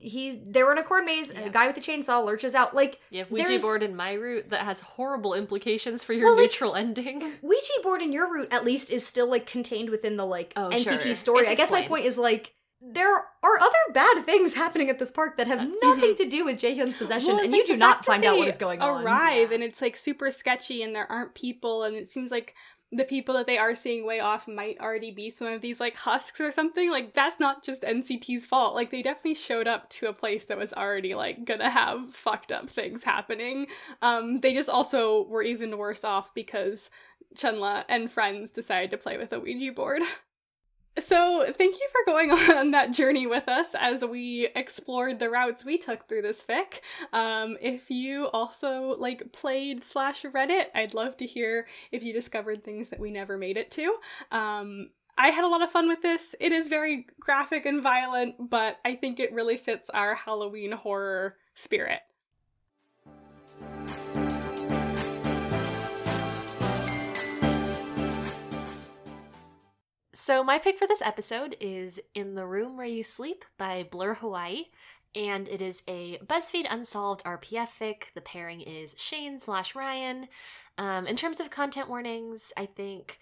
[0.00, 1.46] he they were in a corn maze and Yeah.
[1.46, 2.74] a guy with a chainsaw lurches out.
[2.74, 6.36] Like You have Ouija board in my route that has horrible implications for your Well,
[6.36, 7.20] like- ending.
[7.42, 10.68] Ouija board in your route at least is still like contained within the like Oh,
[10.70, 11.14] NCT sure.
[11.14, 11.42] story.
[11.42, 15.10] It's I guess my point is like there are other bad things happening at this
[15.10, 16.16] park that have That's- nothing mhm.
[16.16, 18.56] to do with Jaehyun's possession, Well, and you do not find out what is they
[18.56, 19.04] is going on.
[19.04, 22.54] arrive and it's like super sketchy and there aren't people and it seems like
[22.90, 25.96] the people that they are seeing way off might already be some of these like
[25.96, 28.74] husks or something like that's not just nct's fault.
[28.74, 32.50] Like they definitely showed up to a place that was already like gonna have fucked
[32.50, 33.66] up things happening.
[34.00, 36.88] Um they just also were even worse off because
[37.36, 40.02] chenle and friends decided to play with a ouija board
[41.00, 45.64] So, thank you for going on that journey with us as we explored the routes
[45.64, 46.80] we took through this fic.
[47.12, 52.12] Um, if you also like played slash read it, I'd love to hear if you
[52.12, 53.96] discovered things that we never made it to.
[54.32, 56.34] Um, I had a lot of fun with this.
[56.38, 61.36] It is very graphic and violent, but I think it really fits our Halloween horror
[61.54, 62.00] spirit.
[70.28, 74.12] So, my pick for this episode is In the Room Where You Sleep by Blur
[74.12, 74.64] Hawaii.
[75.14, 78.12] And it is a BuzzFeed Unsolved RPF fic.
[78.12, 80.28] The pairing is Shane slash Ryan.
[80.76, 83.18] Um, in terms of content warnings, I think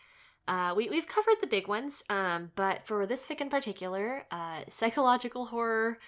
[0.49, 2.03] uh, we, we've covered the big ones.
[2.11, 6.01] Um, but for this fic in particular, uh, psychological horror,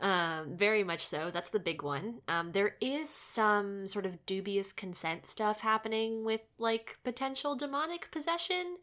[0.00, 1.30] um, very much so.
[1.30, 2.22] That's the big one.
[2.28, 8.78] Um, there is some sort of dubious consent stuff happening with like potential demonic possession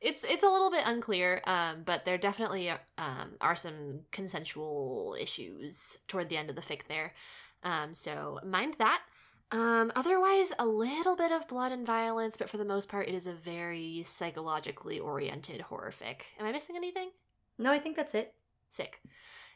[0.00, 5.98] it's it's a little bit unclear um but there definitely um are some consensual issues
[6.06, 7.14] toward the end of the fic there.
[7.62, 9.02] Um so mind that.
[9.50, 13.14] Um otherwise a little bit of blood and violence but for the most part it
[13.14, 16.22] is a very psychologically oriented horror fic.
[16.38, 17.10] Am i missing anything?
[17.58, 18.34] No, I think that's it.
[18.68, 19.00] sick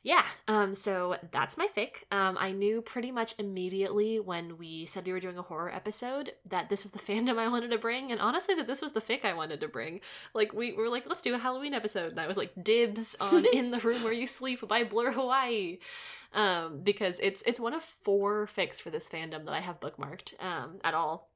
[0.02, 5.06] yeah um so that's my fic um i knew pretty much immediately when we said
[5.06, 8.10] we were doing a horror episode that this was the fandom i wanted to bring
[8.10, 10.00] and honestly that this was the fic i wanted to bring
[10.34, 13.44] like we were like let's do a halloween episode and i was like dibs on
[13.52, 15.78] in the room where you sleep by blur hawaii
[16.34, 20.34] um because it's it's one of four fics for this fandom that i have bookmarked
[20.42, 21.28] um at all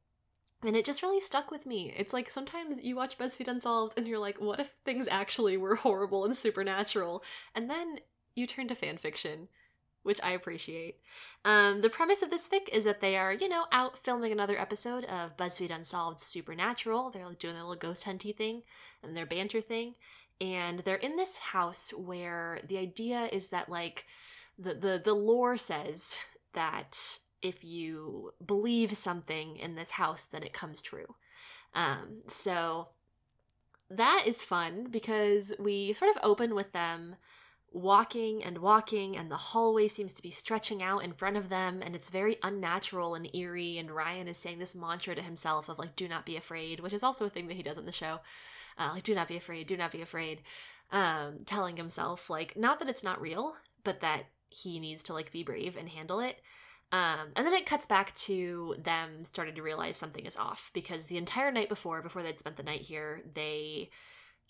[0.65, 1.95] and it just really stuck with me.
[1.97, 5.77] It's like sometimes you watch BuzzFeed Unsolved and you're like, what if things actually were
[5.77, 7.23] horrible and supernatural?
[7.55, 7.99] And then
[8.37, 9.49] you turn to fan fiction,
[10.05, 10.99] which I appreciate.
[11.45, 14.59] Um, the premise of this fic is that they are, you know, out filming another
[14.59, 17.11] episode of BuzzFeed Unsolved Supernatural.
[17.11, 18.63] They're like doing their little ghost hunty thing
[19.03, 19.95] and their banter thing.
[20.41, 24.05] And they're in this house where the idea is that like
[24.59, 26.19] the the, the lore says
[26.53, 31.15] that if you believe something in this house, then it comes true.
[31.75, 32.89] Um, so
[33.91, 37.17] that is fun because we sort of open with them
[37.77, 41.83] walking and walking, and the hallway seems to be stretching out in front of them,
[41.83, 43.79] and it's very unnatural and eerie.
[43.79, 46.93] And Ryan is saying this mantra to himself of like, "Do not be afraid," which
[46.93, 48.21] is also a thing that he does in the show.
[48.79, 50.43] Uh, like, "Do not be afraid, do not be afraid,"
[50.93, 55.33] um, telling himself like, not that it's not real, but that he needs to like
[55.33, 56.41] be brave and handle it.
[56.93, 61.07] Um, and then it cuts back to them starting to realize something is off because
[61.07, 63.91] the entire night before, before they'd spent the night here, they,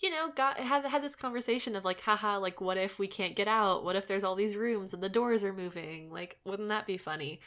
[0.02, 3.34] you know, got had had this conversation of like, haha, like what if we can't
[3.36, 3.84] get out?
[3.84, 6.10] What if there's all these rooms and the doors are moving?
[6.10, 7.40] Like, wouldn't that be funny?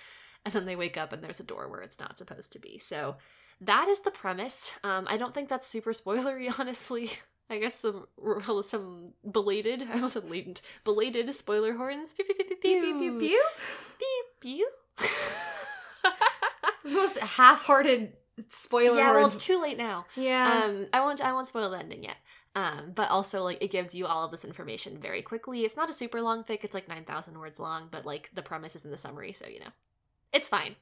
[0.45, 2.79] And then they wake up and there's a door where it's not supposed to be.
[2.79, 3.17] So
[3.61, 4.71] that is the premise.
[4.83, 7.11] Um, I don't think that's super spoilery, honestly.
[7.51, 8.05] I guess some
[8.63, 12.13] some belated, I almost said latent, belated spoiler horns.
[12.13, 13.43] Pew pew pew pew Pew pew pew pew.
[13.99, 14.69] pew pew.
[16.83, 18.13] The most half-hearted
[18.47, 20.05] spoiler yeah, well, it's too late now.
[20.15, 20.63] yeah.
[20.65, 21.21] Um, I won't.
[21.21, 22.15] I won't spoil the ending yet.
[22.55, 25.61] Um, but also like it gives you all of this information very quickly.
[25.65, 26.63] It's not a super long fic.
[26.63, 29.47] It's like nine thousand words long, but like the premise is in the summary, so
[29.47, 29.71] you know.
[30.33, 30.75] it's fine.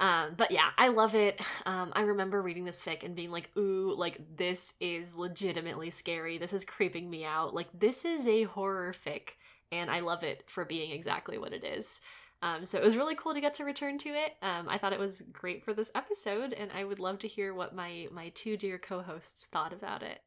[0.00, 1.40] Um, but yeah, I love it.
[1.66, 6.36] Um, I remember reading this fic and being like, ooh, like this is legitimately scary.
[6.38, 7.54] This is creeping me out.
[7.54, 9.30] Like this is a horror fic,
[9.70, 12.00] and I love it for being exactly what it is.
[12.42, 14.34] Um, so it was really cool to get to return to it.
[14.42, 17.54] Um, I thought it was great for this episode, and I would love to hear
[17.54, 20.20] what my my two dear co-hosts thought about it.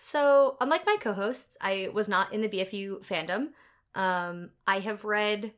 [0.00, 3.48] So, unlike my co-hosts, I was not in the BFU fandom.
[3.96, 5.52] Um, I have read,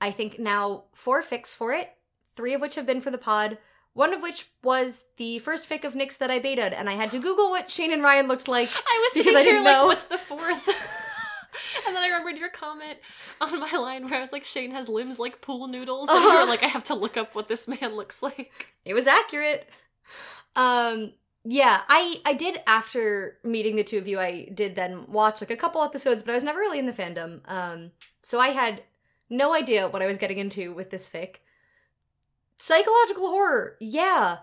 [0.00, 1.90] I think now four fics for it,
[2.36, 3.58] three of which have been for the pod.
[3.92, 7.10] One of which was the first fic of Nyx that I betaed, and I had
[7.12, 8.70] to Google what Shane and Ryan looked like.
[8.74, 9.86] I was Because I didn't like, know.
[9.86, 10.68] what's the fourth?
[11.86, 12.96] and then I remembered your comment
[13.42, 16.28] on my line where I was like, Shane has limbs like pool noodles, and you
[16.28, 16.44] Uh-huh.
[16.44, 18.74] were like, I have to look up what this man looks like.
[18.86, 19.68] it was accurate.
[20.54, 21.12] Um
[21.48, 25.50] yeah, I I did after meeting the two of you, I did then watch like
[25.50, 27.40] a couple episodes, but I was never really in the fandom.
[27.46, 27.92] Um
[28.22, 28.82] so I had
[29.30, 31.36] no idea what I was getting into with this fic.
[32.56, 33.76] Psychological horror.
[33.80, 34.38] Yeah.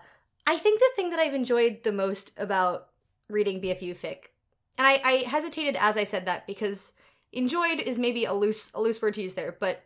[0.46, 2.88] I think the thing that I've enjoyed the most about
[3.28, 4.28] reading BFU fic,
[4.78, 6.94] and I, I hesitated as I said that because
[7.32, 9.82] enjoyed is maybe a loose a loose word to use there, but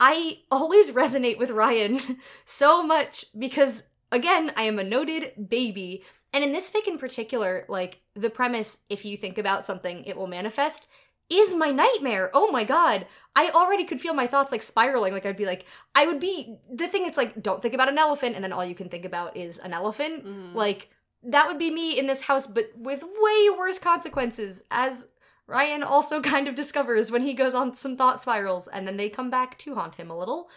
[0.00, 2.00] I always resonate with Ryan
[2.44, 6.02] so much because again, I am a noted baby.
[6.32, 10.16] And in this fic in particular, like the premise, if you think about something, it
[10.16, 10.86] will manifest,
[11.28, 12.30] is my nightmare.
[12.34, 13.06] Oh my god.
[13.36, 15.12] I already could feel my thoughts like spiraling.
[15.12, 17.98] Like I'd be like, I would be the thing it's like, don't think about an
[17.98, 20.24] elephant, and then all you can think about is an elephant.
[20.24, 20.54] Mhm.
[20.54, 20.90] Like,
[21.22, 25.08] that would be me in this house, but with way worse consequences, as
[25.46, 29.10] Ryan also kind of discovers when he goes on some thought spirals and then they
[29.10, 30.48] come back to haunt him a little.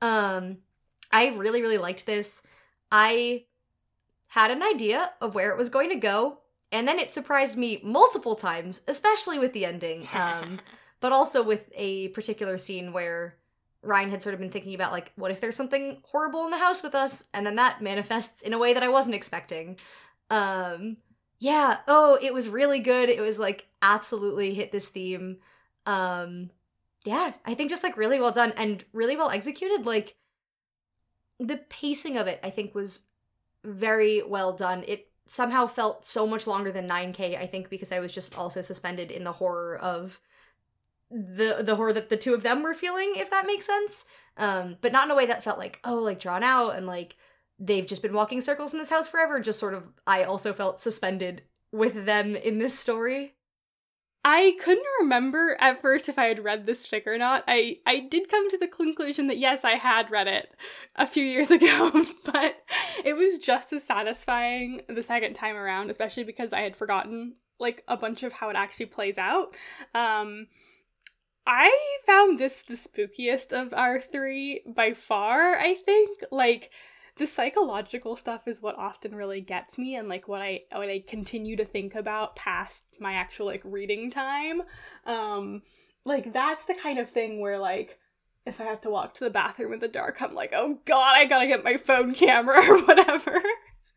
[0.00, 0.58] Um,
[1.12, 2.42] I really, really liked this.
[2.90, 3.44] I
[4.28, 6.38] had an idea of where it was going to go,
[6.72, 10.08] and then it surprised me multiple times, especially with the ending.
[10.14, 10.60] Um,
[10.98, 13.36] but also with a particular scene where
[13.82, 16.58] Ryan had sort of been thinking about like, what if there's something horrible in the
[16.58, 17.28] house with us?
[17.32, 19.76] And then that manifests in a way that I wasn't expecting.
[20.30, 20.96] Um,
[21.38, 21.78] yeah.
[21.86, 23.08] Oh, it was really good.
[23.08, 25.38] It was like absolutely hit this theme.
[25.84, 26.50] Um,
[27.04, 29.86] yeah, I think just like really well done and really well executed.
[29.86, 30.16] Like
[31.38, 33.00] the pacing of it, I think was
[33.66, 34.84] very well done.
[34.86, 38.62] It somehow felt so much longer than 9K, I think, because I was just also
[38.62, 40.20] suspended in the horror of
[41.10, 44.04] the the horror that the two of them were feeling, if that makes sense.
[44.36, 47.16] Um, but not in a way that felt like, oh, like drawn out and like
[47.58, 49.40] they've just been walking circles in this house forever.
[49.40, 53.35] Just sort of I also felt suspended with them in this story.
[54.28, 57.44] I couldn't remember at first if I had read this fic or not.
[57.46, 60.52] I I did come to the conclusion that yes, I had read it
[60.96, 62.56] a few years ago, but
[63.04, 67.84] it was just as satisfying the second time around, especially because I had forgotten like
[67.86, 69.54] a bunch of how it actually plays out.
[69.94, 70.48] Um
[71.46, 71.70] I
[72.04, 76.18] found this the spookiest of our three by far, I think.
[76.32, 76.72] Like
[77.16, 81.02] the psychological stuff is what often really gets me and like what I what I
[81.06, 84.62] continue to think about past my actual like reading time.
[85.06, 85.62] Um
[86.04, 87.98] like that's the kind of thing where like
[88.44, 91.14] if I have to walk to the bathroom in the dark, I'm like, oh god,
[91.16, 93.40] I gotta get my phone camera or whatever.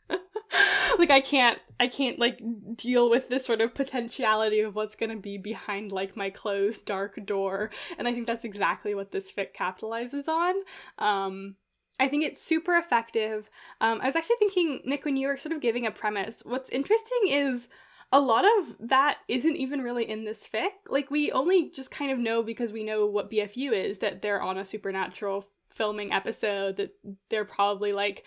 [0.97, 2.41] like I can't I can't like
[2.75, 7.25] deal with this sort of potentiality of what's gonna be behind like my closed dark
[7.25, 7.69] door.
[7.97, 10.55] And I think that's exactly what this fic capitalizes on.
[10.97, 11.55] Um
[11.99, 13.49] I think it's super effective.
[13.81, 16.69] Um, I was actually thinking, Nick, when you were sort of giving a premise, what's
[16.69, 17.67] interesting is
[18.11, 20.71] a lot of that isn't even really in this fic.
[20.88, 24.41] Like, we only just kind of know because we know what BFU is that they're
[24.41, 26.95] on a supernatural filming episode, that
[27.30, 28.23] they're probably like,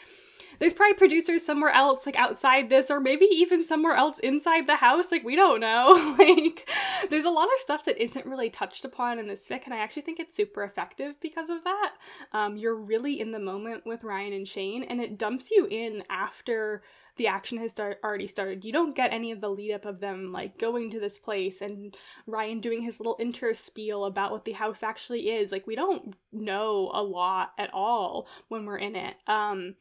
[0.58, 4.76] there's probably producers somewhere else, like outside this, or maybe even somewhere else inside the
[4.76, 5.10] house.
[5.10, 6.14] Like, we don't know.
[6.18, 6.68] like,
[7.10, 9.78] there's a lot of stuff that isn't really touched upon in this fic, and I
[9.78, 11.94] actually think it's super effective because of that.
[12.32, 16.04] Um, you're really in the moment with Ryan and Shane, and it dumps you in
[16.08, 16.82] after
[17.16, 18.64] the action has start- already started.
[18.64, 21.60] You don't get any of the lead up of them like going to this place
[21.60, 21.96] and
[22.26, 25.52] Ryan doing his little intro spiel about what the house actually is.
[25.52, 29.16] Like we don't know a lot at all when we're in it.
[29.26, 29.74] Um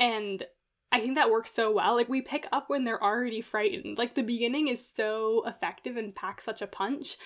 [0.00, 0.44] and
[0.90, 1.94] I think that works so well.
[1.94, 3.98] Like we pick up when they're already frightened.
[3.98, 7.16] Like the beginning is so effective and packs such a punch.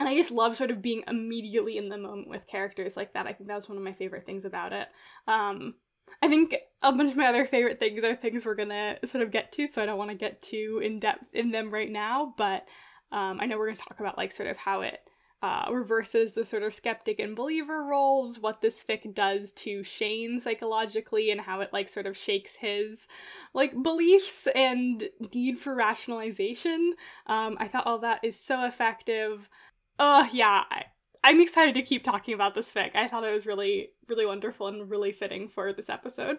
[0.00, 3.28] And I just love sort of being immediately in the moment with characters like that.
[3.28, 4.88] I think that was one of my favorite things about it.
[5.28, 5.74] Um
[6.22, 9.30] I think a bunch of my other favorite things are things we're gonna sort of
[9.30, 12.34] get to, so I don't want to get too in depth in them right now.
[12.36, 12.66] But
[13.12, 15.00] um, I know we're gonna talk about like sort of how it
[15.44, 20.40] uh, reverses the sort of skeptic and believer roles, what this fic does to Shane
[20.40, 23.06] psychologically, and how it like sort of shakes his
[23.52, 26.94] like beliefs and need for rationalization.
[27.26, 29.50] Um, I thought all that is so effective.
[29.98, 30.84] Oh yeah, I,
[31.22, 32.96] I'm excited to keep talking about this fic.
[32.96, 36.38] I thought it was really, really wonderful and really fitting for this episode.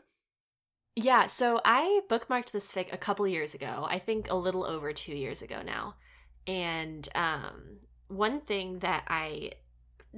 [0.95, 3.85] Yeah, so I bookmarked this fic a couple years ago.
[3.87, 5.93] I think a little over two years ago now.
[6.47, 9.51] And um, one thing that I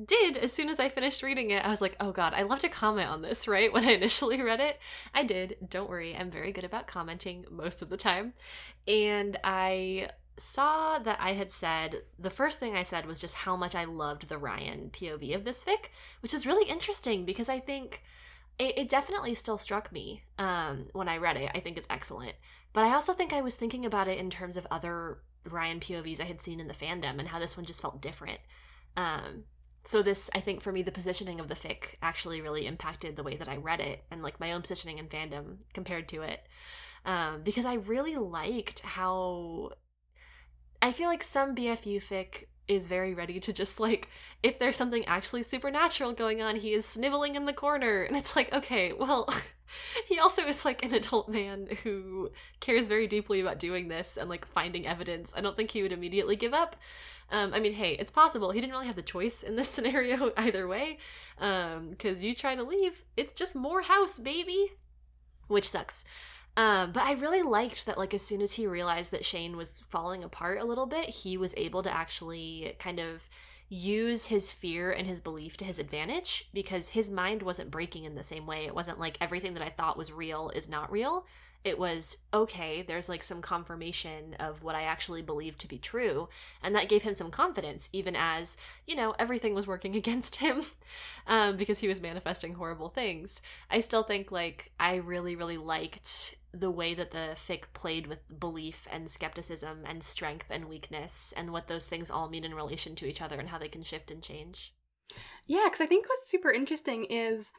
[0.05, 2.59] did as soon as I finished reading it, I was like, oh god, I love
[2.59, 3.71] to comment on this, right?
[3.71, 4.79] When I initially read it,
[5.13, 5.57] I did.
[5.67, 8.33] Don't worry, I'm very good about commenting most of the time.
[8.87, 10.09] And I
[10.39, 13.85] saw that I had said the first thing I said was just how much I
[13.85, 15.89] loved the Ryan POV of this fic,
[16.21, 18.03] which is really interesting because I think
[18.59, 21.51] it, it definitely still struck me um, when I read it.
[21.55, 22.33] I think it's excellent.
[22.73, 25.19] But I also think I was thinking about it in terms of other
[25.49, 28.39] Ryan POVs I had seen in the fandom and how this one just felt different.
[28.95, 29.43] Um,
[29.83, 33.23] so this, I think, for me, the positioning of the fic actually really impacted the
[33.23, 36.45] way that I read it and like my own positioning in fandom compared to it.
[37.05, 39.71] Um, because I really liked how
[40.81, 44.09] I feel like some BFU fic is very ready to just like
[44.43, 48.03] if there's something actually supernatural going on he is sniveling in the corner.
[48.03, 49.29] And it's like okay well
[50.07, 54.29] he also is like an adult man who cares very deeply about doing this and
[54.29, 55.33] like finding evidence.
[55.35, 56.75] I don't think he would immediately give up.
[57.29, 58.51] Um, i mean hey it's possible.
[58.51, 60.99] He didn't really have the choice in this scenario either way.
[61.39, 64.73] Um because you try to leave it's just more house baby
[65.47, 66.03] which sucks
[66.57, 69.79] um, but I really liked that, like, as soon as he realized that Shane was
[69.89, 73.29] falling apart a little bit, he was able to actually kind of
[73.69, 78.15] use his fear and his belief to his advantage because his mind wasn't breaking in
[78.15, 78.65] the same way.
[78.65, 81.25] It wasn't like everything that I thought was real is not real
[81.63, 86.29] it was okay there's like some confirmation of what i actually believed to be true
[86.63, 90.61] and that gave him some confidence even as you know everything was working against him
[91.27, 93.41] um, because he was manifesting horrible things.
[93.69, 98.19] I still think like i really really liked the way that the fic played with
[98.39, 102.95] belief and skepticism and strength and weakness and what those things all mean in relation
[102.95, 104.73] to each other and how they can shift and change.
[105.45, 107.51] Yeah because i think what's super interesting is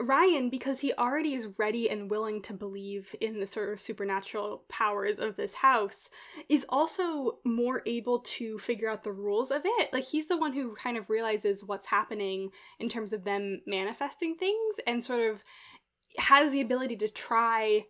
[0.00, 4.62] Ryan, because he already is ready and willing to believe in the sort of supernatural
[4.68, 6.08] powers of this house,
[6.48, 9.92] is also more able to figure out the rules of it.
[9.92, 14.36] Like, he's the one who kind of realizes what's happening in terms of them manifesting
[14.36, 15.42] things and sort of
[16.18, 17.84] has the ability to try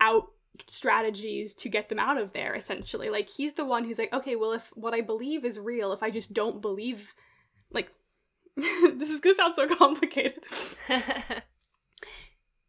[0.00, 0.32] out
[0.66, 3.10] strategies to get them out of there, essentially.
[3.10, 6.02] Like, he's the one who's like, okay, well, if what I believe is real, if
[6.02, 7.14] I just don't believe,
[8.94, 10.42] this is gonna sound so complicated.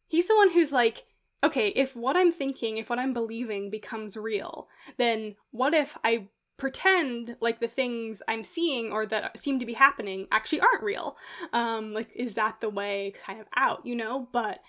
[0.08, 1.06] He's the one who's like,
[1.44, 4.68] okay, if what I'm thinking, if what I'm believing becomes real,
[4.98, 9.74] then what if I pretend like the things I'm seeing or that seem to be
[9.74, 11.18] happening actually aren't real?
[11.54, 14.28] Um, like, is that the way kind of out, you know?
[14.32, 14.60] But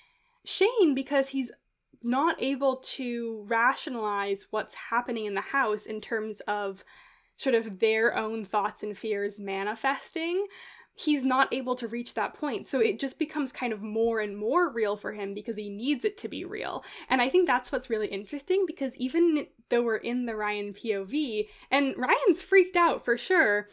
[0.45, 1.51] Shane, because he's
[2.03, 6.85] not able to rationalize what's happening in the house in terms of
[7.37, 10.47] sort of their own thoughts and fears manifesting
[10.97, 12.69] he's not able to reach that point.
[12.69, 16.05] So it just becomes kind of more and more real for him because he needs
[16.05, 16.83] it to be real.
[17.09, 21.49] And I think that's what's really interesting because even though we're in the Ryan POV,
[21.71, 23.69] and Ryan's freaked out for sure,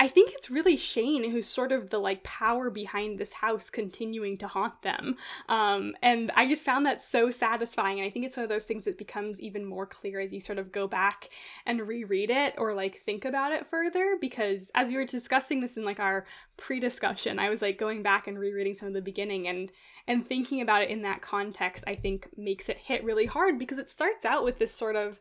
[0.00, 4.38] I think it's really Shane who's sort of the like power behind this house continuing
[4.38, 5.16] to haunt them.
[5.46, 8.00] Um, and I just found that so satisfying.
[8.00, 10.40] And I think it's one of those things that becomes even more clear as you
[10.40, 11.28] sort of go back
[11.66, 14.16] and reread it or like think about it further.
[14.18, 16.24] Because as we were discussing this in like our
[16.56, 19.70] pre-discussion, I was like going back and rereading some of the beginning and
[20.06, 23.76] and thinking about it in that context, I think makes it hit really hard because
[23.76, 25.20] it starts out with this sort of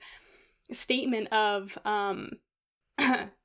[0.71, 2.31] statement of um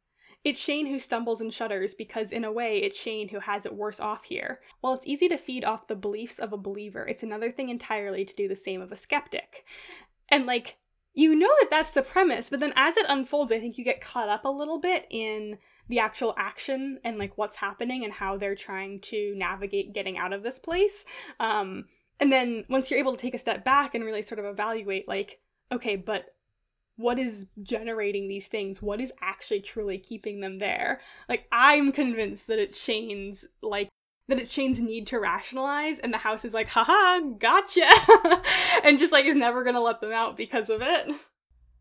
[0.45, 3.75] It's Shane who stumbles and shudders because, in a way, it's Shane who has it
[3.75, 4.61] worse off here.
[4.83, 8.27] While it's easy to feed off the beliefs of a believer, it's another thing entirely
[8.27, 9.65] to do the same of a skeptic.
[10.29, 10.77] And, like,
[11.15, 14.01] you know that that's the premise, but then as it unfolds, I think you get
[14.01, 15.59] caught up a little bit in
[15.89, 20.33] the actual action and, like, what's happening and how they're trying to navigate getting out
[20.33, 21.07] of this place.
[21.41, 21.87] Um,
[22.21, 25.09] and then once you're able to take a step back and really sort of evaluate,
[25.09, 25.41] like,
[25.73, 26.35] okay, but
[26.97, 28.81] what is generating these things?
[28.81, 31.01] What is actually truly keeping them there?
[31.29, 33.89] Like i'm convinced that it's shane's like
[34.29, 37.89] that it's shane's need to rationalize and the house is like haha gotcha
[38.85, 41.11] and just like is never gonna let them out because of it.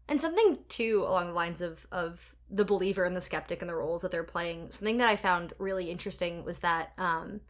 [0.09, 3.75] And something too along the lines of of the believer and the skeptic and the
[3.75, 7.41] roles that they're playing something that i found really interesting was that um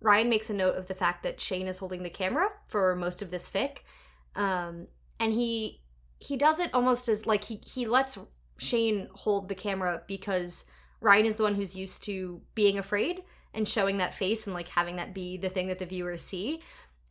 [0.00, 3.22] ryan makes a note of the fact that shane is holding the camera for most
[3.22, 3.80] of this fic
[4.34, 4.88] um
[5.20, 5.80] and he
[6.18, 8.18] he does it almost as like he he lets
[8.58, 10.64] Shane hold the camera because
[11.00, 13.22] Ryan is the one who's used to being afraid
[13.54, 16.60] and showing that face and like having that be the thing that the viewers see.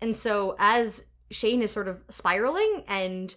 [0.01, 3.33] And so as Shane is sort of spiraling and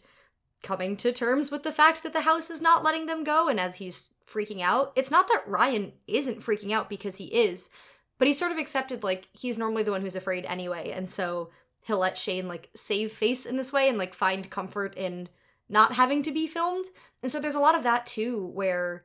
[0.62, 3.58] coming to terms with the fact that the house is not letting them go and
[3.58, 4.92] as he's freaking out.
[4.94, 7.70] It's not that Ryan isn't freaking out because he is,
[8.18, 10.90] but he's sort of accepted like he's normally the one who's afraid anyway.
[10.90, 11.50] And so
[11.82, 15.28] he'll let Shane like save face in this way and like find comfort in
[15.70, 16.86] not having to be filmed.
[17.22, 19.04] And so there's a lot of that too where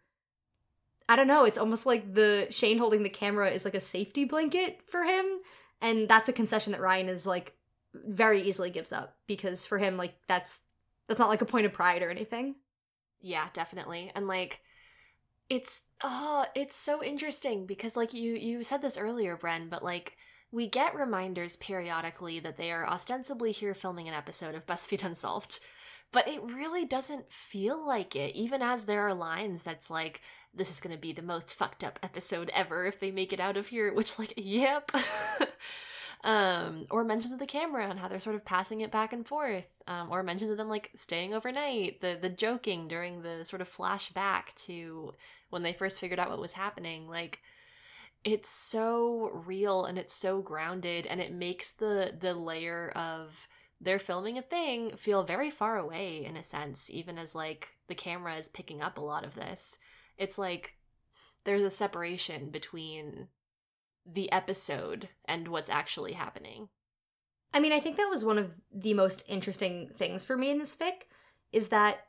[1.08, 4.26] I don't know, it's almost like the Shane holding the camera is like a safety
[4.26, 5.26] blanket for him.
[5.82, 7.56] And that's a concession that Ryan is like
[7.94, 10.64] very easily gives up because for him like that's
[11.08, 12.56] that's not like a point of pride or anything.
[13.22, 14.12] Yeah, definitely.
[14.16, 14.62] And like
[15.50, 20.18] it's oh, it's so interesting because like you you said this earlier, Bren, but like
[20.52, 25.60] we get reminders periodically that they are ostensibly here filming an episode of BuzzFeed Unsolved,
[26.12, 30.22] but it really doesn't feel like it, even as there are lines that's like,
[30.54, 33.40] this is going to be the most fucked up episode ever if they make it
[33.40, 34.92] out of here, which, like, yep.
[36.24, 39.28] um, or mentions of the camera and how they're sort of passing it back and
[39.28, 43.62] forth, um, or mentions of them like staying overnight, the the joking during the sort
[43.62, 45.14] of flashback to
[45.50, 47.40] when they first figured out what was happening, like
[48.26, 53.48] it's so real and it's so grounded and it makes the the layer of
[53.86, 57.96] they're filming a thing feel very far away in a sense even as like the
[57.96, 59.78] camera is picking up a lot of this
[60.18, 60.76] it's like
[61.46, 63.28] there's a separation between
[64.06, 66.68] the episode and what's actually happening
[67.56, 70.60] I mean, I think that was one of the most interesting things for me in
[70.60, 71.04] this fic
[71.54, 72.00] is that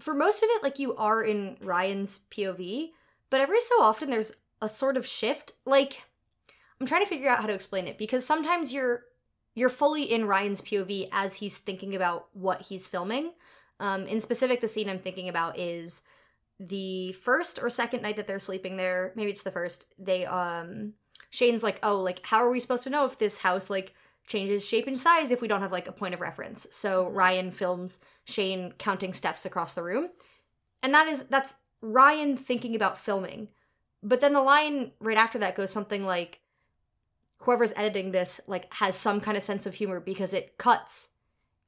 [0.00, 2.92] for most of it, like you are in Ryan's POV,
[3.28, 4.32] but every so often there's
[4.62, 5.52] a sort of shift.
[5.66, 6.04] Like,
[6.80, 9.02] I'm trying to figure out how to explain it because sometimes you're
[9.58, 13.32] you're fully in Ryan's POV as he's thinking about what he's filming.
[13.80, 16.02] Um, in specific, the scene I'm thinking about is
[16.60, 19.12] the first or second night that they're sleeping there.
[19.14, 19.86] Maybe it's the first.
[19.98, 20.94] They um
[21.30, 23.94] Shane's like, oh, like how are we supposed to know if this house like
[24.26, 26.66] changes shape and size if we don't have like a point of reference?
[26.70, 27.14] So Mhm.
[27.14, 30.10] Ryan films Shane counting steps across the room,
[30.82, 33.48] and that is that's Ryan thinking about filming.
[34.02, 36.40] But then the line right after that goes something like,
[37.38, 41.10] whoever's editing this like has some kind of sense of humor because it cuts.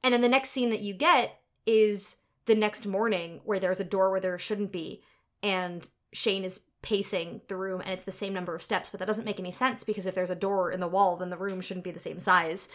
[0.03, 3.85] And then the next scene that you get is the next morning where there's a
[3.85, 5.03] door where there shouldn't be
[5.43, 9.05] and Shane is pacing the room and it's the same number of steps, but that
[9.05, 11.61] doesn't make any sense because if there's a door in the wall, then the room
[11.61, 12.67] shouldn't be the same size.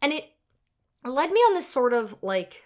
[0.00, 0.32] And it
[1.04, 2.62] led me on this sort of like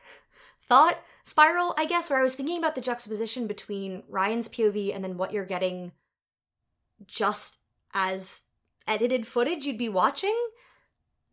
[0.60, 5.02] thought spiral, I guess, where I was thinking about the juxtaposition between Ryan's POV and
[5.02, 5.92] then what you're getting
[7.06, 7.58] just
[7.92, 8.44] as
[8.86, 10.36] edited footage you'd be watching.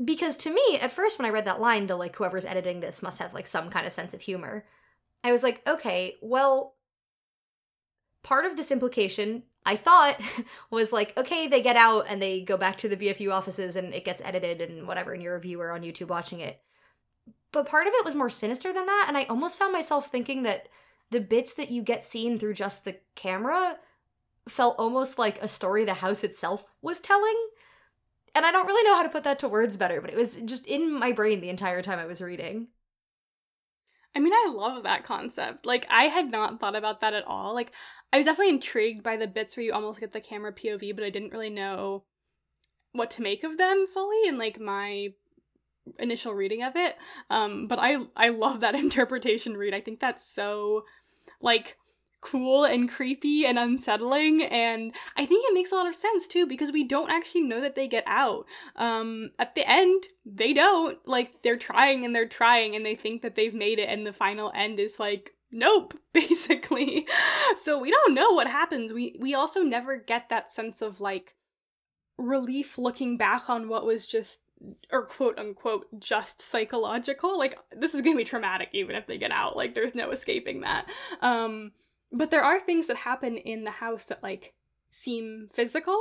[0.03, 3.03] Because to me, at first, when I read that line, the like, whoever's editing this
[3.03, 4.65] must have like some kind of sense of humor.
[5.23, 6.75] I was like, okay, well,
[8.23, 10.19] part of this implication I thought
[10.71, 13.93] was like, okay, they get out and they go back to the BFU offices and
[13.93, 16.61] it gets edited and whatever, and you're a viewer on YouTube watching it.
[17.51, 20.43] But part of it was more sinister than that, and I almost found myself thinking
[20.43, 20.67] that
[21.11, 23.77] the bits that you get seen through just the camera
[24.47, 27.35] felt almost like a story the house itself was telling.
[28.35, 30.35] And I don't really know how to put that to words better, but it was
[30.37, 32.67] just in my brain the entire time I was reading.
[34.15, 35.65] I mean, I love that concept.
[35.65, 37.53] Like, I had not thought about that at all.
[37.53, 37.71] Like,
[38.11, 41.03] I was definitely intrigued by the bits where you almost get the camera POV, but
[41.03, 42.03] I didn't really know
[42.91, 45.09] what to make of them fully in like my
[45.99, 46.95] initial reading of it.
[47.29, 49.73] Um, but I I love that interpretation read.
[49.73, 50.85] I think that's so
[51.41, 51.77] like
[52.23, 56.47] cool and creepy and unsettling and I think it makes a lot of sense too
[56.47, 58.45] because we don't actually know that they get out.
[58.75, 60.97] Um at the end, they don't.
[61.05, 64.13] Like they're trying and they're trying and they think that they've made it and the
[64.13, 67.05] final end is like nope basically.
[67.61, 68.93] so we don't know what happens.
[68.93, 71.35] We we also never get that sense of like
[72.17, 74.39] relief looking back on what was just
[74.91, 79.17] or quote unquote just psychological like this is going to be traumatic even if they
[79.17, 80.85] get out like there's no escaping that
[81.21, 81.71] um
[82.13, 84.53] but there are things that happen in the house that like
[84.91, 85.99] seem physical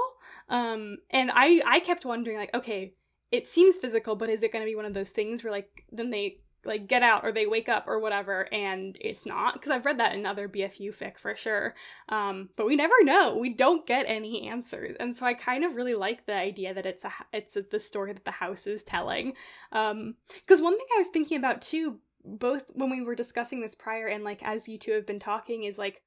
[0.50, 2.92] um and i i kept wondering like okay
[3.30, 5.84] it seems physical but is it going to be one of those things where like
[5.90, 9.54] then they like get out or they wake up or whatever and it's not?
[9.54, 11.74] Because i've read that in other bfu fic for sure
[12.08, 13.36] um but we never know.
[13.36, 16.86] We don't get any answers and so i kind of really like the idea that
[16.86, 19.34] it's a it's a, the story that the house is telling
[19.72, 23.74] um because one thing i was thinking about too both when we were discussing this
[23.74, 26.02] prior and like as you two have been talking is like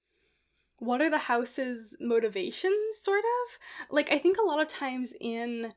[0.80, 3.60] what are the house's motivations sort of?
[3.90, 5.74] Like i think a lot of times in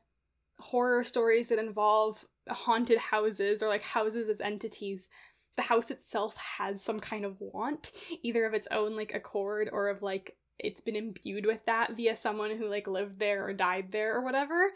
[0.59, 5.07] horror stories that involve haunted houses or like houses as entities
[5.55, 7.91] the house itself has some kind of want
[8.23, 12.15] either of its own like accord or of like it's been imbued with that via
[12.15, 14.71] someone who like lived there or died there or whatever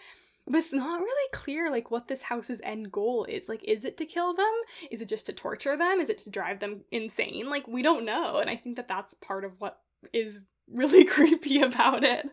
[0.47, 3.47] but it's not really clear like what this house's end goal is.
[3.47, 4.53] Like, is it to kill them?
[4.91, 5.99] Is it just to torture them?
[5.99, 7.49] Is it to drive them insane?
[7.49, 9.79] Like, we don't know, and I think that that's part of what
[10.11, 12.29] is really creepy about it.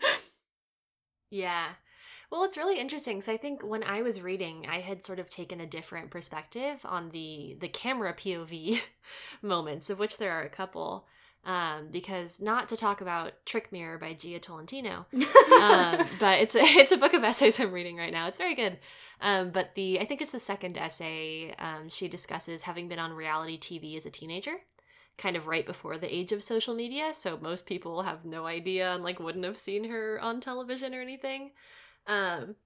[1.31, 1.67] Yeah.
[2.31, 5.29] Well, it's really interesting because I think when I was reading, I had sort of
[5.29, 8.81] taken a different perspective on the the camera POV
[9.43, 11.07] moments, of which there are a couple.
[11.43, 15.07] Um, because not to talk about Trick Mirror by Jia Tolentino,
[15.61, 18.29] um, but it's a, it's a book of essays I'm reading right now.
[18.29, 18.79] It's very good.
[19.23, 21.55] Um, but the I think it's the second essay.
[21.59, 24.57] Um, she discusses having been on reality TV as a teenager,
[25.17, 27.15] kind of right before the age of social media.
[27.15, 31.01] So most people have no idea and like wouldn't have seen her on television or
[31.01, 31.53] anything.
[32.07, 32.57] Um,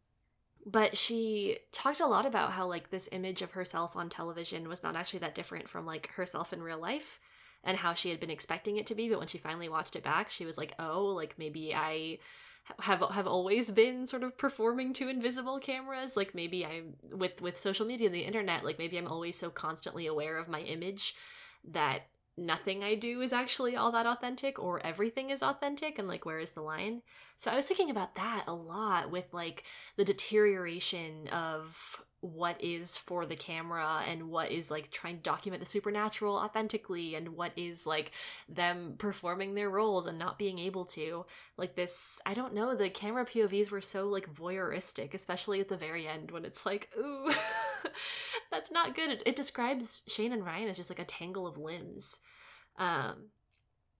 [0.67, 4.83] but she talked a lot about how like this image of herself on television was
[4.83, 7.21] not actually that different from like herself in real life
[7.65, 10.05] and how she had been expecting it to be but when she finally watched it
[10.05, 12.19] back she was like oh like maybe i
[12.81, 17.59] have have always been sort of performing to invisible cameras like maybe i'm with with
[17.59, 21.15] social media and the internet like maybe i'm always so constantly aware of my image
[21.67, 26.25] that nothing I do is actually all that authentic or everything is authentic and like
[26.25, 27.03] where is the line?
[27.37, 29.65] So I was thinking about that a lot with like
[29.97, 35.63] the deterioration of what is for the camera and what is like trying to document
[35.63, 38.13] the supernatural authentically and what is like
[38.49, 41.27] them performing their roles and not being able to.
[41.59, 45.77] Like this i don't know the camera povs were so like voyeuristic especially at the
[45.77, 47.31] very end when it's like ooh
[48.51, 49.11] that's not good.
[49.11, 52.21] It, it describes shane and ryan as just like a tangle of limbs
[52.79, 53.27] um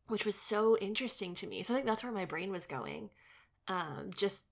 [0.09, 1.63] which was so interesting to me.
[1.63, 3.11] So i think that's where my brain was going
[3.69, 4.45] um just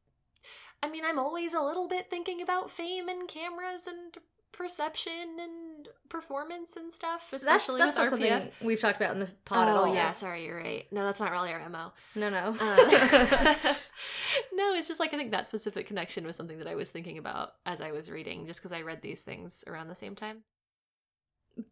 [0.83, 4.17] I mean, I'm always a little bit thinking about fame and cameras and
[4.53, 8.31] perception and performance and stuff, especially that's, that's with not RPF.
[8.31, 9.95] something we've talked about in the pod at oh all.
[9.95, 10.87] yeah, sorry, you're right.
[10.93, 11.93] No, that's not really our mo.
[12.15, 12.55] No, no.
[12.61, 12.77] Uh,
[14.53, 17.19] no, it's just like I think that specific connection was something that I was thinking
[17.19, 20.43] about as I was reading, just because I read these things around the same time.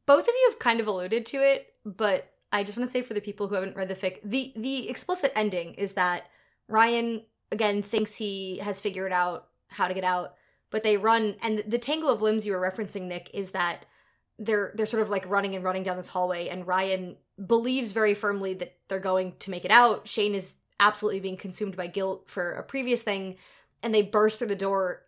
[0.06, 3.02] Both of you have kind of alluded to it, but I just want to say
[3.02, 6.24] for the people who haven't read the fic, the the explicit ending is that
[6.68, 10.34] Ryan again thinks he has figured out how to get out,
[10.70, 13.84] but they run and the tangle of limbs you were referencing, Nick, is that
[14.38, 17.16] they're they're sort of like running and running down this hallway, and Ryan
[17.46, 20.08] believes very firmly that they're going to make it out.
[20.08, 23.36] Shane is absolutely being consumed by guilt for a previous thing,
[23.82, 25.02] and they burst through the door.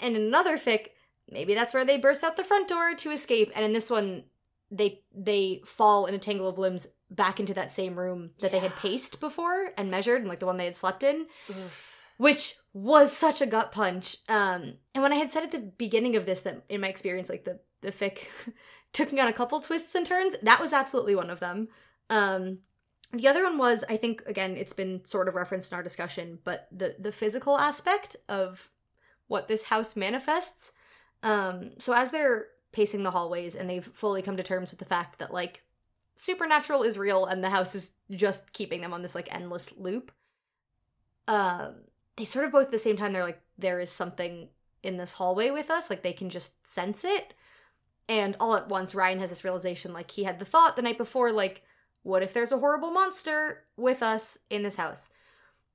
[0.00, 0.90] And in another fic,
[1.30, 3.50] maybe that's where they burst out the front door to escape.
[3.54, 4.24] And in this one,
[4.70, 8.58] they they fall in a tangle of limbs back into that same room that they
[8.58, 11.94] had paced before and measured, and like the one they had slept in Oof.
[12.18, 14.16] which was such a gut punch.
[14.28, 17.28] Um, and when I had said at the beginning of this that in my experience,
[17.28, 18.26] like the the fic
[18.92, 21.68] took me on a couple twists and turns, that was absolutely one of them.
[22.10, 22.58] Um,
[23.12, 26.40] the other one was, I think, again, it's been sort of referenced in our discussion,
[26.44, 28.68] but the the physical aspect of
[29.28, 30.72] what this house manifests.
[31.22, 32.46] Um, so as they're
[32.78, 35.64] pacing the hallways and they've fully come to terms with the fact that like
[36.14, 40.12] supernatural is real and the house is just keeping them on this like endless loop.
[41.26, 41.74] Um
[42.14, 44.48] they sort of both at the same time they're like there is something
[44.84, 47.34] in this hallway with us like they can just sense it.
[48.08, 50.98] And all at once ryan has this realization like he had the thought the night
[50.98, 51.64] before like
[52.04, 55.10] what if there's a horrible monster with us in this house?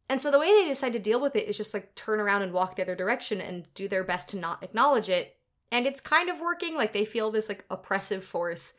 [0.07, 2.43] And so the way they decide to deal with it is just like turn around
[2.43, 5.35] and walk the other direction and do their best to not acknowledge it
[5.73, 8.75] and it's kind of working like they feel this like oppressive force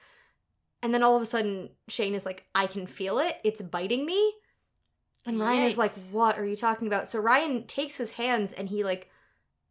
[0.83, 4.07] and then all of a sudden shane is like i can feel it it's biting
[4.07, 4.33] me
[5.27, 8.69] and Ryan is like, "What are you talking about?" So Ryan takes his hands and
[8.69, 9.11] he like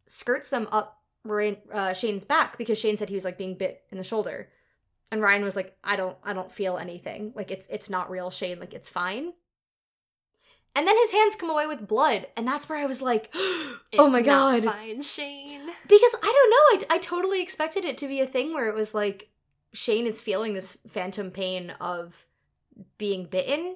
[0.07, 3.83] skirts them up Ryan, uh, Shane's back because Shane said he was like being bit
[3.91, 4.49] in the shoulder,
[5.11, 7.33] and Ryan was like, "I don't, I don't feel anything.
[7.35, 8.59] Like it's, it's not real, Shane.
[8.59, 9.33] Like it's fine."
[10.75, 14.09] And then his hands come away with blood, and that's where I was like, "Oh
[14.09, 15.67] my god!" fine, Shane.
[15.87, 18.75] Because I don't know, I, I totally expected it to be a thing where it
[18.75, 19.29] was like
[19.73, 22.25] Shane is feeling this phantom pain of
[22.97, 23.75] being bitten,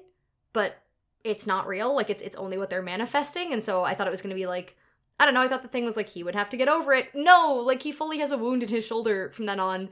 [0.52, 0.82] but
[1.22, 1.94] it's not real.
[1.94, 4.46] Like it's it's only what they're manifesting, and so I thought it was gonna be
[4.46, 4.76] like
[5.20, 5.40] I don't know.
[5.40, 7.10] I thought the thing was like he would have to get over it.
[7.14, 9.88] No, like he fully has a wound in his shoulder from then on.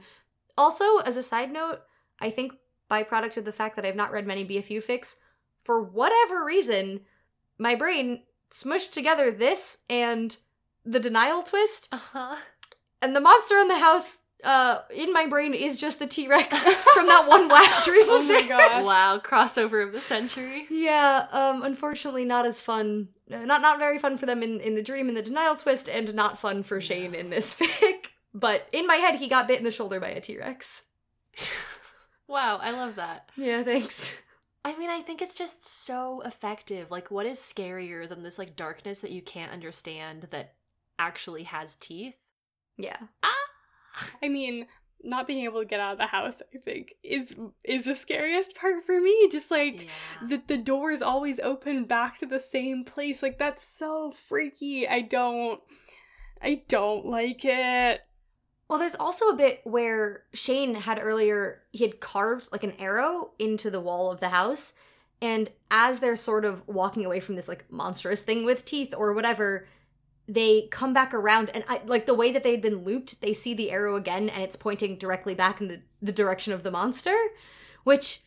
[0.57, 1.81] Also, as a side note,
[2.19, 2.53] I think
[2.89, 5.17] byproduct of the fact that I've not read many BFU fics,
[5.67, 7.01] for whatever reason,
[7.59, 10.37] my brain smushed together this and
[10.85, 12.35] the denial twist Uh huh.
[13.01, 16.57] and the monster in the house uh in my brain is just the T-Rex
[16.93, 18.85] from that one whack dream Oh my gosh.
[18.85, 20.65] Wow, crossover of the century.
[20.69, 23.09] Yeah, um unfortunately not as fun.
[23.31, 25.89] uh, Not not very fun for them in in the dream and the denial twist
[25.89, 28.07] and not fun for Shane in this fic.
[28.33, 30.83] But in my head he got bit in the shoulder by a T-Rex.
[32.27, 33.29] Wow, I love that.
[33.35, 34.21] Yeah, thanks.
[34.67, 36.91] I mean, I think it's just so effective.
[36.91, 40.55] Like, what is scarier than this like darkness that you can't understand that
[40.99, 42.17] actually has teeth.
[42.77, 42.97] Yeah.
[43.23, 44.09] Ah!
[44.21, 44.67] I mean,
[45.03, 48.55] not being able to get out of the house, I think, is is the scariest
[48.55, 49.29] part for me.
[49.31, 50.27] Just like Yeah.
[50.27, 53.23] the the doors always open back to the same place.
[53.23, 54.87] Like that's so freaky.
[54.87, 55.61] I don't
[56.41, 58.01] I don't like it.
[58.69, 63.31] Well, there's also a bit where Shane had earlier, he had carved like an arrow
[63.39, 64.73] into the wall of the house.
[65.21, 69.13] And as they're sort of walking away from this like monstrous thing with teeth or
[69.13, 69.65] whatever,
[70.27, 73.33] they come back around and I, like the way that they had been looped, they
[73.33, 76.71] see the arrow again and it's pointing directly back in the, the direction of the
[76.71, 77.15] monster,
[77.83, 78.21] which.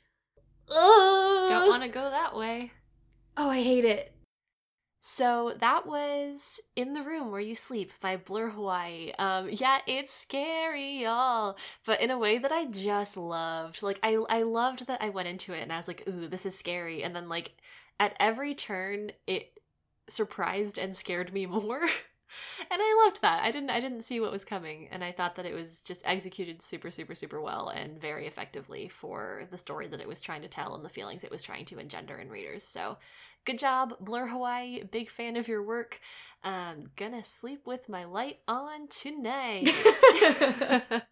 [1.51, 2.73] Don't want to go that way.
[3.37, 4.15] oh, I hate it.
[5.13, 9.11] So that was In the Room Where You Sleep by Blur Hawaii.
[9.19, 13.83] Um, yeah, it's scary, y'all, but in a way that I just loved.
[13.83, 16.47] Like, I, I loved that I went into it and I was like, ooh, this
[16.47, 17.03] is scary.
[17.03, 17.57] And then, like,
[17.99, 19.59] at every turn, it
[20.09, 21.83] surprised and scared me more.
[21.83, 23.43] and I loved that.
[23.43, 26.03] I didn't I didn't see what was coming and I thought that it was just
[26.05, 30.43] executed super super super well and very effectively for the story that it was trying
[30.43, 32.63] to tell and the feelings it was trying to engender in readers.
[32.63, 32.99] So,
[33.45, 34.83] good job Blur Hawaii.
[34.85, 36.01] Big fan of your work.
[36.45, 39.69] Um gonna sleep with my light on tonight.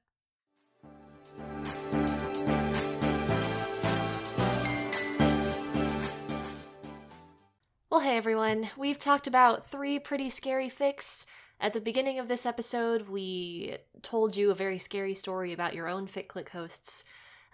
[7.90, 8.68] Well, hey everyone.
[8.76, 11.24] We've talked about three pretty scary fics.
[11.58, 15.88] At the beginning of this episode, we told you a very scary story about your
[15.88, 17.02] own Fic Click hosts.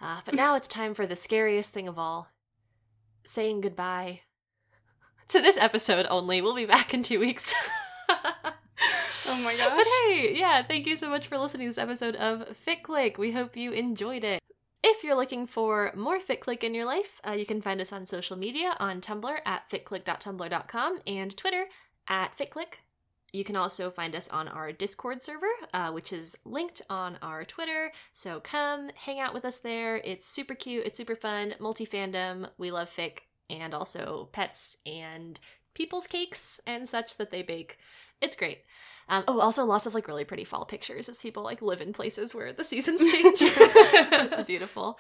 [0.03, 2.29] Uh, but now it's time for the scariest thing of all
[3.25, 4.21] saying goodbye
[5.29, 6.41] to this episode only.
[6.41, 7.53] We'll be back in two weeks.
[9.27, 9.73] Oh my gosh.
[9.75, 13.17] But hey, yeah, thank you so much for listening to this episode of Fic Click.
[13.17, 14.41] We hope you enjoyed it.
[14.83, 17.93] If you're looking for more Fic Click in your life, uh, you can find us
[17.93, 21.67] on social media on Tumblr at ficclick.tumblr.com and Twitter
[22.07, 22.81] at ficclick.
[23.33, 27.45] You can also find us on our Discord server, uh, which is linked on our
[27.45, 27.93] Twitter.
[28.13, 29.97] So come hang out with us there.
[29.97, 32.51] It's super cute, it's super fun, multi fandom.
[32.59, 33.21] We love fic
[33.51, 35.39] and also pets and
[35.75, 37.79] people's cakes and such that they bake.
[38.21, 38.61] It's great.
[39.09, 41.93] Um, oh, also lots of like really pretty fall pictures as people like live in
[41.93, 43.37] places where the seasons change.
[43.41, 44.99] it's beautiful.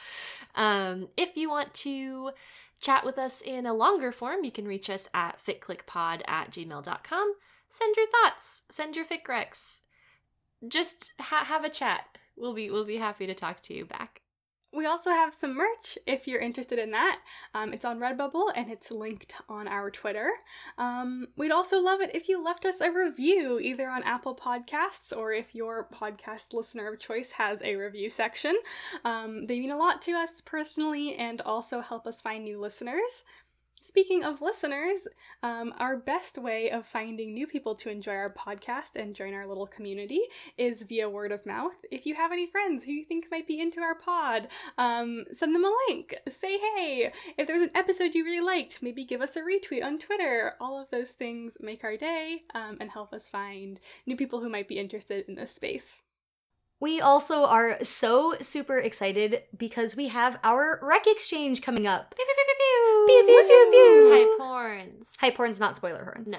[0.54, 2.32] Um, if you want to
[2.80, 7.34] chat with us in a longer form, you can reach us at ficclickpod at gmail.com.
[7.68, 9.80] Send your thoughts, send your ficrecs.
[10.66, 12.04] Just ha- have a chat.
[12.36, 14.20] We'll be we'll be happy to talk to you back.
[14.74, 17.20] We also have some merch if you're interested in that.
[17.54, 20.30] Um, it's on Redbubble and it's linked on our Twitter.
[20.78, 25.16] Um, we'd also love it if you left us a review either on Apple Podcasts
[25.16, 28.56] or if your podcast listener of choice has a review section.
[29.04, 33.22] Um, they mean a lot to us personally and also help us find new listeners.
[33.86, 35.06] Speaking of listeners,
[35.42, 39.44] um, our best way of finding new people to enjoy our podcast and join our
[39.44, 40.20] little community
[40.56, 41.74] is via word of mouth.
[41.90, 44.48] If you have any friends who you think might be into our pod,
[44.78, 46.14] um, send them a link.
[46.30, 47.12] Say hey.
[47.36, 50.54] If there's an episode you really liked, maybe give us a retweet on Twitter.
[50.60, 54.48] All of those things make our day um, and help us find new people who
[54.48, 56.03] might be interested in this space.
[56.80, 62.14] We also are so super excited because we have our rec exchange coming up.
[62.14, 64.12] Pew, pew, pew, pew, Pew, pew, pew, pew.
[64.12, 65.12] Hype horns.
[65.18, 66.28] Hype horns, not spoiler horns.
[66.30, 66.38] No.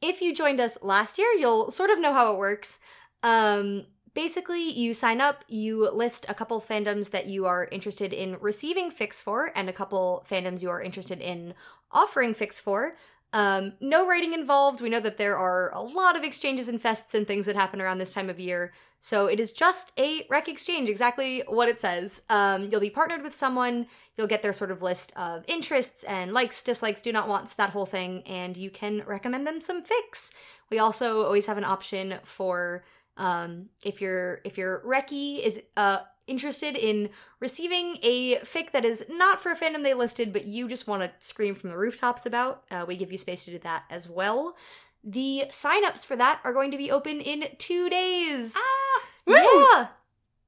[0.00, 2.78] If you joined us last year, you'll sort of know how it works.
[3.22, 8.36] Um, basically, you sign up, you list a couple fandoms that you are interested in
[8.40, 11.54] receiving fics for, and a couple fandoms you are interested in
[11.90, 12.96] offering fics for.
[13.32, 14.80] Um, no writing involved.
[14.80, 17.80] We know that there are a lot of exchanges and fests and things that happen
[17.80, 18.72] around this time of year.
[19.04, 22.22] So it is just a rec exchange, exactly what it says.
[22.30, 23.86] Um, you'll be partnered with someone,
[24.16, 27.68] you'll get their sort of list of interests and likes, dislikes, do not wants, that
[27.68, 30.30] whole thing, and you can recommend them some fics.
[30.70, 32.82] We also always have an option for
[33.18, 37.10] um, if your if your recce is uh, interested in
[37.40, 41.02] receiving a fic that is not for a fandom they listed, but you just want
[41.02, 44.08] to scream from the rooftops about, uh, we give you space to do that as
[44.08, 44.56] well.
[45.04, 48.54] The signups for that are going to be open in two days.
[48.56, 49.02] Ah!
[49.26, 49.88] Yeah.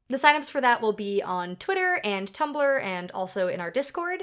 [0.08, 4.22] The signups for that will be on Twitter and Tumblr and also in our Discord.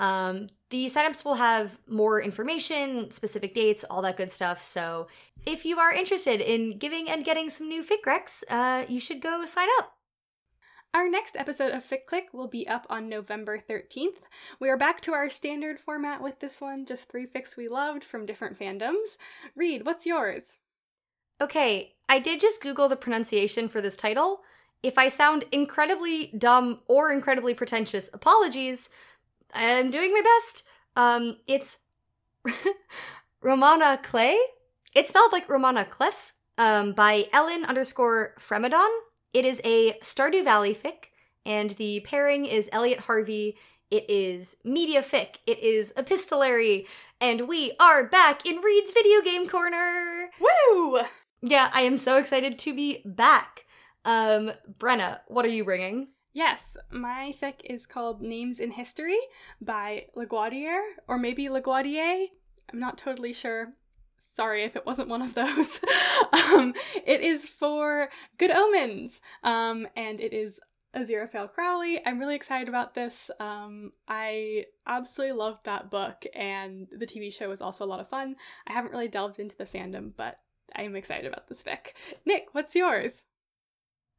[0.00, 4.62] Um, the signups will have more information, specific dates, all that good stuff.
[4.62, 5.08] So
[5.46, 9.20] if you are interested in giving and getting some new fic recs, uh, you should
[9.20, 9.96] go sign up.
[10.94, 14.20] Our next episode of Fic Click will be up on November 13th.
[14.60, 18.04] We are back to our standard format with this one, just three fics we loved
[18.04, 19.16] from different fandoms.
[19.56, 20.42] Reed, what's yours?
[21.40, 24.42] Okay, I did just Google the pronunciation for this title.
[24.84, 28.88] If I sound incredibly dumb or incredibly pretentious, apologies.
[29.52, 30.62] I'm doing my best.
[30.94, 31.78] Um, it's
[33.42, 34.38] Romana Clay.
[34.94, 38.90] It's spelled like Romana Cliff, um, by Ellen underscore Fremedon.
[39.34, 41.06] It is a Stardew Valley fic,
[41.44, 43.56] and the pairing is Elliot Harvey.
[43.90, 45.38] It is media fic.
[45.44, 46.86] It is epistolary,
[47.20, 50.30] and we are back in Reed's video game corner.
[50.38, 51.00] Woo!
[51.42, 53.66] Yeah, I am so excited to be back.
[54.04, 56.10] Um, Brenna, what are you bringing?
[56.32, 59.18] Yes, my fic is called Names in History
[59.60, 62.26] by LaGuardiere, or maybe LaGuardier.
[62.72, 63.72] I'm not totally sure.
[64.34, 65.80] Sorry if it wasn't one of those.
[66.32, 66.74] um,
[67.06, 70.58] it is for Good Omens, um, and it is
[70.94, 72.00] Aziraphale Crowley.
[72.04, 73.30] I'm really excited about this.
[73.38, 78.08] Um, I absolutely loved that book, and the TV show was also a lot of
[78.08, 78.34] fun.
[78.66, 80.40] I haven't really delved into the fandom, but
[80.74, 81.92] I am excited about this fic.
[82.26, 83.22] Nick, what's yours?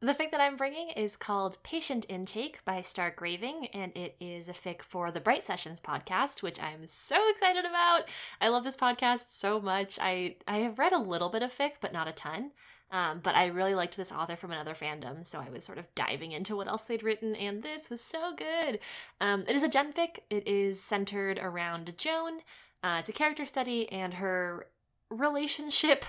[0.01, 4.49] The fic that I'm bringing is called Patient Intake by Stark Raving, and it is
[4.49, 8.01] a fic for the Bright Sessions podcast, which I'm so excited about.
[8.41, 9.97] I love this podcast so much.
[10.01, 12.51] I, I have read a little bit of fic, but not a ton.
[12.91, 15.93] Um, but I really liked this author from another fandom, so I was sort of
[15.95, 18.79] diving into what else they'd written, and this was so good.
[19.21, 20.19] Um, it is a gen fic.
[20.29, 22.39] It is centered around Joan.
[22.83, 24.67] Uh, it's a character study and her
[25.09, 26.05] relationship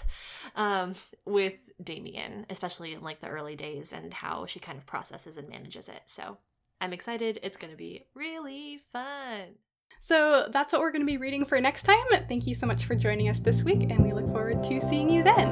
[0.54, 0.94] um,
[1.24, 5.48] with Damien, especially in like the early days and how she kind of processes and
[5.48, 6.02] manages it.
[6.06, 6.38] So
[6.80, 7.38] I'm excited.
[7.42, 9.56] It's going to be really fun.
[10.00, 12.06] So that's what we're going to be reading for next time.
[12.28, 15.08] Thank you so much for joining us this week, and we look forward to seeing
[15.10, 15.50] you then.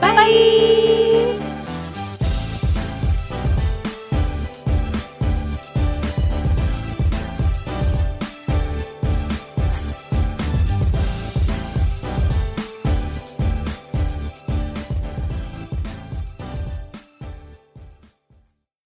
[0.00, 0.14] Bye!
[1.38, 1.58] Bye.